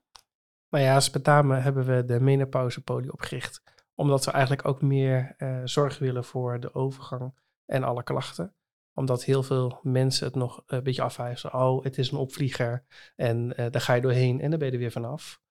Nou 0.70 0.84
ja, 0.84 0.96
als 0.96 1.10
met 1.10 1.26
name 1.26 1.56
hebben 1.56 1.86
we 1.86 2.06
de 2.06 2.20
menopauzepolie 2.20 3.12
opgericht. 3.12 3.62
Omdat 4.02 4.26
we 4.26 4.32
eigenlijk 4.32 4.68
ook 4.68 4.82
meer 4.82 5.34
eh, 5.38 5.62
zorg 5.64 6.00
willen 6.00 6.24
voor 6.24 6.60
de 6.60 6.74
overgang 6.74 7.34
en 7.66 7.84
alle 7.84 8.04
klachten. 8.04 8.56
Omdat 8.94 9.24
heel 9.24 9.44
veel 9.44 9.80
mensen 9.82 10.26
het 10.26 10.36
nog 10.36 10.64
een 10.66 10.84
beetje 10.84 11.02
afwijzen. 11.02 11.54
Oh, 11.54 11.84
het 11.84 11.98
is 11.98 12.12
een 12.12 12.18
opvlieger 12.18 12.86
en 13.16 13.56
eh, 13.56 13.66
daar 13.72 13.82
ga 13.82 13.94
je 13.94 14.02
doorheen 14.02 14.42
en 14.42 14.50
dan 14.50 14.60
ben 14.60 14.68
je 14.68 14.74
er 14.74 14.80
weer 14.80 14.92
vanaf. 14.92 15.42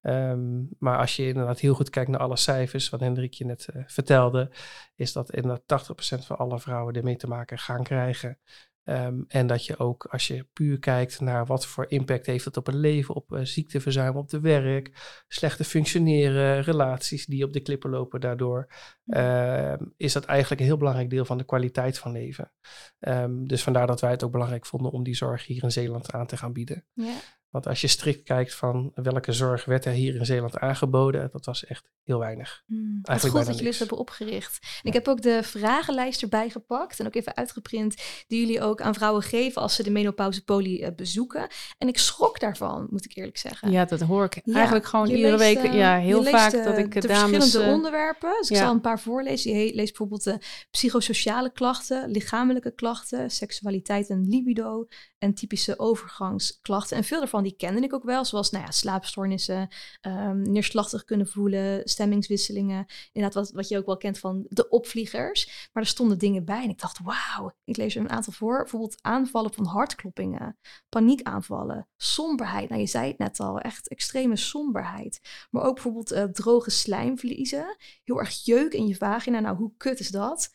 Ehm, 0.00 0.64
maar 0.78 0.98
als 0.98 1.16
je 1.16 1.26
inderdaad 1.26 1.60
heel 1.60 1.74
goed 1.74 1.90
kijkt 1.90 2.10
naar 2.10 2.20
alle 2.20 2.36
cijfers, 2.36 2.88
wat 2.88 3.00
Hendrik 3.00 3.34
je 3.34 3.44
net 3.44 3.68
eh, 3.68 3.82
vertelde, 3.86 4.50
is 4.94 5.12
dat 5.12 5.32
inderdaad 5.32 5.66
80% 5.66 6.26
van 6.26 6.36
alle 6.36 6.60
vrouwen 6.60 6.94
ermee 6.94 7.16
te 7.16 7.28
maken 7.28 7.58
gaan 7.58 7.82
krijgen. 7.82 8.38
Ehm, 8.86 9.22
en 9.28 9.46
dat 9.46 9.66
je 9.66 9.78
ook, 9.78 10.04
als 10.04 10.26
je 10.26 10.46
puur 10.52 10.78
kijkt 10.78 11.20
naar 11.20 11.46
wat 11.46 11.66
voor 11.66 11.84
impact 11.88 12.26
heeft 12.26 12.44
het 12.44 12.56
op 12.56 12.66
het 12.66 12.74
leven, 12.74 13.14
op 13.14 13.32
eh, 13.32 13.44
ziekteverzuim 13.44 14.16
op 14.16 14.28
de 14.28 14.40
werk, 14.40 14.90
slechte 15.28 15.64
functioneren, 15.64 16.62
relaties 16.62 17.26
die 17.26 17.44
op 17.44 17.52
de 17.52 17.60
klippen 17.60 17.90
lopen 17.90 18.20
daardoor, 18.20 18.68
ehm, 19.06 19.84
is 19.96 20.12
dat 20.12 20.24
eigenlijk 20.24 20.60
een 20.60 20.66
heel 20.66 20.76
belangrijk 20.76 21.10
deel 21.10 21.24
van 21.24 21.38
de 21.38 21.44
kwaliteit 21.44 21.98
van 21.98 22.12
leven. 22.12 22.52
Ehm, 22.98 23.44
dus 23.44 23.62
vandaar 23.62 23.86
dat 23.86 24.00
wij 24.00 24.10
het 24.10 24.22
ook 24.22 24.32
belangrijk 24.32 24.66
vonden 24.66 24.92
om 24.92 25.02
die 25.02 25.16
zorg 25.16 25.46
hier 25.46 25.62
in 25.62 25.72
Zeeland 25.72 26.12
aan 26.12 26.26
te 26.26 26.36
gaan 26.36 26.52
bieden. 26.52 26.84
Ja. 26.92 27.14
Want 27.50 27.66
als 27.66 27.80
je 27.80 27.86
strikt 27.86 28.22
kijkt 28.22 28.54
van 28.54 28.92
welke 28.94 29.32
zorg 29.32 29.64
werd 29.64 29.84
er 29.84 29.92
hier 29.92 30.14
in 30.14 30.26
Zeeland 30.26 30.58
aangeboden, 30.58 31.28
dat 31.32 31.44
was 31.44 31.64
echt 31.64 31.88
heel 32.04 32.18
weinig. 32.18 32.62
Hmm, 32.66 32.98
Wat 33.00 33.08
Eigenlijk 33.08 33.38
goed 33.38 33.46
dat 33.46 33.56
jullie 33.56 33.70
het 33.70 33.80
hebben 33.80 33.98
opgericht. 33.98 34.58
En 34.62 34.88
Ik 34.88 34.92
heb 34.92 35.08
ook 35.08 35.22
de 35.22 35.42
vragenlijst 35.42 36.22
erbij 36.22 36.50
gepakt 36.50 37.00
en 37.00 37.06
ook 37.06 37.14
even 37.14 37.36
uitgeprint 37.36 37.94
die 38.26 38.40
jullie 38.40 38.62
ook 38.62 38.80
aan 38.80 38.94
vrouwen 38.94 39.22
geven 39.22 39.62
als 39.62 39.74
ze 39.74 39.82
de 39.82 39.90
menopauzepolie 39.90 40.82
eh, 40.82 40.94
bezoeken. 40.94 41.46
En 41.78 41.88
ik 41.88 41.98
schrok 41.98 42.40
daarvan, 42.40 42.86
moet 42.90 43.04
ik 43.04 43.16
eerlijk 43.16 43.36
zeggen. 43.38 43.70
Ja, 43.70 43.84
dat 43.84 44.00
hoor 44.00 44.24
ik 44.24 44.40
Ja, 44.44 44.54
eigenlijk 44.54 44.86
gewoon 44.86 45.08
je 45.08 45.16
iedere 45.16 45.36
leest, 45.36 45.60
week. 45.60 45.72
eh, 45.72 45.78
ja, 45.78 45.98
heel 45.98 46.24
vaak 46.24 46.52
eh, 46.52 46.64
dat 46.64 46.78
ik 46.78 47.00
de 47.00 47.08
dames... 47.08 47.30
verschillende 47.36 47.68
eh, 47.68 47.74
onderwerpen. 47.74 48.30
Dus 48.40 48.50
ik 48.50 48.56
ja. 48.56 48.62
zal 48.62 48.72
een 48.74 48.80
paar 48.80 49.00
voorlezen. 49.00 49.52
Je 49.58 49.74
leest 49.74 49.88
bijvoorbeeld 49.88 50.24
de 50.24 50.38
psychosociale 50.70 51.52
klachten, 51.52 52.10
lichamelijke 52.10 52.74
klachten, 52.74 53.30
seksualiteit 53.30 54.08
en 54.08 54.26
libido 54.28 54.86
en 55.18 55.34
typische 55.34 55.78
overgangsklachten. 55.78 56.96
En 56.96 57.04
veel 57.04 57.18
daarvan 57.18 57.35
die 57.42 57.56
kende 57.56 57.80
ik 57.80 57.94
ook 57.94 58.04
wel, 58.04 58.24
zoals 58.24 58.50
nou 58.50 58.64
ja, 58.64 58.70
slaapstoornissen, 58.70 59.68
ehm, 60.00 60.42
neerslachtig 60.42 61.04
kunnen 61.04 61.26
voelen, 61.28 61.80
stemmingswisselingen. 61.84 62.86
Inderdaad, 63.12 63.44
wat, 63.44 63.52
wat 63.54 63.68
je 63.68 63.78
ook 63.78 63.86
wel 63.86 63.96
kent 63.96 64.18
van 64.18 64.46
de 64.48 64.68
opvliegers. 64.68 65.68
Maar 65.72 65.82
er 65.82 65.88
stonden 65.88 66.18
dingen 66.18 66.44
bij 66.44 66.62
en 66.62 66.70
ik 66.70 66.80
dacht, 66.80 66.98
wauw, 67.02 67.52
ik 67.64 67.76
lees 67.76 67.94
er 67.94 68.00
een 68.00 68.10
aantal 68.10 68.32
voor. 68.32 68.58
Bijvoorbeeld 68.58 68.98
aanvallen 69.00 69.52
van 69.52 69.66
hartkloppingen, 69.66 70.58
paniekaanvallen, 70.88 71.88
somberheid. 71.96 72.68
Nou, 72.68 72.80
je 72.80 72.86
zei 72.86 73.08
het 73.08 73.18
net 73.18 73.40
al, 73.40 73.58
echt 73.58 73.88
extreme 73.88 74.36
somberheid. 74.36 75.20
Maar 75.50 75.64
ook 75.64 75.74
bijvoorbeeld 75.74 76.10
eh, 76.10 76.24
droge 76.24 76.70
slijmvliezen, 76.70 77.76
heel 78.04 78.18
erg 78.18 78.44
jeuk 78.44 78.72
in 78.72 78.86
je 78.86 78.96
vagina. 78.96 79.40
Nou, 79.40 79.56
hoe 79.56 79.72
kut 79.76 80.00
is 80.00 80.08
dat? 80.08 80.50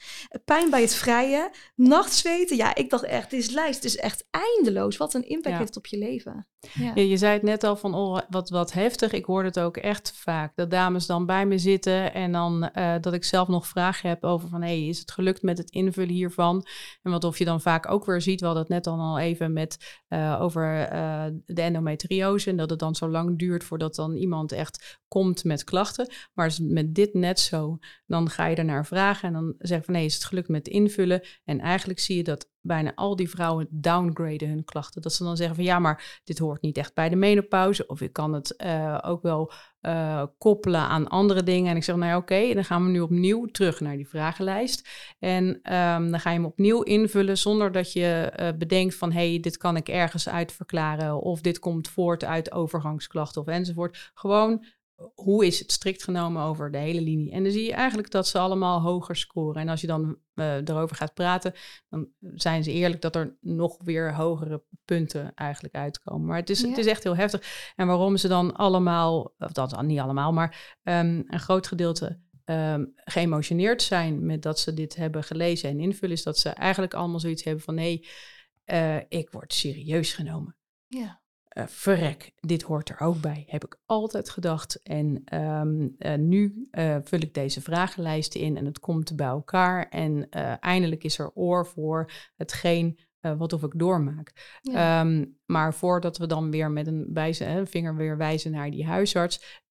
Pijn 0.46 0.70
bij 0.70 0.82
het 0.82 0.94
vrijen, 0.94 1.50
nachtzweten. 1.76 2.58
Ja, 2.58 2.76
ik 2.76 2.89
dacht 2.89 3.04
echt, 3.04 3.30
dit 3.30 3.39
is 3.39 3.50
lijst, 3.50 3.76
het 3.76 3.86
is 3.86 3.98
echt 3.98 4.28
eindeloos. 4.30 4.98
Wat 4.98 5.13
een 5.13 5.28
impact 5.28 5.54
Ja. 5.54 5.58
heeft 5.58 5.76
het 5.76 5.78
op 5.78 5.86
je 5.86 5.98
leven. 5.98 6.48
Ja. 6.73 6.91
Je, 6.95 7.17
zei 7.17 7.34
het 7.34 7.41
net 7.41 7.63
al 7.63 7.75
van 7.75 7.95
oh, 7.95 8.19
wat, 8.29 8.49
wat 8.49 8.73
heftig. 8.73 9.12
Ik 9.12 9.25
hoor 9.25 9.43
het 9.43 9.60
ook 9.60 9.77
echt 9.77 10.13
vaak. 10.15 10.55
Dat 10.55 10.71
dames 10.71 11.05
dan 11.05 11.25
bij 11.25 11.45
me 11.45 11.57
zitten 11.57 12.13
en 12.13 12.31
dan 12.31 12.69
eh, 12.69 12.95
dat 13.01 13.13
ik 13.13 13.23
zelf 13.23 13.47
nog 13.47 13.67
vragen 13.67 14.10
heb 14.10 14.23
over 14.23 14.49
van 14.49 14.62
hey, 14.62 14.88
is 14.88 14.99
het 14.99 15.12
gelukt 15.12 15.41
met 15.41 15.57
het 15.57 15.69
invullen 15.69 16.13
hiervan? 16.13 16.65
En 17.01 17.12
wat 17.12 17.23
of 17.23 17.38
je 17.38 17.45
dan 17.45 17.62
vaak 17.62 17.91
ook 17.91 18.05
weer 18.05 18.21
ziet, 18.21 18.39
we 18.39 18.45
hadden 18.45 18.63
het 18.63 18.71
net 18.71 18.84
dan 18.84 18.99
al 18.99 19.19
even 19.19 19.53
met 19.53 19.99
eh, 20.07 20.41
over 20.41 20.88
eh, 20.88 21.25
de 21.45 21.62
endometriose 21.62 22.49
en 22.49 22.57
dat 22.57 22.69
het 22.69 22.79
dan 22.79 22.95
zo 22.95 23.10
lang 23.10 23.39
duurt 23.39 23.63
voordat 23.63 23.95
dan 23.95 24.15
iemand 24.15 24.51
echt 24.51 24.99
komt 25.07 25.43
met 25.43 25.63
klachten. 25.63 26.13
Maar 26.34 26.57
met 26.62 26.95
dit 26.95 27.13
net 27.13 27.39
zo, 27.39 27.77
dan 28.05 28.29
ga 28.29 28.45
je 28.45 28.55
ernaar 28.55 28.86
vragen 28.86 29.27
en 29.27 29.34
dan 29.34 29.55
zeg 29.57 29.86
van 29.86 29.93
nee, 29.93 30.05
is 30.05 30.13
het 30.13 30.25
gelukt 30.25 30.47
met 30.47 30.67
invullen? 30.67 31.21
En 31.43 31.60
eigenlijk 31.60 31.99
zie 31.99 32.17
je 32.17 32.23
dat 32.23 32.51
bijna 32.62 32.91
al 32.95 33.15
die 33.15 33.30
vrouwen 33.30 33.67
downgraden 33.69 34.50
hun 34.50 34.63
klachten. 34.63 35.02
Dat 35.02 35.13
ze 35.13 35.24
dan 35.24 35.38
zeggen 35.38 35.56
van 35.56 35.63
ja, 35.63 35.80
maar 35.80 36.19
dit 36.24 36.39
hoort 36.39 36.62
niet 36.62 36.78
echt 36.78 36.93
bij 36.93 37.10
de 37.10 37.15
menopauze. 37.15 37.88
Of 37.88 38.02
ik 38.02 38.13
kan 38.13 38.34
het 38.34 38.54
uh, 38.65 38.97
ook 39.02 39.21
wel 39.21 39.52
uh, 39.82 40.24
koppelen 40.38 40.82
aan 40.82 41.08
andere 41.08 41.43
dingen. 41.43 41.69
En 41.69 41.76
ik 41.76 41.84
zeg 41.84 41.95
nou 41.95 42.12
ja, 42.12 42.17
oké, 42.17 42.54
dan 42.54 42.65
gaan 42.65 42.84
we 42.84 42.89
nu 42.89 43.00
opnieuw 43.00 43.45
terug 43.45 43.80
naar 43.80 43.95
die 43.95 44.08
vragenlijst. 44.08 44.89
En 45.19 45.45
um, 45.45 46.12
dan 46.12 46.19
ga 46.19 46.30
je 46.30 46.36
hem 46.36 46.45
opnieuw 46.45 46.82
invullen 46.82 47.38
zonder 47.38 47.71
dat 47.71 47.93
je 47.93 48.34
uh, 48.39 48.47
bedenkt 48.58 48.95
van 48.95 49.12
hé, 49.12 49.30
hey, 49.30 49.39
dit 49.39 49.58
kan 49.58 49.76
ik 49.76 49.88
ergens 49.88 50.30
uit 50.30 50.52
verklaren. 50.52 51.21
Of 51.21 51.41
dit 51.41 51.60
komt 51.60 51.89
voort 51.89 52.24
uit 52.24 52.52
overgangsklachten 52.52 53.41
of 53.41 53.47
enzovoort. 53.47 54.12
Gewoon 54.13 54.65
hoe 55.14 55.46
is 55.46 55.60
het 55.60 55.72
strikt 55.72 56.04
genomen 56.04 56.44
over 56.44 56.72
de 56.72 56.78
hele 56.78 57.02
linie? 57.02 57.32
En 57.32 57.44
dan 57.44 57.52
zie 57.52 57.64
je 57.64 57.74
eigenlijk 57.74 58.12
dat 58.12 58.28
ze 58.28 58.40
allemaal 58.40 58.82
hoger 58.82 59.16
scoren. 59.16 59.62
En 59.62 59.70
als 59.70 59.82
je 59.82 59.88
dan 59.88 60.18
uh, 60.36 60.56
erover 60.56 60.96
gaat 60.96 61.14
praten, 61.14 61.54
dan 61.90 62.08
zijn 62.34 62.64
ze 62.64 62.72
eerlijk 62.72 63.02
dat 63.02 63.16
er 63.16 63.38
nog 63.42 63.78
weer 63.84 64.16
hogere 64.16 64.64
punten 64.86 65.32
eigenlijk 65.36 65.76
uitkomen. 65.76 66.28
Maar 66.28 66.38
het 66.38 66.50
is, 66.50 66.62
ja. 66.62 66.68
het 66.68 66.78
is 66.78 66.86
echt 66.86 67.04
heel 67.04 67.16
heftig. 67.16 67.74
En 67.76 67.88
waarom 67.88 68.18
ze 68.18 68.28
dan 68.28 68.56
allemaal, 68.56 69.34
of 69.38 69.52
dat 69.52 69.70
dan 69.70 69.86
niet 69.86 70.00
allemaal, 70.00 70.34
maar 70.34 70.80
um, 70.84 71.24
een 71.28 71.40
groot 71.40 71.68
gedeelte 71.68 72.20
um, 72.46 72.92
geëmotioneerd 72.96 73.82
zijn 73.82 74.26
met 74.26 74.42
dat 74.42 74.60
ze 74.60 74.74
dit 74.74 74.96
hebben 74.96 75.24
gelezen 75.24 75.70
en 75.70 75.80
invullen, 75.80 76.16
is 76.16 76.24
dat 76.24 76.38
ze 76.38 76.50
eigenlijk 76.50 76.94
allemaal 76.94 77.20
zoiets 77.20 77.44
hebben 77.44 77.64
van 77.64 77.76
nee, 77.76 78.08
uh, 78.66 78.98
ik 78.98 79.30
word 79.32 79.54
serieus 79.54 80.14
genomen. 80.14 80.56
Ja. 80.88 81.20
Uh, 81.58 81.64
verrek, 81.68 82.34
dit 82.40 82.62
hoort 82.62 82.90
er 82.90 83.00
ook 83.00 83.22
bij, 83.22 83.44
heb 83.48 83.64
ik 83.66 83.80
altijd 83.86 84.30
gedacht. 84.30 84.82
En 84.84 85.24
um, 85.42 85.96
uh, 86.00 86.16
nu 86.16 86.68
uh, 86.72 86.98
vul 87.04 87.20
ik 87.20 87.34
deze 87.34 87.62
vragenlijsten 87.62 88.42
in 88.42 88.58
en 88.58 88.66
het 88.66 88.80
komt 88.80 89.16
bij 89.16 89.28
elkaar. 89.28 89.90
En 89.90 90.30
eindelijk 90.60 91.04
is 91.04 91.20
er 91.20 91.32
oor 91.34 91.68
voor 91.68 92.12
hetgeen 92.36 93.00
wat 93.20 93.54
of 93.54 93.64
ik 93.64 93.80
doormaak. 93.80 94.60
Ja. 94.62 95.02
Um, 95.02 95.38
maar 95.46 95.74
voordat 95.74 96.18
we 96.18 96.28
dan 96.28 96.52
weer 96.52 96.72
met 96.72 96.88
een 96.88 97.10
wijze, 97.14 97.64
vinger 97.66 97.96
weer 97.96 98.18
wijzen 98.18 98.52
naar 98.52 98.72
die 98.72 98.86
huisarts, 98.86 99.62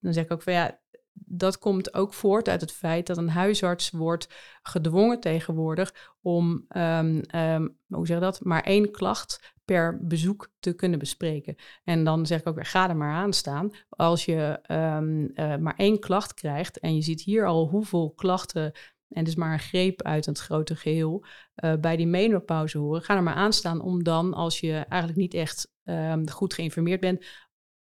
dan 0.00 0.12
zeg 0.12 0.24
ik 0.24 0.32
ook 0.32 0.42
van 0.42 0.52
ja, 0.52 0.80
dat 1.12 1.58
komt 1.58 1.94
ook 1.94 2.14
voort 2.14 2.48
uit 2.48 2.60
het 2.60 2.72
feit 2.72 3.06
dat 3.06 3.16
een 3.16 3.28
huisarts 3.28 3.90
wordt 3.90 4.28
gedwongen 4.62 5.20
tegenwoordig 5.20 6.14
om, 6.20 6.66
um, 6.76 7.22
um, 7.34 7.76
hoe 7.88 8.06
zeg 8.06 8.16
je 8.16 8.22
dat, 8.22 8.44
maar 8.44 8.62
één 8.62 8.90
klacht 8.90 9.54
per 9.70 9.98
bezoek 10.06 10.50
te 10.60 10.72
kunnen 10.72 10.98
bespreken. 10.98 11.56
En 11.84 12.04
dan 12.04 12.26
zeg 12.26 12.40
ik 12.40 12.48
ook 12.48 12.54
weer, 12.54 12.64
ga 12.64 12.88
er 12.88 12.96
maar 12.96 13.14
aan 13.14 13.32
staan. 13.32 13.70
Als 13.88 14.24
je 14.24 14.60
um, 14.70 15.30
uh, 15.34 15.56
maar 15.56 15.74
één 15.76 16.00
klacht 16.00 16.34
krijgt 16.34 16.78
en 16.78 16.94
je 16.94 17.02
ziet 17.02 17.22
hier 17.22 17.46
al 17.46 17.68
hoeveel 17.68 18.10
klachten 18.10 18.72
en 19.08 19.24
dus 19.24 19.34
maar 19.34 19.52
een 19.52 19.58
greep 19.58 20.02
uit 20.02 20.26
het 20.26 20.38
grote 20.38 20.76
geheel, 20.76 21.24
uh, 21.64 21.74
bij 21.80 21.96
die 21.96 22.06
menopauze 22.06 22.78
horen, 22.78 23.02
ga 23.02 23.16
er 23.16 23.22
maar 23.22 23.34
aan 23.34 23.52
staan 23.52 23.80
om 23.80 24.04
dan, 24.04 24.34
als 24.34 24.60
je 24.60 24.72
eigenlijk 24.72 25.20
niet 25.20 25.34
echt 25.34 25.72
um, 25.84 26.30
goed 26.30 26.54
geïnformeerd 26.54 27.00
bent, 27.00 27.24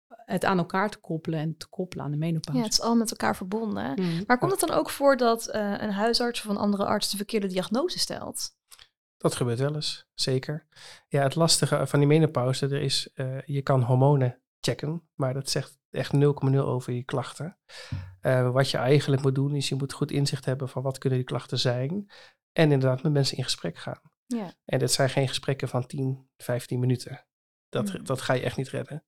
het 0.08 0.46
aan 0.46 0.58
elkaar 0.58 0.90
te 0.90 1.00
koppelen 1.00 1.40
en 1.40 1.58
te 1.58 1.70
koppelen 1.70 2.06
aan 2.06 2.12
de 2.12 2.18
menopauze. 2.18 2.60
Ja, 2.60 2.66
het 2.66 2.74
is 2.74 2.82
al 2.82 2.96
met 2.96 3.12
elkaar 3.12 3.36
verbonden. 3.36 4.02
Mm. 4.02 4.24
Maar 4.28 4.38
komt 4.38 4.52
het 4.52 4.60
dan 4.60 4.78
ook 4.78 4.90
voor 4.90 5.18
dat 5.18 5.48
uh, 5.48 5.76
een 5.78 5.92
huisarts 5.92 6.40
of 6.40 6.50
een 6.50 6.58
andere 6.58 6.86
arts 6.86 7.12
de 7.12 7.18
verkeerde 7.18 7.48
diagnose 7.48 8.00
stelt? 8.00 8.56
Dat 9.24 9.36
gebeurt 9.36 9.60
wel 9.60 9.76
eens, 9.76 10.08
zeker. 10.14 10.68
Ja, 11.08 11.24
het 11.24 11.36
lastige 11.36 11.88
van 11.88 12.00
die 12.00 12.08
menopauze, 12.08 12.66
er 12.66 12.82
is, 12.82 13.10
uh, 13.16 13.42
je 13.42 13.62
kan 13.62 13.82
hormonen 13.82 14.40
checken, 14.60 15.10
maar 15.14 15.34
dat 15.34 15.50
zegt 15.50 15.80
echt 15.90 16.14
0,0 16.14 16.58
over 16.58 16.94
je 16.94 17.04
klachten. 17.04 17.58
Uh, 18.22 18.52
wat 18.52 18.70
je 18.70 18.78
eigenlijk 18.78 19.22
moet 19.22 19.36
doen, 19.36 19.56
is 19.56 19.70
je 19.70 19.76
moet 19.76 19.94
goed 19.94 20.12
inzicht 20.12 20.46
hebben 20.46 20.70
van 20.70 20.82
wat 20.82 20.98
kunnen 20.98 21.20
die 21.20 21.28
klachten 21.28 21.60
zijn. 21.60 22.12
En 22.52 22.72
inderdaad 22.72 23.04
met 23.04 23.12
mensen 23.12 23.38
in 23.38 23.44
gesprek 23.44 23.78
gaan. 23.78 24.02
Ja. 24.26 24.54
En 24.66 24.80
dit 24.80 24.92
zijn 24.92 25.10
geen 25.10 25.28
gesprekken 25.28 25.68
van 25.68 25.86
10, 25.86 26.30
15 26.38 26.80
minuten. 26.80 27.26
Dat, 27.70 27.94
mm. 27.94 28.04
dat 28.04 28.22
ga 28.22 28.34
je 28.34 28.42
echt 28.42 28.58
niet 28.58 28.70
redden. 28.70 29.04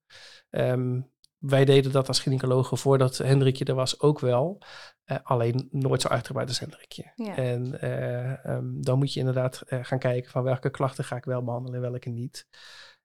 Um, 0.49 1.11
wij 1.37 1.65
deden 1.65 1.91
dat 1.91 2.07
als 2.07 2.19
gynaecologen 2.19 2.77
voordat 2.77 3.17
Hendrikje 3.17 3.65
er 3.65 3.75
was 3.75 3.99
ook 3.99 4.19
wel. 4.19 4.61
Uh, 5.05 5.17
alleen 5.23 5.67
nooit 5.71 6.01
zo 6.01 6.07
uitgebreid 6.07 6.47
als 6.47 6.59
Hendrikje. 6.59 7.11
Ja. 7.15 7.35
En 7.35 7.77
uh, 7.83 8.55
um, 8.55 8.81
dan 8.83 8.97
moet 8.97 9.13
je 9.13 9.19
inderdaad 9.19 9.63
uh, 9.67 9.79
gaan 9.81 9.99
kijken 9.99 10.31
van 10.31 10.43
welke 10.43 10.69
klachten 10.69 11.03
ga 11.03 11.15
ik 11.15 11.25
wel 11.25 11.43
behandelen 11.43 11.83
en 11.83 11.91
welke 11.91 12.09
niet. 12.09 12.47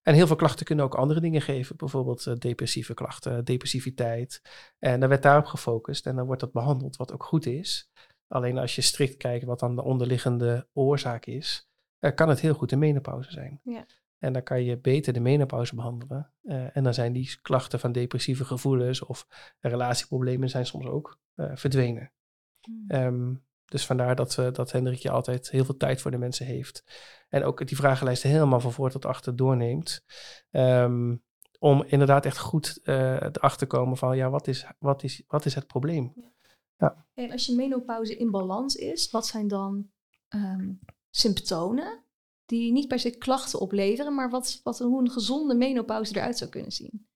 En 0.02 0.14
heel 0.14 0.26
veel 0.26 0.36
klachten 0.36 0.66
kunnen 0.66 0.84
ook 0.84 0.94
andere 0.94 1.20
dingen 1.20 1.42
geven. 1.42 1.76
Bijvoorbeeld 1.76 2.40
depressieve 2.40 2.94
klachten, 2.94 3.44
depressiviteit. 3.44 4.42
En 4.78 5.00
dan 5.00 5.08
werd 5.08 5.22
daarop 5.22 5.44
gefocust 5.44 6.06
en 6.06 6.16
dan 6.16 6.26
wordt 6.26 6.40
dat 6.40 6.52
behandeld, 6.52 6.96
wat 6.96 7.12
ook 7.12 7.24
goed 7.24 7.46
is. 7.46 7.90
Alleen 8.28 8.58
als 8.58 8.74
je 8.74 8.82
strikt 8.82 9.16
kijkt 9.16 9.44
wat 9.44 9.60
dan 9.60 9.76
de 9.76 9.82
onderliggende 9.82 10.68
oorzaak 10.72 11.26
is, 11.26 11.68
kan 12.14 12.28
het 12.28 12.40
heel 12.40 12.54
goed 12.54 12.72
een 12.72 12.78
menopauze 12.78 13.30
zijn. 13.30 13.60
Ja. 13.62 13.84
En 14.20 14.32
dan 14.32 14.42
kan 14.42 14.64
je 14.64 14.78
beter 14.78 15.12
de 15.12 15.20
menopauze 15.20 15.74
behandelen. 15.74 16.32
Uh, 16.42 16.76
en 16.76 16.84
dan 16.84 16.94
zijn 16.94 17.12
die 17.12 17.38
klachten 17.42 17.80
van 17.80 17.92
depressieve 17.92 18.44
gevoelens 18.44 19.04
of 19.04 19.26
relatieproblemen 19.60 20.48
zijn 20.48 20.66
soms 20.66 20.86
ook 20.86 21.18
uh, 21.34 21.50
verdwenen. 21.54 22.12
Hmm. 22.60 22.84
Mm. 22.88 23.04
Um, 23.04 23.44
dus 23.64 23.86
vandaar 23.86 24.16
dat, 24.16 24.36
uh, 24.36 24.52
dat 24.52 24.72
Hendrikje 24.72 25.10
altijd 25.10 25.50
heel 25.50 25.64
veel 25.64 25.76
tijd 25.76 26.00
voor 26.00 26.10
de 26.10 26.18
mensen 26.18 26.46
heeft. 26.46 26.84
En 27.28 27.44
ook 27.44 27.66
die 27.66 27.76
vragenlijst 27.76 28.22
helemaal 28.22 28.60
van 28.60 28.72
voor 28.72 28.90
tot 28.90 29.04
achter 29.04 29.36
doorneemt. 29.36 30.04
Um, 30.50 31.22
om 31.58 31.84
inderdaad 31.86 32.26
echt 32.26 32.38
goed 32.38 32.80
erachter 32.82 33.56
te 33.56 33.66
komen 33.66 33.96
van 33.96 34.16
ja, 34.16 34.30
wat 34.30 34.46
is, 34.46 34.66
wat 34.78 35.02
is, 35.02 35.22
wat 35.26 35.44
is 35.44 35.54
het 35.54 35.66
probleem? 35.66 36.12
Ja. 36.14 36.32
Ja. 36.80 37.06
En 37.14 37.30
als 37.30 37.46
je 37.46 37.54
menopauze 37.54 38.16
in 38.16 38.30
balans 38.30 38.74
is, 38.74 39.10
wat 39.10 39.26
zijn 39.26 39.48
dan 39.48 39.90
um, 40.28 40.78
symptomen 41.10 42.04
die 42.50 42.72
niet 42.72 42.88
per 42.88 42.98
se 42.98 43.10
klachten 43.10 43.60
opleveren, 43.60 44.14
maar 44.14 44.30
wat, 44.30 44.60
wat, 44.62 44.78
hoe 44.78 45.00
een 45.00 45.10
gezonde 45.10 45.54
menopauze 45.54 46.16
eruit 46.16 46.38
zou 46.38 46.50
kunnen 46.50 46.72
zien. 46.72 47.08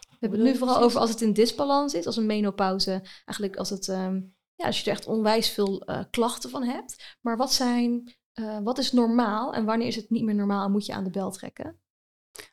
We 0.00 0.16
hebben 0.20 0.40
het 0.40 0.48
nu 0.48 0.56
vooral 0.56 0.80
over 0.80 1.00
als 1.00 1.10
het 1.10 1.20
in 1.20 1.32
disbalans 1.32 1.94
is, 1.94 2.06
als 2.06 2.16
een 2.16 2.26
menopauze, 2.26 2.90
eigenlijk 3.24 3.56
als, 3.56 3.70
het, 3.70 3.88
um, 3.88 4.34
ja, 4.54 4.66
als 4.66 4.78
je 4.78 4.84
er 4.84 4.96
echt 4.96 5.06
onwijs 5.06 5.50
veel 5.50 5.90
uh, 5.90 6.00
klachten 6.10 6.50
van 6.50 6.62
hebt. 6.62 7.16
Maar 7.20 7.36
wat, 7.36 7.52
zijn, 7.52 8.14
uh, 8.34 8.58
wat 8.62 8.78
is 8.78 8.92
normaal 8.92 9.54
en 9.54 9.64
wanneer 9.64 9.86
is 9.86 9.96
het 9.96 10.10
niet 10.10 10.24
meer 10.24 10.34
normaal 10.34 10.64
en 10.64 10.70
moet 10.70 10.86
je 10.86 10.92
aan 10.92 11.04
de 11.04 11.10
bel 11.10 11.30
trekken? 11.30 11.80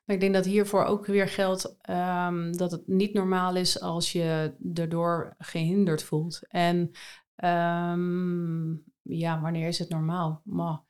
Ik 0.05 0.19
denk 0.19 0.33
dat 0.33 0.45
hiervoor 0.45 0.83
ook 0.83 1.05
weer 1.05 1.27
geldt 1.27 1.75
um, 1.89 2.57
dat 2.57 2.71
het 2.71 2.87
niet 2.87 3.13
normaal 3.13 3.55
is 3.55 3.79
als 3.81 4.11
je 4.11 4.55
erdoor 4.73 5.35
gehinderd 5.37 6.03
voelt. 6.03 6.47
En 6.47 6.91
um, 7.35 8.83
ja, 9.01 9.41
wanneer 9.41 9.67
is 9.67 9.79
het 9.79 9.89
normaal? 9.89 10.41
Maar 10.43 10.83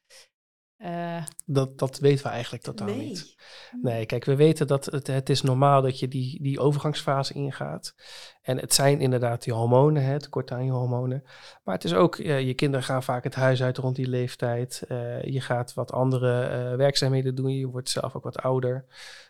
uh, 0.85 1.23
dat, 1.45 1.79
dat 1.79 1.99
weten 1.99 2.23
we 2.23 2.29
eigenlijk 2.29 2.63
totaal 2.63 2.87
nee. 2.87 2.97
niet. 2.97 3.35
Nee, 3.81 4.05
kijk, 4.05 4.25
we 4.25 4.35
weten 4.35 4.67
dat 4.67 4.85
het, 4.85 5.07
het 5.07 5.29
is 5.29 5.41
normaal 5.41 5.81
dat 5.81 5.99
je 5.99 6.07
die, 6.07 6.41
die 6.41 6.59
overgangsfase 6.59 7.33
ingaat. 7.33 7.95
En 8.41 8.59
het 8.59 8.73
zijn 8.73 8.99
inderdaad 8.99 9.43
die 9.43 9.53
hormonen, 9.53 10.03
hè, 10.03 10.19
tekort 10.19 10.51
aan 10.51 10.65
je 10.65 10.71
hormonen. 10.71 11.23
Maar 11.63 11.75
het 11.75 11.83
is 11.83 11.93
ook, 11.93 12.17
uh, 12.17 12.41
je 12.41 12.53
kinderen 12.53 12.85
gaan 12.85 13.03
vaak 13.03 13.23
het 13.23 13.35
huis 13.35 13.63
uit 13.63 13.77
rond 13.77 13.95
die 13.95 14.07
leeftijd. 14.07 14.83
Uh, 14.89 15.23
je 15.23 15.41
gaat 15.41 15.73
wat 15.73 15.91
andere 15.91 16.75
werkzaamheden 16.77 17.35
doen. 17.35 17.57
Je 17.57 17.67
wordt 17.67 17.89
zelf 17.89 18.15
ook 18.15 18.23
wat 18.23 18.41
ouder. 18.41 18.85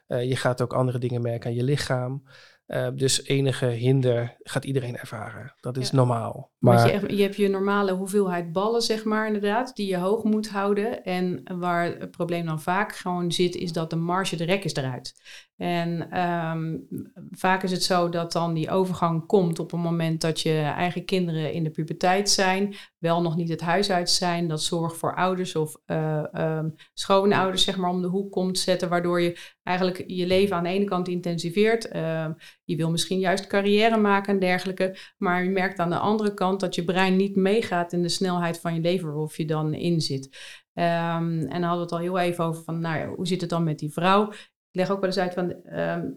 je 0.08 0.36
gaat 0.36 0.62
ook 0.62 0.74
andere 0.74 1.00
dingen 1.00 1.22
merken 1.22 1.50
aan 1.50 1.56
je 1.56 1.64
lichaam. 1.64 2.24
Uh, 2.68 2.88
dus 2.96 3.26
enige 3.26 3.66
hinder 3.66 4.38
gaat 4.40 4.66
iedereen 4.66 4.98
ervaren. 4.98 5.54
Dat 5.60 5.78
is 5.78 5.90
ja. 5.90 5.96
normaal. 5.96 6.52
Maar 6.60 6.92
je, 6.92 7.16
je, 7.16 7.22
hebt 7.22 7.36
je 7.36 7.48
normale 7.48 7.92
hoeveelheid 7.92 8.52
ballen, 8.52 8.82
zeg 8.82 9.04
maar, 9.04 9.28
inderdaad, 9.28 9.76
die 9.76 9.88
je 9.88 9.98
hoog 9.98 10.24
moet 10.24 10.50
houden. 10.50 11.04
En 11.04 11.44
waar 11.60 11.86
het 11.86 12.12
probleem 12.12 12.46
dan 12.46 12.62
vaak 12.62 12.96
gewoon 12.96 13.32
zit, 13.32 13.56
is 13.56 13.72
dat 13.72 13.90
de 13.90 13.96
marge, 13.96 14.36
de 14.36 14.44
rek 14.44 14.64
is 14.64 14.74
eruit. 14.74 15.14
En 15.58 16.20
um, 16.20 16.88
vaak 17.32 17.64
is 17.64 17.72
het 17.72 17.84
zo 17.84 18.10
dat 18.10 18.32
dan 18.32 18.54
die 18.54 18.70
overgang 18.70 19.26
komt 19.26 19.60
op 19.60 19.72
een 19.72 19.80
moment 19.80 20.22
dat 20.22 20.42
je 20.42 20.60
eigen 20.76 21.06
kinderen 21.06 21.54
in 21.54 21.64
de 21.64 21.70
puberteit 21.70 22.30
zijn, 22.30 22.76
wel 22.98 23.22
nog 23.22 23.36
niet 23.36 23.50
het 23.50 23.62
huis 23.62 23.92
uit 23.92 24.10
zijn, 24.10 24.48
dat 24.48 24.62
zorg 24.62 24.98
voor 24.98 25.16
ouders 25.16 25.56
of 25.56 25.76
uh, 25.86 26.24
um, 26.34 26.76
schoonouders 26.94 27.64
zeg 27.64 27.78
maar 27.78 27.90
om 27.90 28.02
de 28.02 28.08
hoek 28.08 28.32
komt 28.32 28.60
zetten, 28.60 28.90
waardoor 28.90 29.22
je 29.22 29.40
eigenlijk 29.64 30.04
je 30.08 30.28
leven 30.28 30.56
aan 30.56 30.64
de 30.64 30.70
ene 30.70 30.86
kant 30.86 31.08
intensiveert. 31.08 31.96
Uh, 31.96 32.28
je 32.64 32.76
wil 32.76 32.92
misschien 32.92 33.20
juist 33.20 33.48
carrière 33.48 33.98
maken 33.98 34.34
en 34.34 34.40
dergelijke, 34.40 34.98
maar 35.18 35.44
je 35.44 35.50
merkt 35.50 35.80
aan 35.80 35.90
de 35.90 35.98
andere 35.98 36.34
kant 36.34 36.60
dat 36.60 36.76
je 36.76 36.84
brein 36.84 37.16
niet 37.16 37.36
meegaat 37.36 37.94
in 37.94 38.02
de 38.02 38.10
snelheid 38.10 38.60
van 38.60 38.74
je 38.74 38.82
leven 38.82 39.08
waarop 39.08 39.36
je 39.36 39.46
dan 39.46 39.74
in 39.74 40.02
zit. 40.02 40.62
En 40.74 41.48
dan 41.50 41.62
hadden 41.62 41.78
we 41.78 41.82
het 41.82 41.92
al 41.92 41.98
heel 41.98 42.20
even 42.20 42.44
over 42.44 42.64
van, 42.64 42.80
nou 42.80 42.98
ja, 42.98 43.08
hoe 43.08 43.28
zit 43.28 43.42
het 43.42 43.50
dan 43.50 43.64
met 43.64 43.80
die 43.80 43.92
vrouw? 43.92 44.32
Ik 44.74 44.80
leg 44.80 44.90
ook 44.90 45.00
wel 45.00 45.10
eens 45.10 45.20
uit 45.20 45.34
van, 45.34 45.64
ehm, 45.64 46.12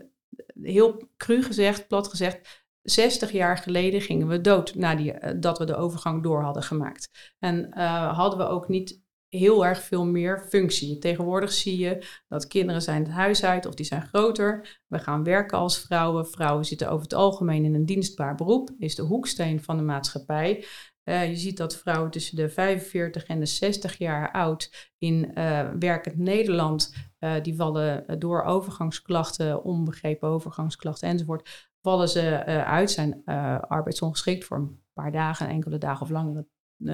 heel 0.62 1.08
cru 1.16 1.42
gezegd, 1.42 1.88
plat 1.88 2.08
gezegd, 2.08 2.64
60 2.82 3.32
jaar 3.32 3.58
geleden 3.58 4.00
gingen 4.00 4.28
we 4.28 4.40
dood 4.40 4.74
nadat 4.74 5.42
dat 5.42 5.58
we 5.58 5.64
de 5.64 5.76
overgang 5.76 6.22
door 6.22 6.42
hadden 6.42 6.62
gemaakt. 6.62 7.34
En 7.38 7.70
uh, 7.76 8.16
hadden 8.16 8.38
we 8.38 8.44
ook 8.44 8.68
niet 8.68 9.04
heel 9.28 9.66
erg 9.66 9.82
veel 9.82 10.04
meer 10.04 10.46
functie. 10.48 10.98
Tegenwoordig 10.98 11.52
zie 11.52 11.78
je 11.78 12.06
dat 12.28 12.46
kinderen 12.46 12.82
zijn 12.82 13.02
het 13.02 13.12
huis 13.12 13.44
uit 13.44 13.66
of 13.66 13.74
die 13.74 13.86
zijn 13.86 14.06
groter. 14.06 14.80
We 14.86 14.98
gaan 14.98 15.24
werken 15.24 15.58
als 15.58 15.78
vrouwen. 15.78 16.26
Vrouwen 16.26 16.64
zitten 16.64 16.90
over 16.90 17.02
het 17.02 17.14
algemeen 17.14 17.64
in 17.64 17.74
een 17.74 17.86
dienstbaar 17.86 18.34
beroep. 18.34 18.70
Is 18.78 18.94
de 18.94 19.02
hoeksteen 19.02 19.62
van 19.62 19.76
de 19.76 19.82
maatschappij. 19.82 20.64
Uh, 21.08 21.28
je 21.28 21.36
ziet 21.36 21.56
dat 21.56 21.76
vrouwen 21.76 22.10
tussen 22.10 22.36
de 22.36 22.48
45 22.48 23.24
en 23.24 23.38
de 23.38 23.46
60 23.46 23.98
jaar 23.98 24.32
oud 24.32 24.90
in 24.98 25.30
uh, 25.34 25.70
werkend 25.78 26.16
Nederland, 26.16 26.94
uh, 27.20 27.34
die 27.42 27.56
vallen 27.56 28.18
door 28.18 28.42
overgangsklachten, 28.42 29.64
onbegrepen 29.64 30.28
overgangsklachten 30.28 31.08
enzovoort, 31.08 31.68
vallen 31.82 32.08
ze 32.08 32.44
uit, 32.64 32.90
zijn 32.90 33.24
arbeidsongeschikt 33.68 34.44
voor 34.44 34.56
een 34.56 34.82
paar 34.92 35.12
dagen, 35.12 35.48
enkele 35.48 35.78
dagen 35.78 36.02
of 36.02 36.10
langere 36.10 36.46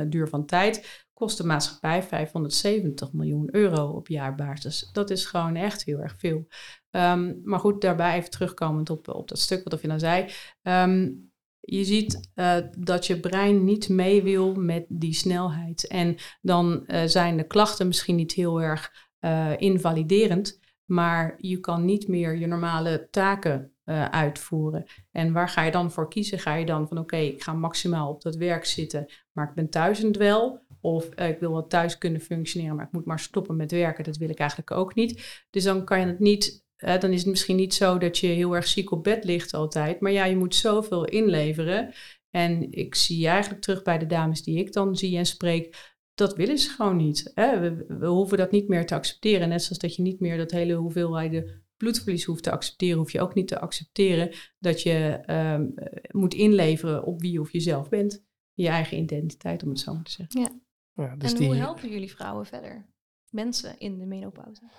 duur 0.08 0.28
van 0.28 0.46
tijd, 0.46 1.06
kost 1.12 1.36
de 1.36 1.46
maatschappij 1.46 2.02
570 2.02 3.12
miljoen 3.12 3.48
euro 3.54 3.88
op 3.88 4.08
jaarbasis. 4.08 4.90
Dat 4.92 5.10
is 5.10 5.24
gewoon 5.24 5.56
echt 5.56 5.84
heel 5.84 5.98
erg 5.98 6.14
veel. 6.18 6.46
Um, 6.90 7.40
maar 7.44 7.58
goed, 7.58 7.80
daarbij 7.80 8.16
even 8.16 8.30
terugkomend 8.30 8.90
op, 8.90 9.08
op 9.08 9.28
dat 9.28 9.38
stuk 9.38 9.68
wat 9.68 9.80
je 9.80 9.88
dan 9.88 10.00
zei. 10.00 10.30
Um, 10.62 11.31
je 11.64 11.84
ziet 11.84 12.30
uh, 12.34 12.56
dat 12.78 13.06
je 13.06 13.20
brein 13.20 13.64
niet 13.64 13.88
mee 13.88 14.22
wil 14.22 14.54
met 14.54 14.84
die 14.88 15.14
snelheid. 15.14 15.86
En 15.86 16.16
dan 16.40 16.84
uh, 16.86 17.02
zijn 17.04 17.36
de 17.36 17.46
klachten 17.46 17.86
misschien 17.86 18.16
niet 18.16 18.32
heel 18.32 18.62
erg 18.62 19.10
uh, 19.20 19.50
invaliderend, 19.56 20.60
maar 20.84 21.34
je 21.36 21.60
kan 21.60 21.84
niet 21.84 22.08
meer 22.08 22.36
je 22.36 22.46
normale 22.46 23.08
taken 23.10 23.66
uitvoeren. 24.10 24.84
En 25.10 25.32
waar 25.32 25.48
ga 25.48 25.62
je 25.62 25.70
dan 25.70 25.90
voor 25.90 26.08
kiezen? 26.08 26.38
Ga 26.38 26.54
je 26.54 26.66
dan 26.66 26.88
van 26.88 26.98
oké, 26.98 27.16
ik 27.16 27.42
ga 27.42 27.52
maximaal 27.52 28.10
op 28.10 28.22
dat 28.22 28.36
werk 28.36 28.64
zitten, 28.64 29.06
maar 29.32 29.48
ik 29.48 29.54
ben 29.54 29.70
thuis 29.70 30.02
een 30.02 30.12
dwel. 30.12 30.64
Of 30.80 31.08
ik 31.08 31.38
wil 31.40 31.52
wel 31.52 31.66
thuis 31.66 31.98
kunnen 31.98 32.20
functioneren, 32.20 32.76
maar 32.76 32.86
ik 32.86 32.92
moet 32.92 33.04
maar 33.04 33.18
stoppen 33.18 33.56
met 33.56 33.70
werken. 33.70 34.04
Dat 34.04 34.16
wil 34.16 34.28
ik 34.28 34.38
eigenlijk 34.38 34.70
ook 34.70 34.94
niet. 34.94 35.44
Dus 35.50 35.64
dan 35.64 35.84
kan 35.84 36.00
je 36.00 36.06
het 36.06 36.18
niet 36.18 36.64
dan 36.82 37.12
is 37.12 37.18
het 37.18 37.28
misschien 37.28 37.56
niet 37.56 37.74
zo 37.74 37.98
dat 37.98 38.18
je 38.18 38.26
heel 38.26 38.54
erg 38.54 38.66
ziek 38.66 38.90
op 38.90 39.04
bed 39.04 39.24
ligt 39.24 39.54
altijd. 39.54 40.00
Maar 40.00 40.12
ja, 40.12 40.24
je 40.24 40.36
moet 40.36 40.54
zoveel 40.54 41.04
inleveren. 41.04 41.94
En 42.30 42.72
ik 42.72 42.94
zie 42.94 43.26
eigenlijk 43.26 43.62
terug 43.62 43.82
bij 43.82 43.98
de 43.98 44.06
dames 44.06 44.42
die 44.42 44.58
ik 44.58 44.72
dan 44.72 44.96
zie 44.96 45.16
en 45.16 45.26
spreek. 45.26 45.90
Dat 46.14 46.36
willen 46.36 46.58
ze 46.58 46.70
gewoon 46.70 46.96
niet. 46.96 47.30
Hè? 47.34 47.60
We, 47.60 47.84
we, 47.98 48.06
hoeven 48.06 48.38
dat 48.38 48.50
niet 48.50 48.68
meer 48.68 48.86
te 48.86 48.94
accepteren. 48.94 49.48
Net 49.48 49.62
zoals 49.62 49.78
dat 49.78 49.94
je 49.94 50.02
niet 50.02 50.20
meer 50.20 50.36
dat 50.36 50.50
hele 50.50 50.74
hoeveelheid 50.74 51.60
bloedverlies 51.76 52.24
hoeft 52.24 52.42
te 52.42 52.50
accepteren, 52.50 52.98
hoef 52.98 53.12
je 53.12 53.20
ook 53.20 53.34
niet 53.34 53.48
te 53.48 53.60
accepteren 53.60 54.30
dat 54.58 54.82
je 54.82 55.20
um, 55.26 55.74
moet 56.10 56.34
inleveren 56.34 57.04
op 57.04 57.20
wie 57.20 57.40
of 57.40 57.52
jezelf 57.52 57.88
bent. 57.88 58.24
Je 58.52 58.68
eigen 58.68 58.98
identiteit, 58.98 59.62
om 59.62 59.68
het 59.68 59.78
zo 59.78 59.94
maar 59.94 60.04
te 60.04 60.10
zeggen. 60.10 60.40
Ja. 60.40 60.60
ja 61.04 61.16
dus 61.16 61.32
en 61.32 61.38
die... 61.38 61.46
hoe 61.46 61.56
helpen 61.56 61.90
jullie 61.90 62.10
vrouwen 62.10 62.46
verder? 62.46 62.86
Mensen 63.30 63.78
in 63.78 63.98
de 63.98 64.06
menopauze? 64.06 64.70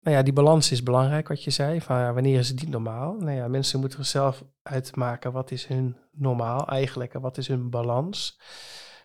Nou 0.00 0.16
ja, 0.16 0.22
die 0.22 0.32
balans 0.32 0.70
is 0.70 0.82
belangrijk, 0.82 1.28
wat 1.28 1.44
je 1.44 1.50
zei. 1.50 1.80
Van 1.80 2.14
wanneer 2.14 2.38
is 2.38 2.48
het 2.48 2.60
niet 2.60 2.70
normaal? 2.70 3.16
Nou 3.18 3.30
ja, 3.32 3.48
mensen 3.48 3.80
moeten 3.80 4.06
zelf 4.06 4.44
uitmaken 4.62 5.32
wat 5.32 5.50
is 5.50 5.66
hun 5.66 5.96
normaal 6.12 6.68
eigenlijk 6.68 7.14
en 7.14 7.20
wat 7.20 7.38
is 7.38 7.48
hun 7.48 7.70
balans. 7.70 8.40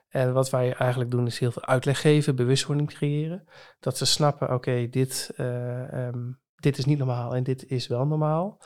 En 0.09 0.33
wat 0.33 0.49
wij 0.49 0.73
eigenlijk 0.73 1.11
doen 1.11 1.25
is 1.25 1.39
heel 1.39 1.51
veel 1.51 1.65
uitleg 1.65 2.01
geven, 2.01 2.35
bewustwording 2.35 2.89
creëren. 2.89 3.47
Dat 3.79 3.97
ze 3.97 4.05
snappen, 4.05 4.53
oké, 4.53 4.89
dit, 4.89 5.33
uh, 5.37 6.07
um, 6.07 6.39
dit 6.55 6.77
is 6.77 6.85
niet 6.85 6.97
normaal 6.97 7.35
en 7.35 7.43
dit 7.43 7.65
is 7.65 7.87
wel 7.87 8.05
normaal. 8.05 8.61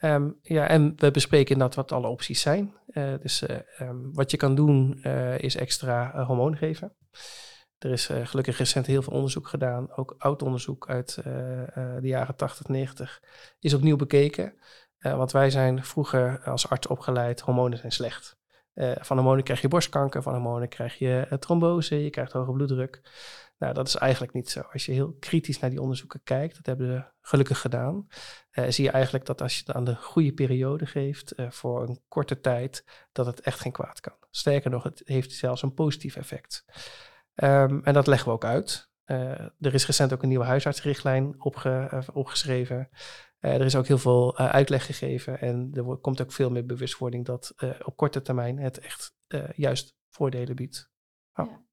Um, 0.00 0.38
ja, 0.42 0.68
en 0.68 0.92
we 0.96 1.10
bespreken 1.10 1.52
inderdaad 1.52 1.76
wat 1.76 1.92
alle 1.92 2.06
opties 2.08 2.40
zijn. 2.40 2.74
Uh, 2.86 3.14
dus 3.20 3.42
uh, 3.42 3.56
um, 3.80 4.10
wat 4.12 4.30
je 4.30 4.36
kan 4.36 4.54
doen 4.54 5.02
is 5.38 5.56
extra 5.56 6.24
hormoon 6.24 6.56
geven. 6.56 6.92
Er 7.86 7.92
is 7.92 8.10
uh, 8.10 8.26
gelukkig 8.26 8.58
recent 8.58 8.86
heel 8.86 9.02
veel 9.02 9.12
onderzoek 9.12 9.48
gedaan, 9.48 9.96
ook 9.96 10.14
oud 10.18 10.42
onderzoek 10.42 10.88
uit 10.88 11.18
uh, 11.26 11.60
uh, 11.60 11.66
de 12.00 12.08
jaren 12.08 12.36
80, 12.36 12.68
90, 12.68 13.22
is 13.60 13.74
opnieuw 13.74 13.96
bekeken. 13.96 14.54
want 14.98 15.32
wij 15.32 15.50
zijn 15.50 15.84
vroeger 15.84 16.40
als 16.44 16.68
arts 16.68 16.86
opgeleid, 16.86 17.40
hormonen 17.40 17.78
zijn 17.78 17.92
slecht. 17.92 18.36
van 19.00 19.16
hormonen 19.16 19.44
krijg 19.44 19.60
je 19.60 19.68
borstkanker, 19.68 20.22
van 20.22 20.32
hormonen 20.32 20.68
krijg 20.68 20.98
je 20.98 21.36
trombose, 21.38 22.02
je 22.02 22.10
krijgt 22.10 22.32
hoge 22.32 22.52
bloeddruk. 22.52 23.00
Nou, 23.58 23.74
dat 23.74 23.88
is 23.88 23.94
eigenlijk 23.94 24.32
niet 24.32 24.50
zo. 24.50 24.60
Als 24.60 24.86
je 24.86 24.92
heel 24.92 25.16
kritisch 25.20 25.58
naar 25.58 25.70
die 25.70 25.80
onderzoeken 25.80 26.20
kijkt, 26.24 26.56
dat 26.56 26.66
hebben 26.66 26.88
we 26.88 27.04
gelukkig 27.20 27.60
gedaan, 27.60 28.06
zie 28.68 28.84
je 28.84 28.90
eigenlijk 28.90 29.26
dat 29.26 29.42
als 29.42 29.54
je 29.54 29.62
het 29.66 29.76
aan 29.76 29.84
de 29.84 29.94
goede 29.94 30.32
periode 30.32 30.86
geeft, 30.86 31.34
voor 31.48 31.88
een 31.88 32.00
korte 32.08 32.40
tijd, 32.40 32.84
dat 33.12 33.26
het 33.26 33.40
echt 33.40 33.60
geen 33.60 33.72
kwaad 33.72 34.00
kan. 34.00 34.16
Sterker 34.30 34.70
nog, 34.70 34.82
het 34.82 35.02
heeft 35.04 35.32
zelfs 35.32 35.62
een 35.62 35.74
positief 35.74 36.16
effect. 36.16 36.64
Um, 37.36 37.84
en 37.84 37.94
dat 37.94 38.06
leggen 38.06 38.28
we 38.28 38.34
ook 38.34 38.44
uit. 38.44 38.90
Uh, 39.06 39.40
er 39.40 39.74
is 39.74 39.86
recent 39.86 40.12
ook 40.12 40.22
een 40.22 40.28
nieuwe 40.28 40.44
huisartsrichtlijn 40.44 41.42
opge, 41.42 41.90
uh, 41.92 42.02
opgeschreven. 42.12 42.88
Uh, 43.40 43.54
er 43.54 43.64
is 43.64 43.76
ook 43.76 43.86
heel 43.86 43.98
veel 43.98 44.38
uitleg 44.38 44.86
gegeven 44.86 45.40
en 45.40 45.70
er 45.74 45.96
komt 45.96 46.22
ook 46.22 46.32
veel 46.32 46.50
meer 46.50 46.66
bewustwording 46.66 47.24
dat 47.24 47.54
op 47.84 47.96
korte 47.96 48.22
termijn 48.22 48.58
het 48.58 48.78
echt 48.78 49.14
juist 49.54 49.96
voordelen 50.08 50.56
biedt. 50.56 50.90
Oh. 51.34 51.46
Ja. 51.50 51.65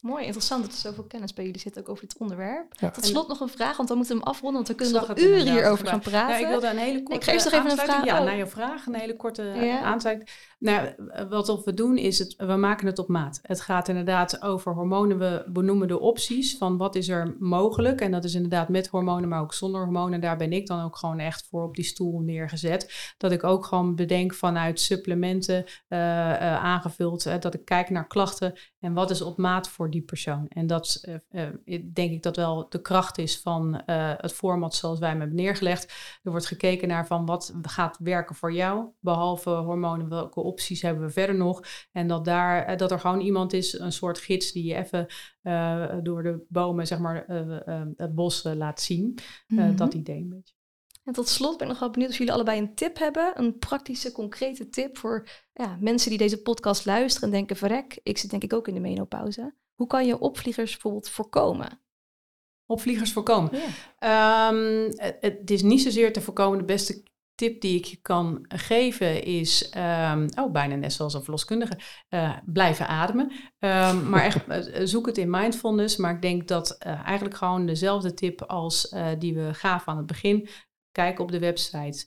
Mooi, 0.00 0.24
interessant 0.24 0.62
dat 0.62 0.72
er 0.72 0.78
zoveel 0.78 1.04
kennis 1.04 1.32
bij 1.32 1.44
jullie 1.44 1.60
zit 1.60 1.78
ook 1.78 1.88
over 1.88 2.02
dit 2.02 2.18
onderwerp. 2.18 2.74
Ja. 2.80 2.90
Tot 2.90 3.04
slot 3.04 3.28
nog 3.28 3.40
een 3.40 3.48
vraag, 3.48 3.76
want 3.76 3.88
dan 3.88 3.96
moeten 3.96 4.16
we 4.16 4.22
hem 4.22 4.32
afronden, 4.32 4.64
want 4.64 4.68
we 4.68 4.84
kunnen 4.84 5.08
nog 5.08 5.18
uren 5.18 5.52
hierover 5.52 5.86
gaan 5.86 6.00
praten. 6.00 6.40
Ja, 6.40 6.46
ik 6.46 6.46
wilde 6.46 6.68
een 6.68 6.76
hele 6.76 7.02
korte 7.02 7.14
ik 7.14 7.24
geef 7.24 7.44
nog 7.44 7.52
even 7.52 7.70
een 7.70 7.76
vraag. 7.76 8.04
Ja, 8.04 8.22
naar 8.22 8.36
je 8.36 8.46
vraag, 8.46 8.86
een 8.86 8.94
hele 8.94 9.16
korte 9.16 9.42
ja. 9.42 9.80
aansluiting. 9.80 10.30
Nou, 10.58 10.88
wat 11.28 11.64
we 11.64 11.74
doen 11.74 11.96
is, 11.96 12.18
het, 12.18 12.34
we 12.36 12.56
maken 12.56 12.86
het 12.86 12.98
op 12.98 13.08
maat. 13.08 13.38
Het 13.42 13.60
gaat 13.60 13.88
inderdaad 13.88 14.42
over 14.42 14.74
hormonen. 14.74 15.18
We 15.18 15.44
benoemen 15.48 15.88
de 15.88 16.00
opties 16.00 16.56
van 16.56 16.76
wat 16.76 16.94
is 16.94 17.08
er 17.08 17.36
mogelijk. 17.38 18.00
En 18.00 18.10
dat 18.10 18.24
is 18.24 18.34
inderdaad 18.34 18.68
met 18.68 18.88
hormonen, 18.88 19.28
maar 19.28 19.40
ook 19.40 19.54
zonder 19.54 19.80
hormonen. 19.80 20.20
Daar 20.20 20.36
ben 20.36 20.52
ik 20.52 20.66
dan 20.66 20.84
ook 20.84 20.96
gewoon 20.96 21.18
echt 21.18 21.46
voor 21.50 21.64
op 21.64 21.74
die 21.74 21.84
stoel 21.84 22.20
neergezet. 22.20 23.14
Dat 23.18 23.32
ik 23.32 23.44
ook 23.44 23.64
gewoon 23.64 23.94
bedenk 23.94 24.34
vanuit 24.34 24.80
supplementen 24.80 25.64
uh, 25.64 25.98
uh, 25.98 26.64
aangevuld. 26.64 27.26
Uh, 27.26 27.34
dat 27.40 27.54
ik 27.54 27.64
kijk 27.64 27.90
naar 27.90 28.06
klachten 28.06 28.54
en 28.80 28.92
wat 28.92 29.10
is 29.10 29.22
op 29.22 29.36
maat 29.36 29.68
voor 29.68 29.90
die 29.90 30.02
persoon. 30.02 30.46
En 30.48 30.66
dat 30.66 31.08
denk 31.92 32.10
ik 32.10 32.22
dat 32.22 32.36
wel 32.36 32.66
de 32.68 32.80
kracht 32.80 33.18
is 33.18 33.40
van 33.40 33.82
het 33.86 34.32
format 34.32 34.74
zoals 34.74 34.98
wij 34.98 35.08
hem 35.08 35.18
hebben 35.18 35.36
neergelegd. 35.36 35.92
Er 36.22 36.30
wordt 36.30 36.46
gekeken 36.46 36.88
naar 36.88 37.06
van 37.06 37.26
wat 37.26 37.54
gaat 37.62 37.98
werken 37.98 38.34
voor 38.34 38.52
jou, 38.52 38.88
behalve 39.00 39.50
hormonen, 39.50 40.08
welke 40.08 40.40
opties 40.40 40.82
hebben 40.82 41.04
we 41.04 41.10
verder 41.10 41.36
nog. 41.36 41.62
En 41.92 42.08
dat, 42.08 42.24
daar, 42.24 42.64
eh, 42.64 42.76
dat 42.76 42.90
er 42.90 43.00
gewoon 43.00 43.20
iemand 43.20 43.52
is, 43.52 43.78
een 43.78 43.92
soort 43.92 44.18
gids 44.18 44.52
die 44.52 44.64
je 44.64 44.74
even 44.74 45.06
uh, 45.42 45.94
door 46.02 46.22
de 46.22 46.44
bomen, 46.48 46.86
zeg 46.86 46.98
maar, 46.98 47.24
uh, 47.28 47.82
het 47.96 48.14
bos 48.14 48.42
laat 48.42 48.80
zien. 48.80 49.18
Dat 49.74 49.94
idee 49.94 50.20
een 50.20 50.28
beetje. 50.28 50.57
En 51.08 51.14
tot 51.14 51.28
slot 51.28 51.58
ben 51.58 51.66
ik 51.66 51.72
nog 51.72 51.80
wel 51.80 51.90
benieuwd 51.90 52.10
of 52.10 52.18
jullie 52.18 52.32
allebei 52.32 52.58
een 52.58 52.74
tip 52.74 52.98
hebben. 52.98 53.32
Een 53.34 53.58
praktische, 53.58 54.12
concrete 54.12 54.68
tip 54.68 54.98
voor 54.98 55.28
ja, 55.52 55.76
mensen 55.80 56.10
die 56.10 56.18
deze 56.18 56.42
podcast 56.42 56.84
luisteren 56.84 57.28
en 57.28 57.34
denken, 57.34 57.56
verrek, 57.56 58.00
ik 58.02 58.18
zit 58.18 58.30
denk 58.30 58.42
ik 58.42 58.52
ook 58.52 58.68
in 58.68 58.74
de 58.74 58.80
menopauze. 58.80 59.54
Hoe 59.74 59.86
kan 59.86 60.06
je 60.06 60.18
opvliegers 60.18 60.70
bijvoorbeeld 60.70 61.08
voorkomen? 61.08 61.80
Opvliegers 62.66 63.12
voorkomen? 63.12 63.50
Ja. 63.98 64.48
Um, 64.48 64.92
het, 64.98 65.50
is 65.50 65.62
niet 65.62 65.82
zozeer 65.82 66.12
te 66.12 66.20
voorkomen. 66.20 66.58
De 66.58 66.64
beste 66.64 67.02
tip 67.34 67.60
die 67.60 67.78
ik 67.78 67.84
je 67.84 67.96
kan 67.96 68.44
geven 68.48 69.22
is, 69.22 69.72
um, 69.76 70.28
oh, 70.38 70.52
bijna 70.52 70.74
net 70.74 70.92
zoals 70.92 71.14
een 71.14 71.22
verloskundige, 71.22 71.78
uh, 72.10 72.36
blijven 72.44 72.88
ademen. 72.88 73.32
Um, 73.58 74.08
maar 74.10 74.24
echt, 74.24 74.48
uh, 74.48 74.86
zoek 74.86 75.06
het 75.06 75.18
in 75.18 75.30
mindfulness. 75.30 75.96
Maar 75.96 76.14
ik 76.14 76.22
denk 76.22 76.48
dat 76.48 76.76
uh, 76.86 77.06
eigenlijk 77.06 77.36
gewoon 77.36 77.66
dezelfde 77.66 78.14
tip 78.14 78.42
als 78.42 78.94
die 79.18 79.34
we 79.34 79.54
gaven 79.54 79.92
aan 79.92 79.98
het 79.98 80.06
begin. 80.06 80.48
Kijk 80.98 81.18
op 81.18 81.30
de 81.30 81.38
website 81.38 82.06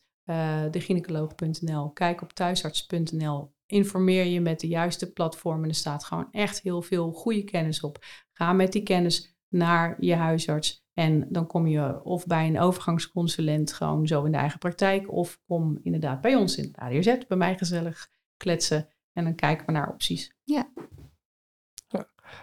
degynecoloog.nl, 0.72 1.90
kijk 1.90 2.22
op 2.22 2.34
thuisarts.nl. 2.34 3.54
Informeer 3.66 4.26
je 4.26 4.42
met 4.42 4.60
de 4.60 4.68
juiste 4.68 5.12
platformen. 5.12 5.70
Er 5.70 5.76
staat 5.76 6.04
gewoon 6.04 6.28
echt 6.32 6.62
heel 6.62 6.82
veel 6.82 7.12
goede 7.12 7.44
kennis 7.44 7.82
op. 7.82 8.06
Ga 8.32 8.54
met 8.54 8.72
die 8.72 8.84
kennis 8.84 9.38
naar 9.50 9.96
je 10.00 10.16
huisarts. 10.16 10.86
En 10.94 11.28
dan 11.30 11.48
kom 11.48 11.68
je 11.68 12.04
of 12.04 12.26
bij 12.26 12.48
een 12.48 12.60
overgangsconsulent 12.60 13.74
gewoon 13.74 14.08
zo 14.08 14.24
in 14.24 14.32
de 14.32 14.38
eigen 14.38 14.60
praktijk, 14.60 15.12
of 15.12 15.40
kom 15.46 15.80
inderdaad 15.84 16.22
bij 16.22 16.36
ons 16.36 16.58
in 16.58 16.64
het 16.64 16.78
ADRZ, 16.78 17.18
bij 17.28 17.38
mij 17.38 17.58
gezellig 17.58 18.10
kletsen. 18.38 18.88
En 19.14 19.24
dan 19.24 19.36
kijken 19.36 19.66
we 19.66 19.72
naar 19.72 19.92
opties. 19.92 20.36
Ja. 20.44 20.72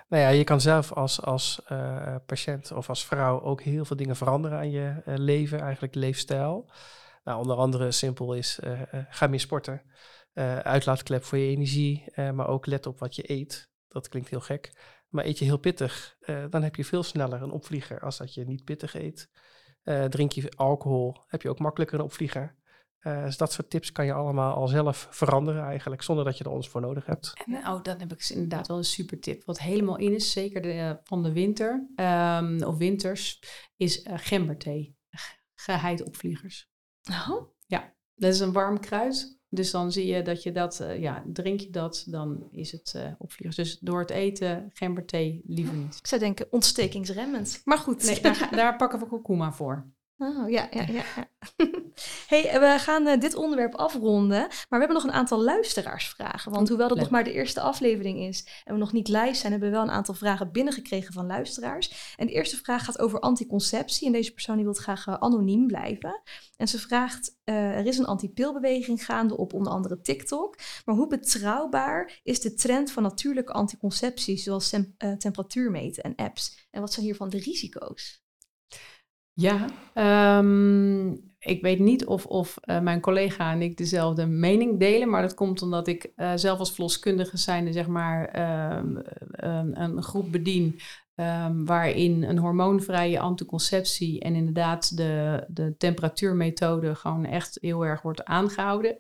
Nou 0.09 0.22
ja, 0.22 0.28
je 0.28 0.45
kan 0.45 0.61
zelf 0.61 0.93
als, 0.93 1.22
als 1.22 1.61
uh, 1.72 2.16
patiënt 2.26 2.72
of 2.72 2.89
als 2.89 3.05
vrouw 3.05 3.43
ook 3.43 3.62
heel 3.62 3.84
veel 3.84 3.97
dingen 3.97 4.16
veranderen 4.16 4.59
aan 4.59 4.70
je 4.70 5.03
uh, 5.07 5.14
leven, 5.16 5.61
eigenlijk 5.61 5.95
leefstijl. 5.95 6.70
Nou, 7.24 7.41
onder 7.41 7.57
andere 7.57 7.91
simpel 7.91 8.34
is, 8.34 8.61
uh, 8.64 8.80
ga 9.09 9.26
meer 9.26 9.41
sporten. 9.41 9.82
uitlaatklep 10.62 11.24
voor 11.24 11.39
je 11.39 11.51
energie, 11.51 12.05
maar 12.32 12.49
ook 12.49 12.66
let 12.66 12.86
op 12.86 12.99
wat 12.99 13.16
je 13.16 13.30
eet. 13.30 13.70
Dat 13.89 14.09
klinkt 14.09 14.28
heel 14.28 14.41
gek. 14.41 14.72
Maar 15.09 15.24
eet 15.24 15.39
je 15.39 15.45
heel 15.45 15.59
pittig, 15.59 16.16
dan 16.51 16.62
heb 16.62 16.76
je 16.76 16.84
veel 16.84 17.03
sneller 17.03 17.43
een 17.43 17.51
opvlieger 17.51 18.01
als 18.01 18.16
dat 18.16 18.34
je 18.34 18.45
niet 18.45 18.64
pittig 18.64 18.95
eet. 18.95 19.30
Eh, 19.89 20.05
drink 20.05 20.32
je 20.32 20.51
alcohol, 20.57 21.16
heb 21.26 21.43
je 21.43 21.49
ook 21.49 21.59
makkelijker 21.59 21.99
een 21.99 22.05
opvlieger. 22.05 22.57
Eh, 22.99 23.25
dus 23.25 23.37
dat 23.37 23.53
soort 23.53 23.71
tips 23.71 23.93
kan 23.93 24.05
je 24.05 24.13
allemaal 24.13 24.55
al 24.55 24.69
zelf 24.69 25.09
veranderen 25.11 25.65
eigenlijk, 25.65 26.03
zonder 26.03 26.25
dat 26.25 26.39
je 26.39 26.45
er 26.45 26.51
ons 26.51 26.69
voor 26.69 26.81
nodig 26.81 27.07
hebt. 27.07 27.33
En, 27.47 27.55
oh, 27.57 27.83
dan 27.83 27.99
heb 27.99 28.13
ik 28.13 28.19
dus 28.19 28.31
inderdaad 28.31 28.67
wel 28.67 28.77
een 28.77 28.85
super 28.85 29.21
tip. 29.21 29.45
Wat 29.45 29.59
helemaal 29.59 29.97
in 29.97 30.15
is, 30.15 30.33
zeker 30.33 30.63
de, 30.63 30.99
van 31.05 31.23
de 31.23 31.33
winter 31.33 31.89
ehm, 31.95 32.63
of 32.63 32.77
winters, 32.77 33.43
is 33.77 34.05
uh, 34.05 34.13
gemberthee. 34.17 34.97
Geheid 35.55 36.05
opvliegers. 36.05 36.71
Oh? 37.11 37.49
Ja, 37.67 37.95
dat 38.15 38.33
is 38.33 38.41
een 38.41 38.53
warm 38.53 38.81
kruid. 38.81 39.39
Dus 39.51 39.71
dan 39.71 39.93
zie 39.93 40.07
je 40.07 40.23
dat 40.23 40.43
je 40.43 40.53
dat, 40.53 40.81
uh, 40.81 41.01
ja, 41.01 41.25
drink 41.33 41.61
je 41.61 41.71
dat, 41.71 42.05
dan 42.07 42.49
is 42.51 42.73
het 42.73 42.93
uh, 42.97 43.13
opvliegers. 43.19 43.57
Dus 43.57 43.79
door 43.79 44.01
het 44.01 44.11
eten, 44.11 44.71
gemberthee, 44.73 45.43
liever 45.47 45.75
niet. 45.75 45.97
Ik 45.97 46.07
zou 46.07 46.21
denken 46.21 46.47
ontstekingsremmend. 46.51 47.61
Maar 47.65 47.79
goed. 47.79 48.05
Nee, 48.05 48.21
daar, 48.21 48.49
daar 48.51 48.77
pakken 48.77 48.99
we 48.99 49.09
kurkuma 49.09 49.53
voor. 49.53 49.93
Oh, 50.21 50.51
ja, 50.51 50.69
ja, 50.71 50.87
ja. 50.89 51.03
hey, 52.33 52.61
we 52.61 52.77
gaan 52.79 53.07
uh, 53.07 53.21
dit 53.21 53.35
onderwerp 53.35 53.75
afronden, 53.75 54.39
maar 54.39 54.66
we 54.69 54.77
hebben 54.77 54.95
nog 54.95 55.05
een 55.05 55.12
aantal 55.12 55.43
luisteraarsvragen. 55.43 56.53
Want 56.53 56.69
hoewel 56.69 56.89
dat 56.89 56.99
nog 56.99 57.11
maar 57.11 57.25
de 57.25 57.33
eerste 57.33 57.61
aflevering 57.61 58.19
is 58.19 58.62
en 58.64 58.73
we 58.73 58.79
nog 58.79 58.93
niet 58.93 59.09
live 59.09 59.35
zijn, 59.35 59.53
hebben 59.53 59.71
we 59.71 59.75
wel 59.75 59.85
een 59.85 59.91
aantal 59.91 60.14
vragen 60.14 60.53
binnengekregen 60.53 61.12
van 61.12 61.27
luisteraars. 61.27 62.14
En 62.16 62.27
de 62.27 62.33
eerste 62.33 62.57
vraag 62.57 62.85
gaat 62.85 62.99
over 62.99 63.21
anticonceptie 63.21 64.07
en 64.07 64.12
deze 64.12 64.33
persoon 64.33 64.57
die 64.57 64.64
wil 64.64 64.75
graag 64.75 65.07
uh, 65.07 65.14
anoniem 65.14 65.66
blijven. 65.66 66.23
En 66.57 66.69
ze 66.69 66.79
vraagt, 66.79 67.39
uh, 67.45 67.55
er 67.55 67.87
is 67.87 67.99
een 67.99 68.07
antipilbeweging 68.07 69.05
gaande 69.05 69.37
op 69.37 69.53
onder 69.53 69.73
andere 69.73 70.01
TikTok, 70.01 70.59
maar 70.85 70.95
hoe 70.95 71.07
betrouwbaar 71.07 72.21
is 72.23 72.41
de 72.41 72.55
trend 72.55 72.91
van 72.91 73.03
natuurlijke 73.03 73.53
anticonceptie, 73.53 74.37
zoals 74.37 74.69
tem 74.69 74.95
temperatuur 75.19 75.71
meten 75.71 76.03
en 76.03 76.14
apps? 76.14 76.69
En 76.71 76.81
wat 76.81 76.93
zijn 76.93 77.07
hiervan 77.07 77.29
de 77.29 77.39
risico's? 77.39 78.27
Ja, 79.41 79.68
um, 80.39 81.11
ik 81.39 81.62
weet 81.62 81.78
niet 81.78 82.07
of, 82.07 82.26
of 82.26 82.59
uh, 82.64 82.80
mijn 82.80 83.01
collega 83.01 83.53
en 83.53 83.62
ik 83.62 83.76
dezelfde 83.76 84.26
mening 84.26 84.78
delen, 84.78 85.09
maar 85.09 85.22
dat 85.22 85.34
komt 85.34 85.62
omdat 85.62 85.86
ik 85.86 86.12
uh, 86.16 86.32
zelf 86.34 86.59
als 86.59 86.72
verloskundige 86.72 87.36
zijnde 87.36 87.72
zeg 87.72 87.86
maar 87.86 88.39
um, 88.78 88.97
um, 89.45 89.74
een 89.74 90.03
groep 90.03 90.32
bedien 90.32 90.80
waarin 91.64 92.22
een 92.22 92.39
hormoonvrije 92.39 93.20
anticonceptie 93.20 94.20
en 94.20 94.34
inderdaad 94.34 94.97
de, 94.97 95.45
de 95.49 95.76
temperatuurmethode 95.76 96.95
gewoon 96.95 97.24
echt 97.24 97.59
heel 97.61 97.86
erg 97.86 98.03
wordt 98.03 98.24
aangehouden. 98.24 98.99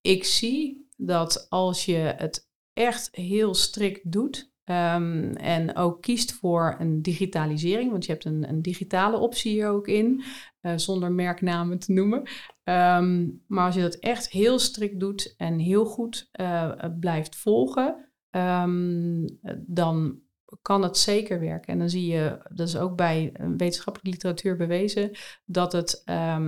ik 0.00 0.24
zie 0.24 0.88
dat 0.96 1.46
als 1.48 1.84
je 1.84 2.14
het 2.16 2.48
echt 2.72 3.08
heel 3.12 3.54
strikt 3.54 4.12
doet, 4.12 4.49
Um, 4.70 5.32
en 5.32 5.76
ook 5.76 6.02
kiest 6.02 6.32
voor 6.32 6.76
een 6.78 7.02
digitalisering, 7.02 7.90
want 7.90 8.04
je 8.04 8.12
hebt 8.12 8.24
een, 8.24 8.48
een 8.48 8.62
digitale 8.62 9.18
optie 9.18 9.52
hier 9.52 9.68
ook 9.68 9.88
in, 9.88 10.22
uh, 10.62 10.72
zonder 10.76 11.12
merknamen 11.12 11.78
te 11.78 11.92
noemen. 11.92 12.18
Um, 12.64 13.42
maar 13.46 13.66
als 13.66 13.74
je 13.74 13.80
dat 13.80 13.94
echt 13.94 14.30
heel 14.30 14.58
strikt 14.58 15.00
doet 15.00 15.34
en 15.36 15.58
heel 15.58 15.84
goed 15.84 16.30
uh, 16.40 16.72
blijft 17.00 17.36
volgen, 17.36 18.12
um, 18.30 19.24
dan 19.66 20.20
kan 20.62 20.82
het 20.82 20.96
zeker 20.96 21.40
werken. 21.40 21.72
En 21.72 21.78
dan 21.78 21.90
zie 21.90 22.06
je, 22.06 22.38
dat 22.52 22.68
is 22.68 22.76
ook 22.76 22.96
bij 22.96 23.32
wetenschappelijke 23.56 24.10
literatuur 24.10 24.56
bewezen, 24.56 25.10
dat 25.44 25.72
het 25.72 26.02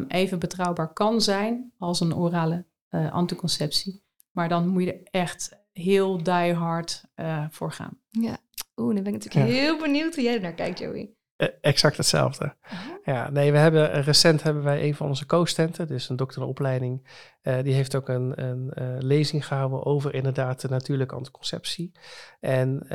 even 0.09 0.39
betrouwbaar 0.39 0.93
kan 0.93 1.21
zijn 1.21 1.73
als 1.79 2.01
een 2.01 2.15
orale 2.15 2.67
anticonceptie. 2.91 4.05
Maar 4.31 4.49
dan 4.49 4.69
moet 4.69 4.83
je 4.83 4.93
er 4.93 5.09
echt 5.11 5.61
heel 5.73 6.23
die 6.23 6.53
hard 6.53 7.05
uh, 7.17 7.47
voor 7.51 7.73
gaan. 7.73 8.01
Ja, 8.21 8.39
oeh, 8.77 8.95
dan 8.95 9.05
ben 9.05 9.15
ik 9.15 9.25
natuurlijk 9.25 9.53
ja. 9.53 9.61
heel 9.61 9.79
benieuwd 9.79 10.15
hoe 10.15 10.25
jij 10.25 10.35
er 10.35 10.41
naar 10.41 10.55
kijkt, 10.55 10.79
Joey. 10.79 11.15
Uh, 11.37 11.49
exact 11.61 11.97
hetzelfde. 11.97 12.45
Uh 12.45 12.71
-huh. 12.71 12.95
Ja, 13.05 13.31
nee, 13.31 13.53
we 13.53 13.59
hebben 13.59 14.03
recent 14.03 14.43
hebben 14.43 14.63
wij 14.63 14.83
een 14.83 14.95
van 14.95 15.09
onze 15.09 15.27
co-stenten, 15.27 15.87
dus 15.87 16.09
een 16.09 16.17
dokter 16.17 16.43
in 16.43 16.49
opleiding, 16.49 17.09
uh, 17.43 17.63
die 17.63 17.75
heeft 17.75 17.95
ook 17.95 18.09
een, 18.09 18.43
een 18.45 18.73
uh, 18.75 18.97
lezing 18.99 19.47
gehouden 19.47 19.85
over 19.85 20.15
inderdaad 20.15 20.61
de 20.61 20.69
natuurlijke 20.69 21.15
anticonceptie. 21.15 21.93
En 22.41 22.87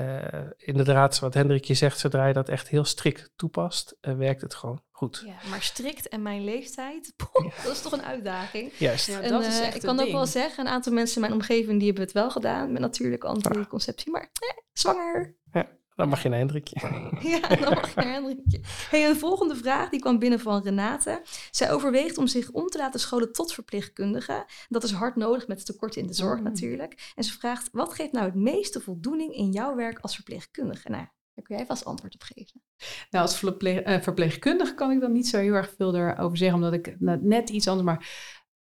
inderdaad, 0.57 1.20
wat 1.20 1.34
Hendrikje 1.34 1.74
zegt, 1.74 1.99
zodra 1.99 2.28
je 2.28 2.34
dat 2.34 2.49
echt 2.49 2.68
heel 2.68 2.86
strikt 2.86 3.32
toepast, 3.36 3.97
werkt 4.01 4.41
het 4.41 4.55
gewoon 4.55 4.82
goed. 4.97 5.23
Ja, 5.25 5.49
maar 5.49 5.61
strikt 5.61 6.07
en 6.07 6.21
mijn 6.21 6.43
leeftijd, 6.43 7.13
poh, 7.31 7.45
ja. 7.45 7.63
dat 7.63 7.71
is 7.71 7.81
toch 7.81 7.91
een 7.91 8.03
uitdaging. 8.03 8.71
Juist. 8.77 9.07
Ja, 9.07 9.21
dat 9.21 9.43
en, 9.43 9.47
is 9.47 9.59
echt 9.59 9.75
ik 9.75 9.81
kan 9.81 9.99
ook 9.99 10.11
wel 10.11 10.25
zeggen, 10.25 10.65
een 10.65 10.71
aantal 10.71 10.93
mensen 10.93 11.15
in 11.15 11.21
mijn 11.21 11.33
omgeving 11.33 11.77
die 11.77 11.85
hebben 11.85 12.03
het 12.03 12.13
wel 12.13 12.31
gedaan 12.31 12.71
met 12.71 12.81
natuurlijke 12.81 13.27
anticonceptie, 13.27 14.11
maar 14.11 14.29
eh, 14.39 14.49
zwanger. 14.73 15.35
Ja. 15.51 15.75
Dan 15.95 16.09
mag 16.09 16.21
je 16.21 16.29
een 16.29 16.33
Hendrikje. 16.33 16.75
Ja, 17.29 17.47
dan 17.47 17.73
mag 17.73 17.93
je 17.93 18.01
een 18.01 18.11
Hendrikje. 18.11 18.59
Hey, 18.89 19.09
een 19.09 19.15
volgende 19.15 19.55
vraag 19.55 19.89
die 19.89 19.99
kwam 19.99 20.19
binnen 20.19 20.39
van 20.39 20.63
Renate. 20.63 21.21
Zij 21.51 21.71
overweegt 21.71 22.17
om 22.17 22.27
zich 22.27 22.51
om 22.51 22.67
te 22.67 22.77
laten 22.77 22.99
scholen 22.99 23.31
tot 23.31 23.53
verpleegkundige. 23.53 24.45
Dat 24.69 24.83
is 24.83 24.91
hard 24.91 25.15
nodig 25.15 25.47
met 25.47 25.57
het 25.57 25.65
tekort 25.65 25.95
in 25.95 26.07
de 26.07 26.13
zorg 26.13 26.37
mm. 26.37 26.43
natuurlijk. 26.43 27.11
En 27.15 27.23
ze 27.23 27.31
vraagt, 27.31 27.69
wat 27.71 27.93
geeft 27.93 28.11
nou 28.11 28.25
het 28.25 28.35
meeste 28.35 28.81
voldoening 28.81 29.35
in 29.35 29.51
jouw 29.51 29.75
werk 29.75 29.99
als 29.99 30.15
verpleegkundige? 30.15 30.89
Nou, 30.89 31.05
daar 31.38 31.45
kun 31.45 31.55
jij 31.55 31.65
vast 31.65 31.85
antwoord 31.85 32.13
op 32.13 32.21
geven. 32.21 32.61
Nou, 33.09 33.25
als 33.25 33.43
uh, 33.43 34.01
verpleegkundige 34.01 34.73
kan 34.73 34.91
ik 34.91 34.99
dan 34.99 35.11
niet 35.11 35.27
zo 35.27 35.38
heel 35.38 35.53
erg 35.53 35.73
veel 35.77 35.95
erover 35.95 36.38
zeggen, 36.38 36.57
omdat 36.57 36.73
ik 36.73 36.95
net 37.21 37.49
iets 37.49 37.67
anders, 37.67 37.85
maar 37.85 38.09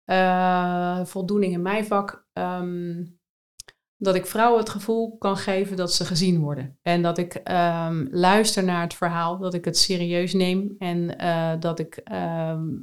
uh, 0.06 1.06
voldoening 1.06 1.54
in 1.54 1.62
mijn 1.62 1.86
vak... 1.86 2.28
Um, 2.34 3.19
dat 4.02 4.16
ik 4.16 4.26
vrouwen 4.26 4.60
het 4.60 4.70
gevoel 4.70 5.18
kan 5.18 5.38
geven 5.38 5.78
dat 5.78 5.94
ze 5.94 6.06
gezien 6.06 6.40
worden. 6.40 6.78
En 6.82 7.02
dat 7.02 7.18
ik 7.18 7.42
um, 7.52 8.08
luister 8.12 8.64
naar 8.64 8.82
het 8.82 8.94
verhaal, 8.94 9.38
dat 9.38 9.54
ik 9.54 9.66
het 9.66 9.78
serieus 9.78 10.34
neem. 10.34 10.76
En 10.78 11.22
uh, 11.22 11.54
dat 11.60 11.80
ik, 11.80 12.02
um, 12.12 12.82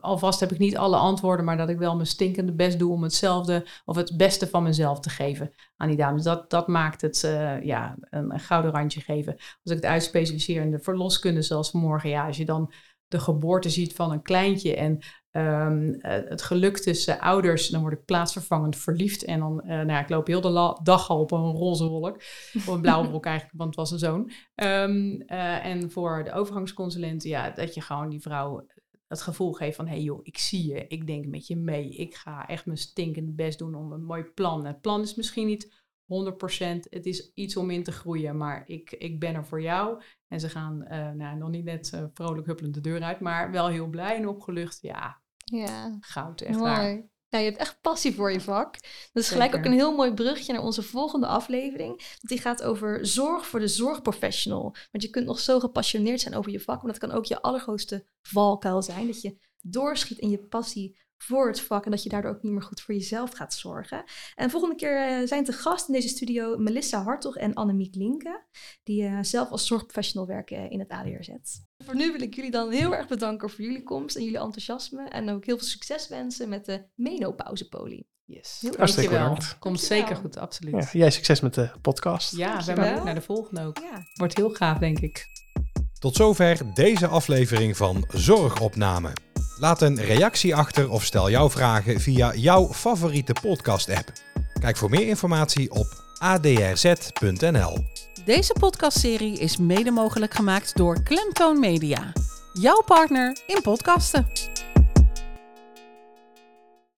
alvast 0.00 0.40
heb 0.40 0.52
ik 0.52 0.58
niet 0.58 0.76
alle 0.76 0.96
antwoorden, 0.96 1.44
maar 1.44 1.56
dat 1.56 1.68
ik 1.68 1.78
wel 1.78 1.94
mijn 1.94 2.06
stinkende 2.06 2.54
best 2.54 2.78
doe 2.78 2.92
om 2.92 3.02
hetzelfde 3.02 3.66
of 3.84 3.96
het 3.96 4.16
beste 4.16 4.46
van 4.46 4.62
mezelf 4.62 5.00
te 5.00 5.10
geven 5.10 5.52
aan 5.76 5.88
die 5.88 5.96
dames. 5.96 6.22
Dat, 6.22 6.50
dat 6.50 6.68
maakt 6.68 7.00
het 7.00 7.22
uh, 7.24 7.62
ja, 7.62 7.96
een, 8.10 8.40
gouden 8.40 8.70
randje 8.70 9.00
geven. 9.00 9.32
Als 9.36 9.72
ik 9.72 9.76
het 9.76 9.84
uitspecificeer 9.84 10.62
in 10.62 10.70
de 10.70 10.78
verloskunde, 10.78 11.42
zoals 11.42 11.70
vanmorgen, 11.70 12.10
ja, 12.10 12.26
als 12.26 12.36
je 12.36 12.44
dan 12.44 12.72
de 13.08 13.18
geboorte 13.18 13.70
ziet 13.70 13.94
van 13.94 14.12
een 14.12 14.22
kleintje 14.22 14.76
en 14.76 14.98
um, 15.36 15.96
het 15.98 16.42
geluk 16.42 16.78
tussen 16.78 17.20
ouders, 17.20 17.68
dan 17.68 17.80
word 17.80 17.92
ik 17.92 18.04
plaatsvervangend 18.04 18.76
verliefd. 18.76 19.24
En 19.24 19.38
dan, 19.38 19.60
uh, 19.62 19.68
nou 19.68 19.86
ja, 19.86 20.00
ik 20.00 20.08
loop 20.08 20.26
heel 20.26 20.40
de 20.40 20.78
dag 20.82 21.10
al 21.10 21.20
op 21.20 21.30
een 21.30 21.52
roze 21.52 21.88
wolk. 21.88 22.16
Of 22.54 22.66
een 22.66 22.80
blauwe 22.80 23.10
wolk 23.10 23.26
eigenlijk, 23.26 23.58
want 23.58 23.68
het 23.68 23.78
was 23.78 23.90
een 23.90 23.98
zoon. 23.98 24.30
Um, 24.54 25.22
uh, 25.26 25.64
en 25.64 25.90
voor 25.90 26.24
de 26.24 26.32
overgangsconsulenten, 26.32 27.28
ja, 27.28 27.50
dat 27.50 27.74
je 27.74 27.80
gewoon 27.80 28.08
die 28.08 28.20
vrouw 28.20 28.66
het 29.08 29.22
gevoel 29.22 29.52
geeft 29.52 29.76
van... 29.76 29.86
hé 29.86 29.94
hey 29.94 30.02
joh, 30.02 30.20
ik 30.22 30.38
zie 30.38 30.66
je, 30.66 30.86
ik 30.86 31.06
denk 31.06 31.26
met 31.26 31.46
je 31.46 31.56
mee. 31.56 31.88
Ik 31.88 32.14
ga 32.14 32.48
echt 32.48 32.66
mijn 32.66 32.78
stinkende 32.78 33.32
best 33.32 33.58
doen 33.58 33.74
om 33.74 33.92
een 33.92 34.04
mooi 34.04 34.22
plan. 34.22 34.66
Het 34.66 34.80
plan 34.80 35.00
is 35.00 35.14
misschien 35.14 35.46
niet 35.46 35.82
100%, 36.02 36.06
het 36.90 37.06
is 37.06 37.32
iets 37.34 37.56
om 37.56 37.70
in 37.70 37.82
te 37.82 37.92
groeien, 37.92 38.36
maar 38.36 38.62
ik, 38.66 38.92
ik 38.92 39.20
ben 39.20 39.34
er 39.34 39.46
voor 39.46 39.62
jou. 39.62 40.02
En 40.28 40.40
ze 40.40 40.48
gaan 40.48 40.78
nou, 41.16 41.36
nog 41.36 41.50
niet 41.50 41.64
net 41.64 42.08
vrolijk 42.12 42.46
huppelend 42.46 42.74
de 42.74 42.80
deur 42.80 43.02
uit, 43.02 43.20
maar 43.20 43.50
wel 43.50 43.68
heel 43.68 43.88
blij 43.88 44.16
en 44.16 44.28
opgelucht. 44.28 44.78
Ja, 44.82 45.22
ja. 45.54 45.96
Goud, 46.00 46.40
echt 46.40 46.58
mooi. 46.58 46.70
waar. 46.70 47.12
Ja, 47.28 47.40
je 47.40 47.46
hebt 47.46 47.60
echt 47.60 47.80
passie 47.80 48.14
voor 48.14 48.32
je 48.32 48.40
vak. 48.40 48.72
Dat 49.12 49.22
is 49.22 49.28
gelijk 49.28 49.54
ook 49.54 49.64
een 49.64 49.72
heel 49.72 49.94
mooi 49.94 50.12
brugje 50.12 50.52
naar 50.52 50.62
onze 50.62 50.82
volgende 50.82 51.26
aflevering. 51.26 52.16
Die 52.20 52.38
gaat 52.38 52.62
over 52.62 53.06
zorg 53.06 53.46
voor 53.46 53.60
de 53.60 53.68
zorgprofessional. 53.68 54.62
Want 54.62 55.04
je 55.04 55.10
kunt 55.10 55.26
nog 55.26 55.38
zo 55.38 55.60
gepassioneerd 55.60 56.20
zijn 56.20 56.34
over 56.34 56.50
je 56.50 56.60
vak, 56.60 56.82
maar 56.82 56.92
dat 56.92 57.00
kan 57.00 57.12
ook 57.12 57.24
je 57.24 57.42
allergrootste 57.42 58.04
valkuil 58.22 58.82
zijn. 58.82 59.06
Dat 59.06 59.20
je 59.20 59.36
doorschiet 59.60 60.18
in 60.18 60.30
je 60.30 60.38
passie 60.38 60.96
voor 61.16 61.46
het 61.46 61.60
vak 61.60 61.84
en 61.84 61.90
dat 61.90 62.02
je 62.02 62.08
daardoor 62.08 62.30
ook 62.30 62.42
niet 62.42 62.52
meer 62.52 62.62
goed 62.62 62.80
voor 62.80 62.94
jezelf 62.94 63.32
gaat 63.32 63.54
zorgen. 63.54 64.04
En 64.34 64.50
volgende 64.50 64.76
keer 64.76 65.20
uh, 65.20 65.26
zijn 65.26 65.44
te 65.44 65.52
gast 65.52 65.88
in 65.88 65.94
deze 65.94 66.08
studio 66.08 66.56
Melissa 66.56 67.02
Hartog 67.02 67.36
en 67.36 67.54
Annemiek 67.54 67.94
Linke, 67.94 68.44
die 68.82 69.02
uh, 69.02 69.18
zelf 69.22 69.50
als 69.50 69.66
zorgprofessional 69.66 70.26
werken 70.26 70.70
in 70.70 70.78
het 70.78 70.88
ADRZ. 70.88 71.28
Voor 71.84 71.96
nu 71.96 72.12
wil 72.12 72.20
ik 72.20 72.34
jullie 72.34 72.50
dan 72.50 72.70
heel 72.70 72.94
erg 72.94 73.08
bedanken 73.08 73.50
voor 73.50 73.64
jullie 73.64 73.82
komst 73.82 74.16
en 74.16 74.24
jullie 74.24 74.38
enthousiasme 74.38 75.08
en 75.08 75.30
ook 75.30 75.44
heel 75.44 75.58
veel 75.58 75.66
succes 75.66 76.08
wensen 76.08 76.48
met 76.48 76.64
de 76.64 76.82
menopauzepolie. 76.94 78.06
Yes. 78.24 78.58
Heel 78.60 78.74
Hartstikke 78.76 79.10
bedankt. 79.10 79.56
Komt 79.58 79.78
Dankjewel. 79.78 80.00
zeker 80.00 80.16
goed, 80.16 80.36
absoluut. 80.36 80.74
Ja, 80.74 80.88
jij 80.92 81.10
succes 81.10 81.40
met 81.40 81.54
de 81.54 81.70
podcast. 81.82 82.36
Ja, 82.36 82.64
we 82.64 82.94
ook 82.96 83.04
naar 83.04 83.14
de 83.14 83.20
volgende 83.20 83.64
ook. 83.64 83.78
Ja. 83.78 84.02
Wordt 84.14 84.36
heel 84.36 84.50
gaaf, 84.50 84.78
denk 84.78 84.98
ik. 84.98 85.26
Tot 85.98 86.16
zover 86.16 86.74
deze 86.74 87.06
aflevering 87.06 87.76
van 87.76 88.04
Zorgopname. 88.12 89.12
Laat 89.58 89.82
een 89.82 90.00
reactie 90.00 90.54
achter 90.54 90.90
of 90.90 91.04
stel 91.04 91.30
jouw 91.30 91.50
vragen 91.50 92.00
via 92.00 92.34
jouw 92.34 92.72
favoriete 92.72 93.32
podcast-app. 93.42 94.12
Kijk 94.60 94.76
voor 94.76 94.90
meer 94.90 95.06
informatie 95.06 95.70
op 95.70 96.03
adrz.nl. 96.18 97.84
Deze 98.24 98.52
podcastserie 98.60 99.38
is 99.38 99.56
mede 99.56 99.90
mogelijk 99.90 100.34
gemaakt 100.34 100.76
door 100.76 101.02
Klemtoon 101.02 101.60
Media. 101.60 102.12
Jouw 102.52 102.82
partner 102.86 103.36
in 103.46 103.62
podcasten. 103.62 104.26